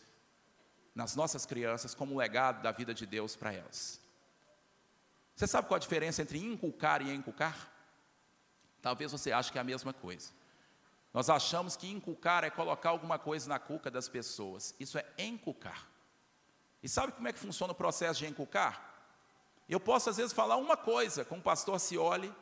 nas 0.94 1.16
nossas 1.16 1.46
crianças 1.46 1.96
como 1.96 2.18
legado 2.18 2.62
da 2.62 2.72
vida 2.72 2.94
de 2.94 3.06
Deus 3.06 3.36
para 3.36 3.54
elas. 3.54 4.00
Você 5.36 5.48
sabe 5.48 5.68
qual 5.68 5.76
a 5.76 5.80
diferença 5.80 6.22
entre 6.22 6.40
inculcar 6.40 7.02
e 7.02 7.14
enculcar? 7.14 7.70
Talvez 8.82 9.12
você 9.12 9.32
ache 9.32 9.52
que 9.52 9.58
é 9.58 9.62
a 9.62 9.66
mesma 9.66 9.92
coisa. 9.94 10.32
Nós 11.14 11.30
achamos 11.30 11.76
que 11.76 11.90
inculcar 11.90 12.44
é 12.44 12.50
colocar 12.50 12.90
alguma 12.90 13.20
coisa 13.20 13.50
na 13.50 13.60
cuca 13.60 13.92
das 13.92 14.08
pessoas. 14.08 14.74
Isso 14.80 14.98
é 14.98 15.06
enculcar. 15.18 15.88
E 16.82 16.88
sabe 16.88 17.14
como 17.14 17.28
é 17.28 17.34
que 17.34 17.40
funciona 17.40 17.74
o 17.74 17.76
processo 17.76 18.20
de 18.20 18.28
enculcar? 18.28 18.94
Eu 19.68 19.80
posso 19.80 20.10
às 20.10 20.18
vezes 20.18 20.32
falar 20.32 20.56
uma 20.58 20.78
coisa 20.78 21.26
com 21.26 21.38
o 21.38 21.42
pastor 21.42 21.80
Cioli 21.80 22.34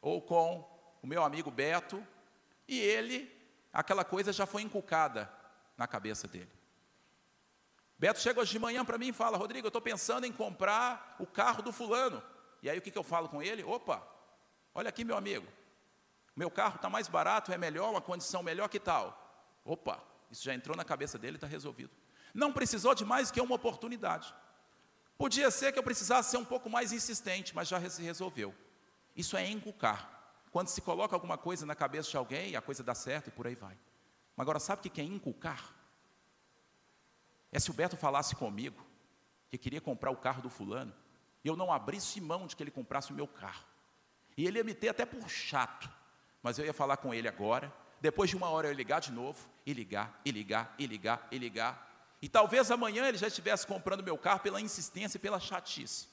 ou 0.00 0.20
com 0.20 0.68
o 1.02 1.06
meu 1.06 1.24
amigo 1.24 1.50
Beto 1.50 2.06
e 2.68 2.78
ele, 2.78 3.30
aquela 3.72 4.04
coisa 4.04 4.32
já 4.32 4.44
foi 4.44 4.62
inculcada 4.62 5.32
na 5.76 5.86
cabeça 5.86 6.28
dele. 6.28 6.50
Beto 8.02 8.18
chega 8.18 8.40
hoje 8.40 8.50
de 8.50 8.58
manhã 8.58 8.84
para 8.84 8.98
mim 8.98 9.10
e 9.10 9.12
fala: 9.12 9.38
Rodrigo, 9.38 9.64
eu 9.64 9.68
estou 9.68 9.80
pensando 9.80 10.26
em 10.26 10.32
comprar 10.32 11.14
o 11.20 11.24
carro 11.24 11.62
do 11.62 11.72
fulano. 11.72 12.20
E 12.60 12.68
aí 12.68 12.76
o 12.76 12.82
que, 12.82 12.90
que 12.90 12.98
eu 12.98 13.04
falo 13.04 13.28
com 13.28 13.40
ele? 13.40 13.62
Opa, 13.62 14.04
olha 14.74 14.88
aqui, 14.88 15.04
meu 15.04 15.16
amigo. 15.16 15.46
Meu 16.34 16.50
carro 16.50 16.74
está 16.74 16.90
mais 16.90 17.06
barato, 17.06 17.52
é 17.52 17.56
melhor, 17.56 17.90
uma 17.90 18.00
condição 18.00 18.42
melhor 18.42 18.68
que 18.68 18.80
tal. 18.80 19.16
Opa, 19.64 20.02
isso 20.32 20.42
já 20.42 20.52
entrou 20.52 20.76
na 20.76 20.84
cabeça 20.84 21.16
dele, 21.16 21.36
está 21.36 21.46
resolvido. 21.46 21.92
Não 22.34 22.52
precisou 22.52 22.92
de 22.92 23.04
mais 23.04 23.30
que 23.30 23.40
uma 23.40 23.54
oportunidade. 23.54 24.34
Podia 25.16 25.48
ser 25.52 25.70
que 25.70 25.78
eu 25.78 25.84
precisasse 25.84 26.32
ser 26.32 26.38
um 26.38 26.44
pouco 26.44 26.68
mais 26.68 26.92
insistente, 26.92 27.54
mas 27.54 27.68
já 27.68 27.88
se 27.88 28.02
resolveu. 28.02 28.52
Isso 29.14 29.36
é 29.36 29.48
encucar. 29.48 30.42
Quando 30.50 30.66
se 30.66 30.80
coloca 30.80 31.14
alguma 31.14 31.38
coisa 31.38 31.64
na 31.64 31.76
cabeça 31.76 32.10
de 32.10 32.16
alguém, 32.16 32.56
a 32.56 32.60
coisa 32.60 32.82
dá 32.82 32.96
certo 32.96 33.28
e 33.28 33.30
por 33.30 33.46
aí 33.46 33.54
vai. 33.54 33.78
Mas 34.36 34.44
agora, 34.44 34.58
sabe 34.58 34.88
o 34.88 34.90
que 34.90 35.00
é 35.00 35.04
inculcar? 35.04 35.81
É 37.52 37.60
se 37.60 37.70
o 37.70 37.74
Beto 37.74 37.96
falasse 37.96 38.34
comigo 38.34 38.82
que 39.50 39.58
queria 39.58 39.80
comprar 39.80 40.10
o 40.10 40.16
carro 40.16 40.40
do 40.40 40.48
fulano, 40.48 40.92
e 41.44 41.48
eu 41.48 41.54
não 41.54 41.70
abrisse 41.70 42.20
mão 42.20 42.46
de 42.46 42.56
que 42.56 42.62
ele 42.62 42.70
comprasse 42.70 43.12
o 43.12 43.14
meu 43.14 43.28
carro. 43.28 43.64
E 44.34 44.46
ele 44.46 44.58
ia 44.58 44.64
me 44.64 44.72
ter 44.72 44.88
até 44.88 45.04
por 45.04 45.28
chato, 45.28 45.90
mas 46.42 46.58
eu 46.58 46.64
ia 46.64 46.72
falar 46.72 46.96
com 46.96 47.12
ele 47.12 47.28
agora, 47.28 47.70
depois 48.00 48.30
de 48.30 48.36
uma 48.36 48.48
hora 48.48 48.68
eu 48.68 48.72
ia 48.72 48.76
ligar 48.76 49.00
de 49.00 49.12
novo, 49.12 49.46
e 49.66 49.74
ligar, 49.74 50.18
e 50.24 50.30
ligar, 50.30 50.74
e 50.78 50.86
ligar, 50.86 51.28
e 51.30 51.38
ligar. 51.38 52.16
E 52.22 52.28
talvez 52.28 52.70
amanhã 52.70 53.06
ele 53.06 53.18
já 53.18 53.26
estivesse 53.26 53.66
comprando 53.66 54.02
meu 54.02 54.16
carro 54.16 54.40
pela 54.40 54.60
insistência 54.60 55.18
e 55.18 55.20
pela 55.20 55.38
chatice. 55.38 56.08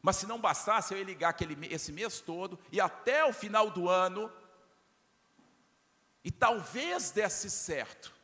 Mas 0.00 0.16
se 0.16 0.26
não 0.26 0.40
bastasse, 0.40 0.94
eu 0.94 0.98
ia 0.98 1.04
ligar 1.04 1.30
aquele, 1.30 1.66
esse 1.66 1.92
mês 1.92 2.20
todo, 2.20 2.58
e 2.72 2.80
até 2.80 3.24
o 3.24 3.32
final 3.32 3.70
do 3.70 3.88
ano, 3.88 4.32
e 6.24 6.30
talvez 6.30 7.10
desse 7.10 7.50
certo, 7.50 8.14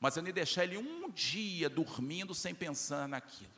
mas 0.00 0.16
eu 0.16 0.22
nem 0.22 0.32
deixar 0.32 0.64
ele 0.64 0.76
um 0.76 1.10
dia 1.10 1.68
dormindo 1.68 2.34
sem 2.34 2.54
pensar 2.54 3.08
naquilo. 3.08 3.54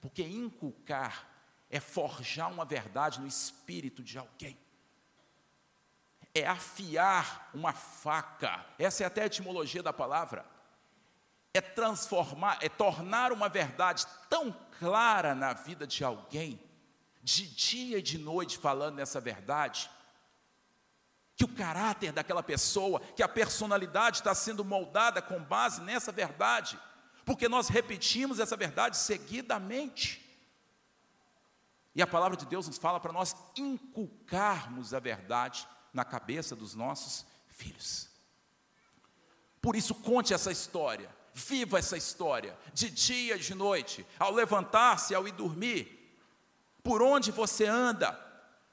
Porque 0.00 0.22
inculcar 0.22 1.26
é 1.70 1.80
forjar 1.80 2.50
uma 2.50 2.64
verdade 2.64 3.20
no 3.20 3.26
espírito 3.26 4.02
de 4.02 4.18
alguém. 4.18 4.58
É 6.34 6.46
afiar 6.46 7.50
uma 7.54 7.72
faca. 7.72 8.64
Essa 8.78 9.04
é 9.04 9.06
até 9.06 9.22
a 9.22 9.26
etimologia 9.26 9.82
da 9.82 9.92
palavra. 9.92 10.44
É 11.54 11.60
transformar, 11.60 12.58
é 12.60 12.68
tornar 12.68 13.32
uma 13.32 13.48
verdade 13.48 14.06
tão 14.28 14.52
clara 14.78 15.34
na 15.34 15.54
vida 15.54 15.86
de 15.86 16.04
alguém, 16.04 16.60
de 17.22 17.46
dia 17.46 17.98
e 17.98 18.02
de 18.02 18.18
noite 18.18 18.58
falando 18.58 18.96
nessa 18.96 19.20
verdade, 19.20 19.90
que 21.36 21.44
o 21.44 21.48
caráter 21.48 22.12
daquela 22.12 22.42
pessoa, 22.42 22.98
que 23.14 23.22
a 23.22 23.28
personalidade 23.28 24.18
está 24.18 24.34
sendo 24.34 24.64
moldada 24.64 25.20
com 25.20 25.38
base 25.38 25.82
nessa 25.82 26.10
verdade, 26.10 26.80
porque 27.26 27.46
nós 27.46 27.68
repetimos 27.68 28.40
essa 28.40 28.56
verdade 28.56 28.96
seguidamente. 28.96 30.24
E 31.94 32.00
a 32.00 32.06
palavra 32.06 32.36
de 32.36 32.46
Deus 32.46 32.66
nos 32.66 32.78
fala 32.78 32.98
para 32.98 33.12
nós 33.12 33.36
inculcarmos 33.54 34.94
a 34.94 34.98
verdade 34.98 35.68
na 35.92 36.04
cabeça 36.04 36.56
dos 36.56 36.74
nossos 36.74 37.26
filhos. 37.48 38.08
Por 39.60 39.76
isso, 39.76 39.94
conte 39.94 40.32
essa 40.32 40.50
história, 40.50 41.14
viva 41.34 41.78
essa 41.78 41.98
história, 41.98 42.56
de 42.72 42.88
dia 42.88 43.36
e 43.36 43.40
de 43.40 43.54
noite, 43.54 44.06
ao 44.18 44.32
levantar-se, 44.32 45.14
ao 45.14 45.28
ir 45.28 45.32
dormir, 45.32 46.18
por 46.82 47.02
onde 47.02 47.30
você 47.30 47.66
anda, 47.66 48.12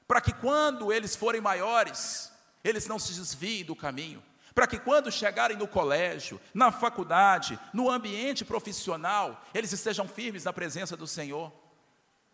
para 0.06 0.20
que 0.20 0.32
quando 0.32 0.92
eles 0.92 1.16
forem 1.16 1.40
maiores, 1.40 2.30
eles 2.64 2.86
não 2.86 2.98
se 2.98 3.12
desviem 3.12 3.64
do 3.64 3.76
caminho, 3.76 4.22
para 4.54 4.66
que 4.66 4.78
quando 4.78 5.12
chegarem 5.12 5.56
no 5.56 5.68
colégio, 5.68 6.40
na 6.52 6.72
faculdade, 6.72 7.58
no 7.72 7.90
ambiente 7.90 8.44
profissional, 8.44 9.44
eles 9.52 9.72
estejam 9.72 10.08
firmes 10.08 10.44
na 10.44 10.52
presença 10.52 10.96
do 10.96 11.06
Senhor. 11.06 11.52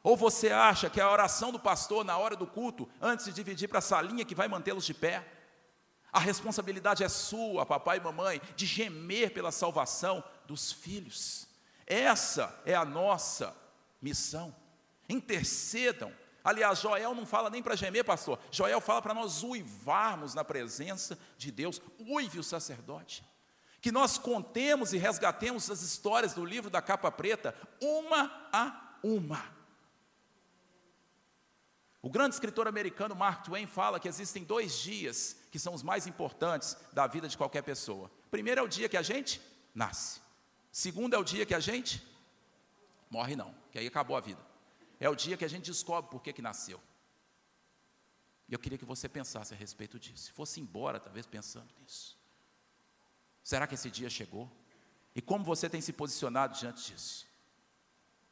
Ou 0.03 0.17
você 0.17 0.51
acha 0.51 0.89
que 0.89 1.01
a 1.01 1.11
oração 1.11 1.51
do 1.51 1.59
pastor 1.59 2.05
na 2.05 2.17
hora 2.17 2.37
do 2.37 2.47
culto, 2.47 2.89
antes 3.01 3.27
de 3.27 3.33
dividir 3.33 3.69
para 3.69 3.79
a 3.79 3.83
salinha 3.83 4.25
que 4.25 4.35
vai 4.35 4.49
mantê-los 4.49 4.87
de 4.87 4.95
pé? 4.95 5.27
A 6.13 6.19
responsabilidade 6.19 7.05
é 7.05 7.09
sua, 7.09 7.67
papai 7.67 7.99
e 7.99 8.01
mamãe, 8.01 8.41
de 8.57 8.67
gemer 8.67 9.33
pela 9.33 9.53
salvação 9.53 10.25
dos 10.47 10.73
filhos. 10.73 11.47
Essa 11.87 12.61
é 12.65 12.75
a 12.75 12.85
nossa 12.85 13.55
missão. 14.01 14.55
Intercedam. 15.09 16.13
Aliás, 16.43 16.81
Joel 16.81 17.15
não 17.15 17.27
fala 17.27 17.51
nem 17.51 17.63
para 17.63 17.77
gemer, 17.77 18.05
pastor. 18.05 18.39
Joel 18.51 18.81
fala 18.81 19.03
para 19.03 19.15
nós 19.15 19.43
uivarmos 19.43 20.35
na 20.35 20.45
presença 20.45 21.19
de 21.37 21.51
Deus. 21.51 21.81
Uive 21.99 22.39
o 22.39 22.45
sacerdote. 22.45 23.25
Que 23.81 23.93
nós 23.93 24.19
contemos 24.19 24.93
e 24.93 24.99
resgatemos 24.99 25.71
as 25.71 25.83
histórias 25.83 26.35
do 26.35 26.45
livro 26.45 26.71
da 26.71 26.83
capa 26.83 27.11
preta, 27.11 27.55
uma 27.81 28.49
a 28.53 28.97
uma. 29.03 29.61
O 32.03 32.09
grande 32.09 32.35
escritor 32.35 32.67
americano 32.67 33.15
Mark 33.15 33.45
Twain 33.45 33.67
fala 33.67 34.01
que 34.01 34.09
existem 34.09 34.43
dois 34.43 34.79
dias 34.79 35.37
que 35.51 35.59
são 35.59 35.75
os 35.75 35.83
mais 35.83 36.07
importantes 36.07 36.77
da 36.93 37.07
vida 37.07 37.29
de 37.29 37.37
qualquer 37.37 37.63
pessoa. 37.63 38.11
Primeiro 38.31 38.61
é 38.61 38.65
o 38.65 38.69
dia 38.69 38.89
que 38.89 38.97
a 38.97 39.03
gente 39.03 39.41
nasce. 39.75 40.21
Segundo 40.73 41.15
é 41.15 41.19
o 41.19 41.25
dia 41.25 41.45
que 41.45 41.55
a 41.55 41.61
gente 41.61 42.03
morre 43.11 43.37
não, 43.37 43.55
que 43.71 43.79
aí 43.79 43.87
acabou 43.87 44.17
a 44.17 44.21
vida. 44.21 44.50
É 45.01 45.09
o 45.09 45.17
dia 45.17 45.37
que 45.37 45.45
a 45.45 45.49
gente 45.49 45.67
descobre 45.71 46.11
por 46.11 46.23
que, 46.23 46.33
que 46.33 46.43
nasceu. 46.43 46.81
E 48.49 48.53
eu 48.53 48.59
queria 48.59 48.79
que 48.79 48.85
você 48.85 49.09
pensasse 49.09 49.53
a 49.55 49.57
respeito 49.57 49.99
disso. 49.99 50.25
Se 50.25 50.33
fosse 50.33 50.61
embora, 50.61 51.01
talvez 51.01 51.27
pensando 51.27 51.73
nisso. 51.81 52.17
Será 53.43 53.67
que 53.67 53.75
esse 53.75 53.91
dia 53.91 54.11
chegou? 54.11 54.49
E 55.15 55.23
como 55.23 55.45
você 55.45 55.69
tem 55.69 55.81
se 55.81 55.93
posicionado 55.93 56.57
diante 56.57 56.93
disso? 56.93 57.27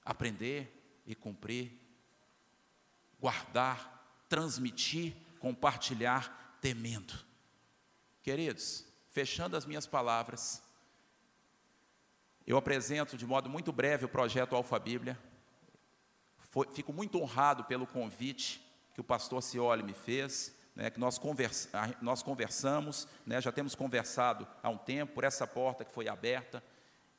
Aprender 0.04 1.02
e 1.06 1.14
cumprir 1.14 1.88
guardar, 3.20 4.24
transmitir, 4.28 5.14
compartilhar, 5.38 6.56
temendo. 6.60 7.14
Queridos, 8.22 8.84
fechando 9.10 9.56
as 9.56 9.66
minhas 9.66 9.86
palavras, 9.86 10.62
eu 12.46 12.56
apresento 12.56 13.16
de 13.16 13.26
modo 13.26 13.48
muito 13.48 13.72
breve 13.72 14.04
o 14.04 14.08
projeto 14.08 14.54
Alfa 14.54 14.78
Bíblia. 14.78 15.18
Fico 16.72 16.92
muito 16.92 17.20
honrado 17.20 17.64
pelo 17.64 17.86
convite 17.86 18.64
que 18.94 19.00
o 19.00 19.04
pastor 19.04 19.42
Cioli 19.42 19.82
me 19.82 19.94
fez, 19.94 20.54
né, 20.74 20.90
que 20.90 21.00
nós, 21.00 21.18
conversa, 21.18 21.68
nós 22.00 22.22
conversamos, 22.22 23.08
né, 23.26 23.40
já 23.40 23.52
temos 23.52 23.74
conversado 23.74 24.46
há 24.62 24.68
um 24.68 24.78
tempo 24.78 25.14
por 25.14 25.24
essa 25.24 25.46
porta 25.46 25.84
que 25.84 25.92
foi 25.92 26.08
aberta. 26.08 26.62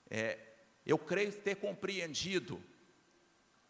É, 0.10 0.38
eu 0.86 0.98
creio 0.98 1.32
ter 1.32 1.56
compreendido 1.56 2.62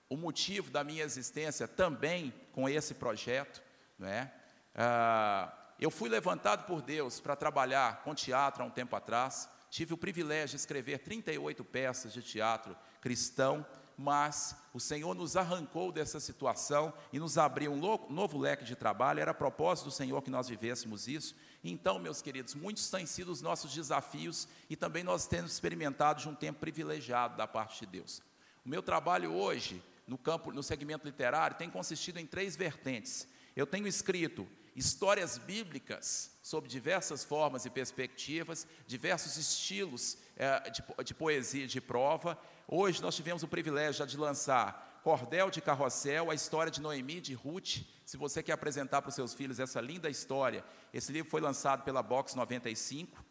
o 0.09 0.17
motivo 0.17 0.71
da 0.71 0.83
minha 0.83 1.03
existência 1.03 1.67
também 1.67 2.33
com 2.51 2.67
esse 2.67 2.95
projeto, 2.95 3.61
não 3.97 4.07
é? 4.07 4.33
Ah, 4.73 5.53
eu 5.79 5.91
fui 5.91 6.09
levantado 6.09 6.65
por 6.65 6.81
Deus 6.81 7.19
para 7.19 7.35
trabalhar 7.35 8.01
com 8.03 8.15
teatro 8.15 8.63
há 8.63 8.65
um 8.65 8.71
tempo 8.71 8.95
atrás. 8.95 9.49
Tive 9.69 9.93
o 9.93 9.97
privilégio 9.97 10.55
de 10.55 10.61
escrever 10.61 10.99
38 10.99 11.63
peças 11.63 12.11
de 12.11 12.23
teatro 12.23 12.75
cristão, 12.99 13.65
mas 14.01 14.55
o 14.73 14.79
Senhor 14.79 15.13
nos 15.13 15.35
arrancou 15.35 15.91
dessa 15.91 16.21
situação 16.21 16.93
e 17.11 17.19
nos 17.19 17.37
abriu 17.37 17.73
um 17.73 17.77
novo 18.09 18.37
leque 18.37 18.63
de 18.63 18.73
trabalho. 18.73 19.19
Era 19.19 19.33
propósito 19.33 19.85
do 19.87 19.91
Senhor 19.91 20.21
que 20.21 20.29
nós 20.29 20.47
vivêssemos 20.47 21.05
isso. 21.05 21.35
Então, 21.61 21.99
meus 21.99 22.21
queridos, 22.21 22.55
muitos 22.55 22.89
têm 22.89 23.05
sido 23.05 23.29
os 23.29 23.41
nossos 23.41 23.73
desafios 23.73 24.47
e 24.69 24.75
também 24.77 25.03
nós 25.03 25.27
temos 25.27 25.51
experimentado 25.51 26.21
de 26.21 26.29
um 26.29 26.33
tempo 26.33 26.61
privilegiado 26.61 27.35
da 27.35 27.45
parte 27.45 27.81
de 27.81 27.87
Deus. 27.87 28.21
O 28.65 28.69
meu 28.69 28.81
trabalho 28.81 29.33
hoje 29.33 29.83
no 30.07 30.17
campo, 30.17 30.49
no 30.53 30.63
segmento 30.63 31.05
literário, 31.05 31.57
tem 31.57 31.69
consistido 31.69 32.19
em 32.19 32.25
três 32.25 32.55
vertentes. 32.55 33.27
Eu 33.53 33.67
tenho 33.67 33.85
escrito 33.85 34.47
histórias 34.79 35.37
bíblicas 35.37 36.31
sob 36.41 36.65
diversas 36.65 37.21
formas 37.21 37.65
e 37.65 37.69
perspectivas, 37.69 38.65
diversos 38.87 39.35
estilos 39.35 40.17
é, 40.37 40.69
de, 40.69 40.81
de 41.03 41.13
poesia 41.13 41.67
de 41.67 41.81
prova. 41.81 42.39
Hoje 42.65 43.01
nós 43.01 43.13
tivemos 43.13 43.43
o 43.43 43.47
privilégio 43.47 44.07
de 44.07 44.15
lançar 44.15 45.01
Cordel 45.03 45.49
de 45.49 45.59
Carrossel, 45.59 46.31
a 46.31 46.33
história 46.33 46.71
de 46.71 46.79
Noemi 46.79 47.19
de 47.19 47.33
Ruth. 47.33 47.81
Se 48.05 48.15
você 48.15 48.41
quer 48.41 48.53
apresentar 48.53 49.01
para 49.01 49.09
os 49.09 49.15
seus 49.15 49.33
filhos 49.33 49.59
essa 49.59 49.81
linda 49.81 50.09
história, 50.09 50.63
esse 50.93 51.11
livro 51.11 51.29
foi 51.29 51.41
lançado 51.41 51.83
pela 51.83 52.01
Box 52.01 52.33
95. 52.33 53.21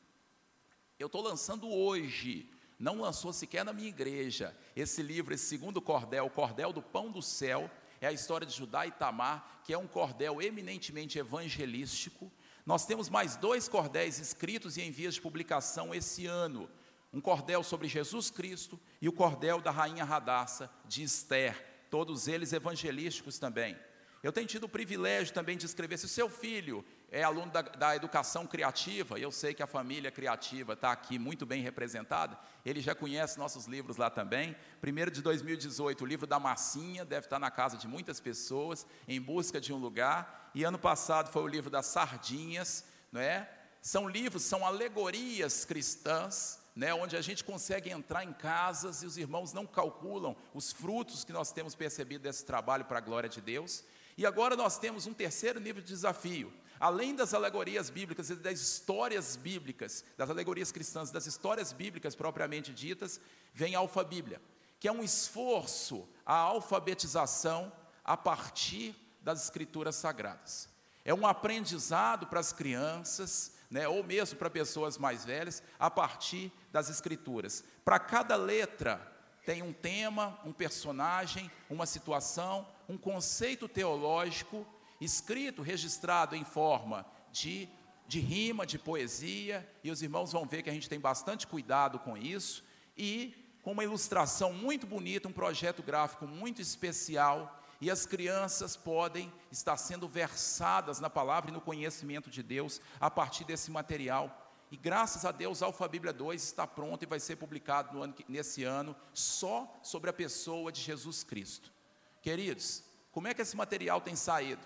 Eu 0.98 1.06
estou 1.06 1.22
lançando 1.22 1.66
hoje 1.66 2.50
não 2.78 3.00
lançou 3.00 3.32
sequer 3.32 3.64
na 3.64 3.72
minha 3.72 3.88
igreja. 3.88 4.56
Esse 4.76 5.02
livro, 5.02 5.34
esse 5.34 5.46
segundo 5.46 5.82
cordel, 5.82 6.26
o 6.26 6.30
Cordel 6.30 6.72
do 6.72 6.80
Pão 6.80 7.10
do 7.10 7.20
Céu, 7.20 7.68
é 8.00 8.06
a 8.06 8.12
história 8.12 8.46
de 8.46 8.54
Judá 8.54 8.86
e 8.86 8.90
Tamar, 8.90 9.60
que 9.64 9.72
é 9.72 9.78
um 9.78 9.86
cordel 9.86 10.40
eminentemente 10.40 11.18
evangelístico. 11.18 12.32
Nós 12.64 12.84
temos 12.86 13.08
mais 13.08 13.36
dois 13.36 13.68
cordéis 13.68 14.18
escritos 14.18 14.76
e 14.76 14.82
em 14.82 14.90
vias 14.90 15.14
de 15.14 15.20
publicação 15.20 15.94
esse 15.94 16.26
ano. 16.26 16.68
Um 17.12 17.20
cordel 17.20 17.62
sobre 17.62 17.88
Jesus 17.88 18.30
Cristo 18.30 18.78
e 19.00 19.08
o 19.08 19.12
cordel 19.12 19.60
da 19.60 19.70
rainha 19.70 20.04
Radassa 20.04 20.70
de 20.86 21.02
Esther, 21.02 21.86
todos 21.90 22.28
eles 22.28 22.52
evangelísticos 22.52 23.38
também. 23.38 23.76
Eu 24.22 24.32
tenho 24.32 24.46
tido 24.46 24.64
o 24.64 24.68
privilégio 24.68 25.32
também 25.32 25.56
de 25.56 25.64
escrever. 25.64 25.96
Se 25.96 26.06
o 26.06 26.08
seu 26.08 26.28
filho 26.28 26.84
é 27.10 27.22
aluno 27.22 27.50
da, 27.50 27.62
da 27.62 27.96
educação 27.96 28.46
criativa, 28.46 29.18
e 29.18 29.22
eu 29.22 29.32
sei 29.32 29.54
que 29.54 29.62
a 29.62 29.66
família 29.66 30.10
criativa 30.10 30.74
está 30.74 30.92
aqui 30.92 31.18
muito 31.18 31.46
bem 31.46 31.62
representada, 31.62 32.38
ele 32.64 32.80
já 32.80 32.94
conhece 32.94 33.38
nossos 33.38 33.66
livros 33.66 33.96
lá 33.96 34.10
também. 34.10 34.54
Primeiro 34.80 35.10
de 35.10 35.22
2018, 35.22 36.04
o 36.04 36.06
livro 36.06 36.26
da 36.26 36.38
Massinha, 36.38 37.04
deve 37.04 37.26
estar 37.26 37.38
na 37.38 37.50
casa 37.50 37.78
de 37.78 37.88
muitas 37.88 38.20
pessoas, 38.20 38.86
em 39.06 39.20
busca 39.20 39.60
de 39.60 39.72
um 39.72 39.78
lugar. 39.78 40.50
E 40.54 40.64
ano 40.64 40.78
passado 40.78 41.30
foi 41.32 41.42
o 41.42 41.48
livro 41.48 41.70
das 41.70 41.86
Sardinhas, 41.86 42.84
não 43.10 43.20
é? 43.20 43.50
São 43.80 44.08
livros, 44.08 44.42
são 44.42 44.66
alegorias 44.66 45.64
cristãs, 45.64 46.60
né, 46.76 46.92
onde 46.92 47.16
a 47.16 47.20
gente 47.20 47.42
consegue 47.42 47.90
entrar 47.90 48.22
em 48.22 48.32
casas 48.32 49.02
e 49.02 49.06
os 49.06 49.16
irmãos 49.16 49.52
não 49.52 49.66
calculam 49.66 50.36
os 50.54 50.70
frutos 50.70 51.24
que 51.24 51.32
nós 51.32 51.50
temos 51.50 51.74
percebido 51.74 52.22
desse 52.22 52.44
trabalho 52.44 52.84
para 52.84 52.98
a 52.98 53.00
glória 53.00 53.28
de 53.28 53.40
Deus. 53.40 53.82
E 54.16 54.26
agora 54.26 54.56
nós 54.56 54.78
temos 54.78 55.06
um 55.06 55.14
terceiro 55.14 55.58
nível 55.58 55.82
de 55.82 55.88
desafio, 55.88 56.52
Além 56.80 57.14
das 57.14 57.34
alegorias 57.34 57.90
bíblicas 57.90 58.30
e 58.30 58.36
das 58.36 58.60
histórias 58.60 59.36
bíblicas, 59.36 60.04
das 60.16 60.30
alegorias 60.30 60.70
cristãs, 60.70 61.10
das 61.10 61.26
histórias 61.26 61.72
bíblicas 61.72 62.14
propriamente 62.14 62.72
ditas, 62.72 63.20
vem 63.52 63.74
a 63.74 63.80
alfabíblia, 63.80 64.40
que 64.78 64.86
é 64.86 64.92
um 64.92 65.02
esforço 65.02 66.08
à 66.24 66.34
alfabetização 66.34 67.72
a 68.04 68.16
partir 68.16 68.94
das 69.20 69.44
escrituras 69.44 69.96
sagradas. 69.96 70.68
É 71.04 71.12
um 71.12 71.26
aprendizado 71.26 72.26
para 72.26 72.40
as 72.40 72.52
crianças, 72.52 73.54
né, 73.70 73.88
ou 73.88 74.04
mesmo 74.04 74.38
para 74.38 74.48
pessoas 74.48 74.96
mais 74.96 75.24
velhas, 75.24 75.62
a 75.78 75.90
partir 75.90 76.52
das 76.70 76.88
escrituras. 76.88 77.64
Para 77.84 77.98
cada 77.98 78.36
letra 78.36 79.00
tem 79.44 79.62
um 79.62 79.72
tema, 79.72 80.38
um 80.44 80.52
personagem, 80.52 81.50
uma 81.68 81.86
situação, 81.86 82.68
um 82.88 82.98
conceito 82.98 83.66
teológico 83.66 84.66
escrito, 85.00 85.62
registrado 85.62 86.34
em 86.34 86.44
forma 86.44 87.06
de, 87.30 87.68
de 88.06 88.20
rima, 88.20 88.66
de 88.66 88.78
poesia, 88.78 89.68
e 89.82 89.90
os 89.90 90.02
irmãos 90.02 90.32
vão 90.32 90.46
ver 90.46 90.62
que 90.62 90.70
a 90.70 90.72
gente 90.72 90.88
tem 90.88 91.00
bastante 91.00 91.46
cuidado 91.46 91.98
com 91.98 92.16
isso, 92.16 92.64
e 92.96 93.34
com 93.62 93.72
uma 93.72 93.84
ilustração 93.84 94.52
muito 94.52 94.86
bonita, 94.86 95.28
um 95.28 95.32
projeto 95.32 95.82
gráfico 95.82 96.26
muito 96.26 96.60
especial, 96.60 97.62
e 97.80 97.90
as 97.90 98.06
crianças 98.06 98.76
podem 98.76 99.32
estar 99.52 99.76
sendo 99.76 100.08
versadas 100.08 100.98
na 100.98 101.08
palavra 101.08 101.50
e 101.50 101.54
no 101.54 101.60
conhecimento 101.60 102.28
de 102.28 102.42
Deus 102.42 102.80
a 103.00 103.10
partir 103.10 103.44
desse 103.44 103.70
material. 103.70 104.46
E 104.70 104.76
graças 104.76 105.24
a 105.24 105.30
Deus, 105.30 105.62
Alfa 105.62 105.86
Bíblia 105.86 106.12
2 106.12 106.42
está 106.42 106.66
pronto 106.66 107.02
e 107.02 107.06
vai 107.06 107.20
ser 107.20 107.36
publicado 107.36 107.96
no 107.96 108.02
ano, 108.02 108.14
nesse 108.28 108.64
ano 108.64 108.96
só 109.14 109.78
sobre 109.82 110.10
a 110.10 110.12
pessoa 110.12 110.72
de 110.72 110.80
Jesus 110.80 111.22
Cristo. 111.22 111.72
Queridos, 112.20 112.82
como 113.12 113.28
é 113.28 113.34
que 113.34 113.42
esse 113.42 113.56
material 113.56 114.00
tem 114.00 114.16
saído? 114.16 114.60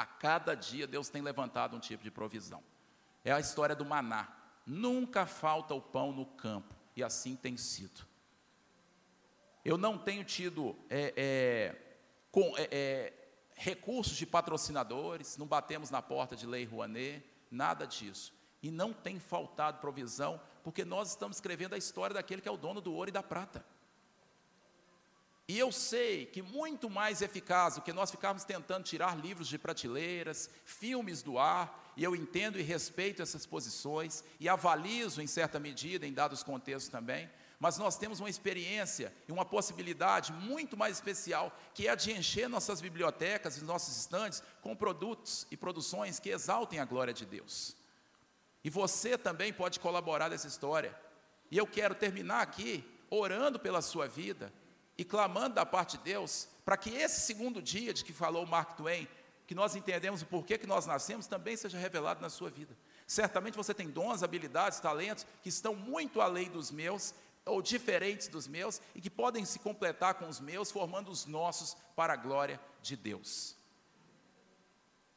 A 0.00 0.06
cada 0.06 0.54
dia 0.54 0.86
Deus 0.86 1.10
tem 1.10 1.20
levantado 1.20 1.76
um 1.76 1.78
tipo 1.78 2.02
de 2.02 2.10
provisão. 2.10 2.62
É 3.22 3.32
a 3.32 3.38
história 3.38 3.76
do 3.76 3.84
maná. 3.84 4.34
Nunca 4.64 5.26
falta 5.26 5.74
o 5.74 5.82
pão 5.82 6.10
no 6.10 6.24
campo, 6.24 6.74
e 6.96 7.04
assim 7.04 7.36
tem 7.36 7.58
sido. 7.58 8.06
Eu 9.62 9.76
não 9.76 9.98
tenho 9.98 10.24
tido 10.24 10.74
é, 10.88 11.12
é, 11.14 11.96
com, 12.32 12.56
é, 12.56 12.68
é, 12.72 13.12
recursos 13.52 14.16
de 14.16 14.24
patrocinadores, 14.24 15.36
não 15.36 15.46
batemos 15.46 15.90
na 15.90 16.00
porta 16.00 16.34
de 16.34 16.46
Lei 16.46 16.64
Rouanet, 16.64 17.22
nada 17.50 17.86
disso. 17.86 18.32
E 18.62 18.70
não 18.70 18.94
tem 18.94 19.20
faltado 19.20 19.82
provisão, 19.82 20.40
porque 20.64 20.82
nós 20.82 21.10
estamos 21.10 21.36
escrevendo 21.36 21.74
a 21.74 21.78
história 21.78 22.14
daquele 22.14 22.40
que 22.40 22.48
é 22.48 22.52
o 22.52 22.56
dono 22.56 22.80
do 22.80 22.94
ouro 22.94 23.10
e 23.10 23.12
da 23.12 23.22
prata. 23.22 23.62
E 25.50 25.58
eu 25.58 25.72
sei 25.72 26.26
que 26.26 26.42
muito 26.42 26.88
mais 26.88 27.22
eficaz 27.22 27.74
do 27.74 27.80
que 27.80 27.92
nós 27.92 28.08
ficarmos 28.08 28.44
tentando 28.44 28.84
tirar 28.84 29.18
livros 29.18 29.48
de 29.48 29.58
prateleiras, 29.58 30.48
filmes 30.64 31.22
do 31.22 31.40
ar, 31.40 31.92
e 31.96 32.04
eu 32.04 32.14
entendo 32.14 32.56
e 32.56 32.62
respeito 32.62 33.20
essas 33.20 33.46
posições, 33.46 34.22
e 34.38 34.48
avalizo 34.48 35.20
em 35.20 35.26
certa 35.26 35.58
medida, 35.58 36.06
em 36.06 36.12
dados 36.12 36.44
contextos 36.44 36.88
também, 36.88 37.28
mas 37.58 37.78
nós 37.78 37.98
temos 37.98 38.20
uma 38.20 38.30
experiência 38.30 39.12
e 39.26 39.32
uma 39.32 39.44
possibilidade 39.44 40.32
muito 40.32 40.76
mais 40.76 40.98
especial, 40.98 41.52
que 41.74 41.88
é 41.88 41.90
a 41.90 41.96
de 41.96 42.12
encher 42.12 42.48
nossas 42.48 42.80
bibliotecas 42.80 43.58
e 43.58 43.64
nossos 43.64 43.98
estandes 43.98 44.44
com 44.62 44.76
produtos 44.76 45.48
e 45.50 45.56
produções 45.56 46.20
que 46.20 46.30
exaltem 46.30 46.78
a 46.78 46.84
glória 46.84 47.12
de 47.12 47.26
Deus. 47.26 47.76
E 48.62 48.70
você 48.70 49.18
também 49.18 49.52
pode 49.52 49.80
colaborar 49.80 50.30
nessa 50.30 50.46
história. 50.46 50.96
E 51.50 51.58
eu 51.58 51.66
quero 51.66 51.96
terminar 51.96 52.40
aqui 52.40 52.84
orando 53.10 53.58
pela 53.58 53.82
sua 53.82 54.06
vida 54.06 54.52
e 55.00 55.04
clamando 55.04 55.54
da 55.54 55.64
parte 55.64 55.96
de 55.96 56.04
Deus 56.04 56.46
para 56.62 56.76
que 56.76 56.90
esse 56.90 57.22
segundo 57.22 57.62
dia 57.62 57.94
de 57.94 58.04
que 58.04 58.12
falou 58.12 58.44
Mark 58.44 58.76
Twain, 58.76 59.08
que 59.46 59.54
nós 59.54 59.74
entendemos 59.74 60.20
o 60.20 60.26
porquê 60.26 60.58
que 60.58 60.66
nós 60.66 60.84
nascemos, 60.84 61.26
também 61.26 61.56
seja 61.56 61.78
revelado 61.78 62.20
na 62.20 62.28
sua 62.28 62.50
vida. 62.50 62.76
Certamente 63.06 63.56
você 63.56 63.72
tem 63.72 63.88
dons, 63.88 64.22
habilidades, 64.22 64.78
talentos 64.78 65.24
que 65.42 65.48
estão 65.48 65.74
muito 65.74 66.20
além 66.20 66.50
dos 66.50 66.70
meus 66.70 67.14
ou 67.46 67.62
diferentes 67.62 68.28
dos 68.28 68.46
meus 68.46 68.78
e 68.94 69.00
que 69.00 69.08
podem 69.08 69.42
se 69.46 69.58
completar 69.58 70.16
com 70.16 70.28
os 70.28 70.38
meus, 70.38 70.70
formando 70.70 71.10
os 71.10 71.24
nossos 71.24 71.74
para 71.96 72.12
a 72.12 72.16
glória 72.16 72.60
de 72.82 72.94
Deus. 72.94 73.56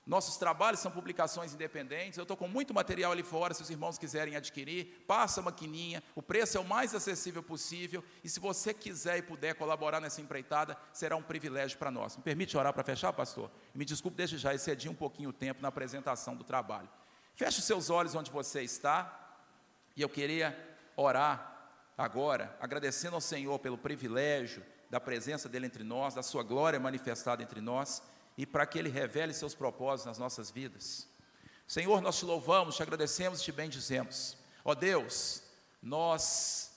Nossos 0.06 0.36
trabalhos 0.36 0.82
são 0.82 0.92
publicações 0.92 1.54
independentes. 1.54 2.18
Eu 2.18 2.24
estou 2.24 2.36
com 2.36 2.48
muito 2.48 2.74
material 2.74 3.14
ali 3.14 3.24
fora, 3.24 3.54
se 3.54 3.62
os 3.62 3.70
irmãos 3.70 3.98
quiserem 3.98 4.36
adquirir, 4.36 5.06
passa 5.08 5.40
a 5.40 5.44
maquininha. 5.44 6.04
O 6.14 6.22
preço 6.22 6.58
é 6.58 6.60
o 6.60 6.66
mais 6.66 6.94
acessível 6.94 7.42
possível. 7.42 8.04
E 8.22 8.28
se 8.28 8.40
você 8.40 8.74
quiser 8.74 9.18
e 9.20 9.22
puder 9.22 9.56
colaborar 9.56 10.02
nessa 10.02 10.20
empreitada, 10.20 10.78
será 10.92 11.16
um 11.16 11.24
privilégio 11.24 11.78
para 11.78 11.90
nós. 11.90 12.18
Me 12.18 12.24
permite 12.24 12.58
orar 12.58 12.74
para 12.74 12.84
fechar, 12.84 13.14
pastor? 13.14 13.50
Me 13.74 13.86
desculpe 13.86 14.18
desde 14.18 14.38
já, 14.38 14.54
excedi 14.54 14.90
um 14.90 14.96
pouquinho 14.96 15.30
o 15.30 15.34
tempo 15.34 15.62
na 15.62 15.70
apresentação 15.70 16.36
do 16.36 16.44
trabalho. 16.44 16.90
Feche 17.34 17.60
os 17.60 17.66
seus 17.66 17.90
olhos 17.90 18.14
onde 18.14 18.30
você 18.30 18.62
está. 18.62 19.20
E 19.96 20.02
eu 20.02 20.10
queria 20.10 20.58
orar 20.98 21.54
agora, 21.98 22.58
agradecendo 22.60 23.16
ao 23.16 23.22
Senhor 23.22 23.58
pelo 23.60 23.78
privilégio 23.78 24.66
da 24.90 25.00
presença 25.00 25.48
dEle 25.48 25.66
entre 25.66 25.84
nós, 25.84 26.14
da 26.14 26.22
Sua 26.22 26.44
glória 26.44 26.80
manifestada 26.80 27.42
entre 27.42 27.62
nós, 27.62 28.04
e 28.38 28.46
para 28.46 28.66
que 28.66 28.78
Ele 28.78 28.90
revele 28.90 29.34
seus 29.34 29.54
propósitos 29.54 30.06
nas 30.06 30.18
nossas 30.18 30.50
vidas. 30.50 31.08
Senhor, 31.68 32.02
nós 32.02 32.18
te 32.18 32.26
louvamos, 32.26 32.76
te 32.76 32.84
agradecemos 32.84 33.42
e 33.42 33.44
te 33.44 33.52
bendizemos. 33.52 34.38
Ó 34.64 34.76
Deus, 34.76 35.44
nós 35.82 36.72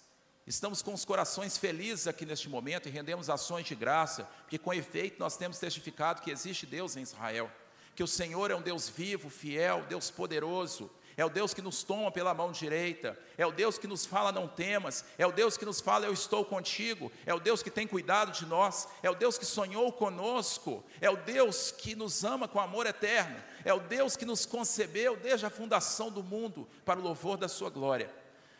estamos 0.47 0.83
com 0.83 0.95
os 0.95 1.05
corações 1.05 1.59
felizes 1.59 2.07
aqui 2.07 2.25
neste 2.25 2.49
momento 2.49 2.89
e 2.89 2.93
rendemos 2.93 3.29
ações 3.29 3.67
de 3.67 3.75
graça, 3.75 4.25
porque 4.43 4.59
com 4.59 4.73
efeito 4.73 5.19
nós 5.19 5.37
temos 5.37 5.59
testificado 5.59 6.23
que 6.23 6.31
existe 6.31 6.67
Deus 6.67 6.97
em 6.97 7.03
Israel 7.03 7.51
que 7.97 8.03
o 8.03 8.07
Senhor 8.07 8.51
é 8.51 8.55
um 8.55 8.61
Deus 8.61 8.91
vivo, 8.91 9.31
fiel, 9.31 9.87
Deus 9.89 10.11
poderoso, 10.11 10.91
é 11.17 11.25
o 11.25 11.31
Deus 11.31 11.55
que 11.55 11.62
nos 11.62 11.83
toma 11.83 12.11
pela 12.11 12.35
mão 12.35 12.53
direita, 12.53 13.19
é 13.39 13.47
o 13.47 13.51
Deus 13.51 13.79
que 13.79 13.87
nos 13.87 14.05
fala 14.05 14.31
não 14.31 14.47
temas, 14.47 15.05
é 15.17 15.27
o 15.27 15.33
Deus 15.33 15.57
que 15.57 15.64
nos 15.64 15.81
fala 15.81 16.05
eu 16.05 16.12
estou 16.12 16.45
contigo, 16.45 17.11
é 17.25 17.33
o 17.33 17.41
Deus 17.41 17.62
que 17.62 17.71
tem 17.71 17.87
cuidado 17.87 18.33
de 18.33 18.45
nós, 18.45 18.87
é 19.03 19.09
o 19.09 19.14
Deus 19.14 19.39
que 19.39 19.47
sonhou 19.47 19.91
conosco, 19.91 20.85
é 21.01 21.09
o 21.09 21.17
Deus 21.17 21.71
que 21.71 21.97
nos 21.97 22.23
ama 22.23 22.47
com 22.47 22.61
amor 22.61 22.87
eterno, 22.87 23.43
é 23.64 23.73
o 23.73 23.81
Deus 23.81 24.14
que 24.14 24.27
nos 24.27 24.45
concebeu 24.45 25.17
desde 25.17 25.47
a 25.47 25.51
fundação 25.51 26.11
do 26.11 26.23
mundo 26.23 26.69
para 26.85 27.01
o 27.01 27.03
louvor 27.03 27.39
da 27.39 27.49
sua 27.49 27.71
glória. 27.71 28.14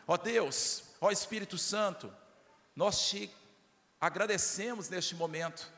Ó 0.07 0.17
Deus, 0.17 0.85
ó 0.99 1.11
Espírito 1.11 1.59
Santo, 1.59 2.11
nós 2.75 3.07
te 3.09 3.31
agradecemos 4.01 4.89
neste 4.89 5.15
momento. 5.15 5.71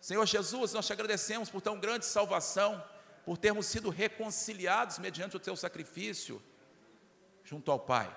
Senhor 0.00 0.26
Jesus, 0.26 0.74
nós 0.74 0.86
te 0.86 0.92
agradecemos 0.92 1.48
por 1.48 1.62
tão 1.62 1.80
grande 1.80 2.04
salvação, 2.04 2.84
por 3.24 3.38
termos 3.38 3.66
sido 3.66 3.90
reconciliados 3.90 4.98
mediante 4.98 5.36
o 5.36 5.40
teu 5.40 5.56
sacrifício 5.56 6.42
junto 7.42 7.70
ao 7.70 7.78
Pai. 7.78 8.14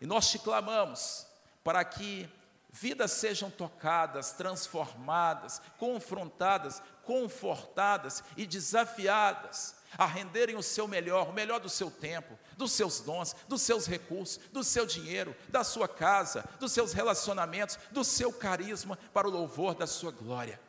E 0.00 0.06
nós 0.06 0.30
te 0.30 0.38
clamamos 0.38 1.26
para 1.62 1.84
que 1.84 2.28
vidas 2.70 3.12
sejam 3.12 3.50
tocadas, 3.50 4.32
transformadas, 4.32 5.60
confrontadas, 5.78 6.82
confortadas 7.02 8.22
e 8.36 8.46
desafiadas 8.46 9.76
a 9.96 10.04
renderem 10.04 10.56
o 10.56 10.62
seu 10.62 10.86
melhor, 10.86 11.30
o 11.30 11.32
melhor 11.32 11.60
do 11.60 11.68
seu 11.68 11.90
tempo, 11.90 12.38
dos 12.56 12.72
seus 12.72 13.00
dons, 13.00 13.34
dos 13.48 13.62
seus 13.62 13.86
recursos, 13.86 14.38
do 14.52 14.62
seu 14.62 14.84
dinheiro, 14.84 15.34
da 15.48 15.64
sua 15.64 15.88
casa, 15.88 16.44
dos 16.60 16.72
seus 16.72 16.92
relacionamentos, 16.92 17.78
do 17.90 18.04
seu 18.04 18.32
carisma 18.32 18.98
para 19.14 19.26
o 19.26 19.30
louvor 19.30 19.74
da 19.74 19.86
sua 19.86 20.10
glória. 20.10 20.60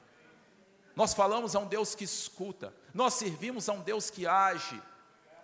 Nós 1.00 1.14
falamos 1.14 1.56
a 1.56 1.60
um 1.60 1.66
Deus 1.66 1.95
que 1.95 2.04
escuta, 2.04 2.74
nós 2.93 3.14
servimos 3.14 3.70
a 3.70 3.72
um 3.72 3.80
Deus 3.80 4.10
que 4.10 4.28
age, 4.28 4.82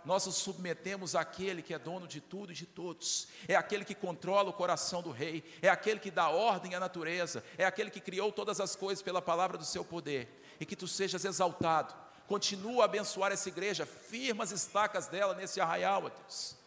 nós 0.04 0.26
nos 0.26 0.36
submetemos 0.36 1.16
àquele 1.16 1.62
que 1.62 1.74
é 1.74 1.80
dono 1.80 2.10
de 2.10 2.20
tudo 2.20 2.52
e 2.52 2.54
de 2.54 2.66
todos, 2.66 3.30
é 3.48 3.56
aquele 3.56 3.86
que 3.86 3.96
controla 3.96 4.50
o 4.50 4.54
coração 4.54 5.02
do 5.02 5.12
rei, 5.12 5.46
é 5.62 5.70
aquele 5.70 6.02
que 6.02 6.12
dá 6.12 6.28
ordem 6.28 6.76
à 6.76 6.80
natureza, 6.82 7.42
é 7.58 7.64
aquele 7.64 7.90
que 7.90 8.02
criou 8.02 8.34
todas 8.34 8.60
as 8.60 8.76
coisas 8.76 9.02
pela 9.02 9.22
palavra 9.22 9.58
do 9.58 9.64
seu 9.64 9.86
poder, 9.86 10.28
e 10.60 10.66
que 10.66 10.76
tu 10.76 10.90
sejas 10.90 11.24
exaltado, 11.24 11.96
continua 12.28 12.82
a 12.82 12.86
abençoar 12.86 13.32
essa 13.32 13.48
igreja, 13.48 13.86
firma 13.86 14.44
as 14.44 14.52
estacas 14.52 15.08
dela 15.08 15.34
nesse 15.34 15.62
arraial, 15.62 16.02
Deus, 16.02 16.58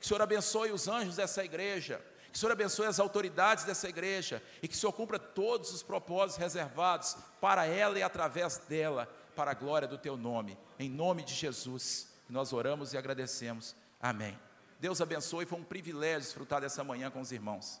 que 0.00 0.06
o 0.06 0.08
Senhor 0.08 0.22
abençoe 0.22 0.72
os 0.72 0.88
anjos 0.88 1.16
dessa 1.16 1.44
igreja, 1.44 2.02
que 2.30 2.36
o 2.36 2.38
Senhor 2.38 2.52
abençoe 2.52 2.86
as 2.86 3.00
autoridades 3.00 3.64
dessa 3.64 3.88
igreja 3.88 4.42
e 4.62 4.68
que 4.68 4.74
o 4.74 4.76
Senhor 4.76 4.92
cumpra 4.92 5.18
todos 5.18 5.72
os 5.72 5.82
propósitos 5.82 6.36
reservados 6.36 7.16
para 7.40 7.66
ela 7.66 7.98
e 7.98 8.02
através 8.02 8.58
dela, 8.68 9.08
para 9.34 9.52
a 9.52 9.54
glória 9.54 9.88
do 9.88 9.96
teu 9.96 10.16
nome. 10.16 10.58
Em 10.78 10.90
nome 10.90 11.22
de 11.22 11.34
Jesus, 11.34 12.08
nós 12.28 12.52
oramos 12.52 12.92
e 12.92 12.98
agradecemos. 12.98 13.74
Amém. 14.00 14.38
Deus 14.80 15.00
abençoe, 15.00 15.46
foi 15.46 15.58
um 15.58 15.64
privilégio 15.64 16.20
desfrutar 16.20 16.60
dessa 16.60 16.84
manhã 16.84 17.10
com 17.10 17.20
os 17.20 17.32
irmãos. 17.32 17.80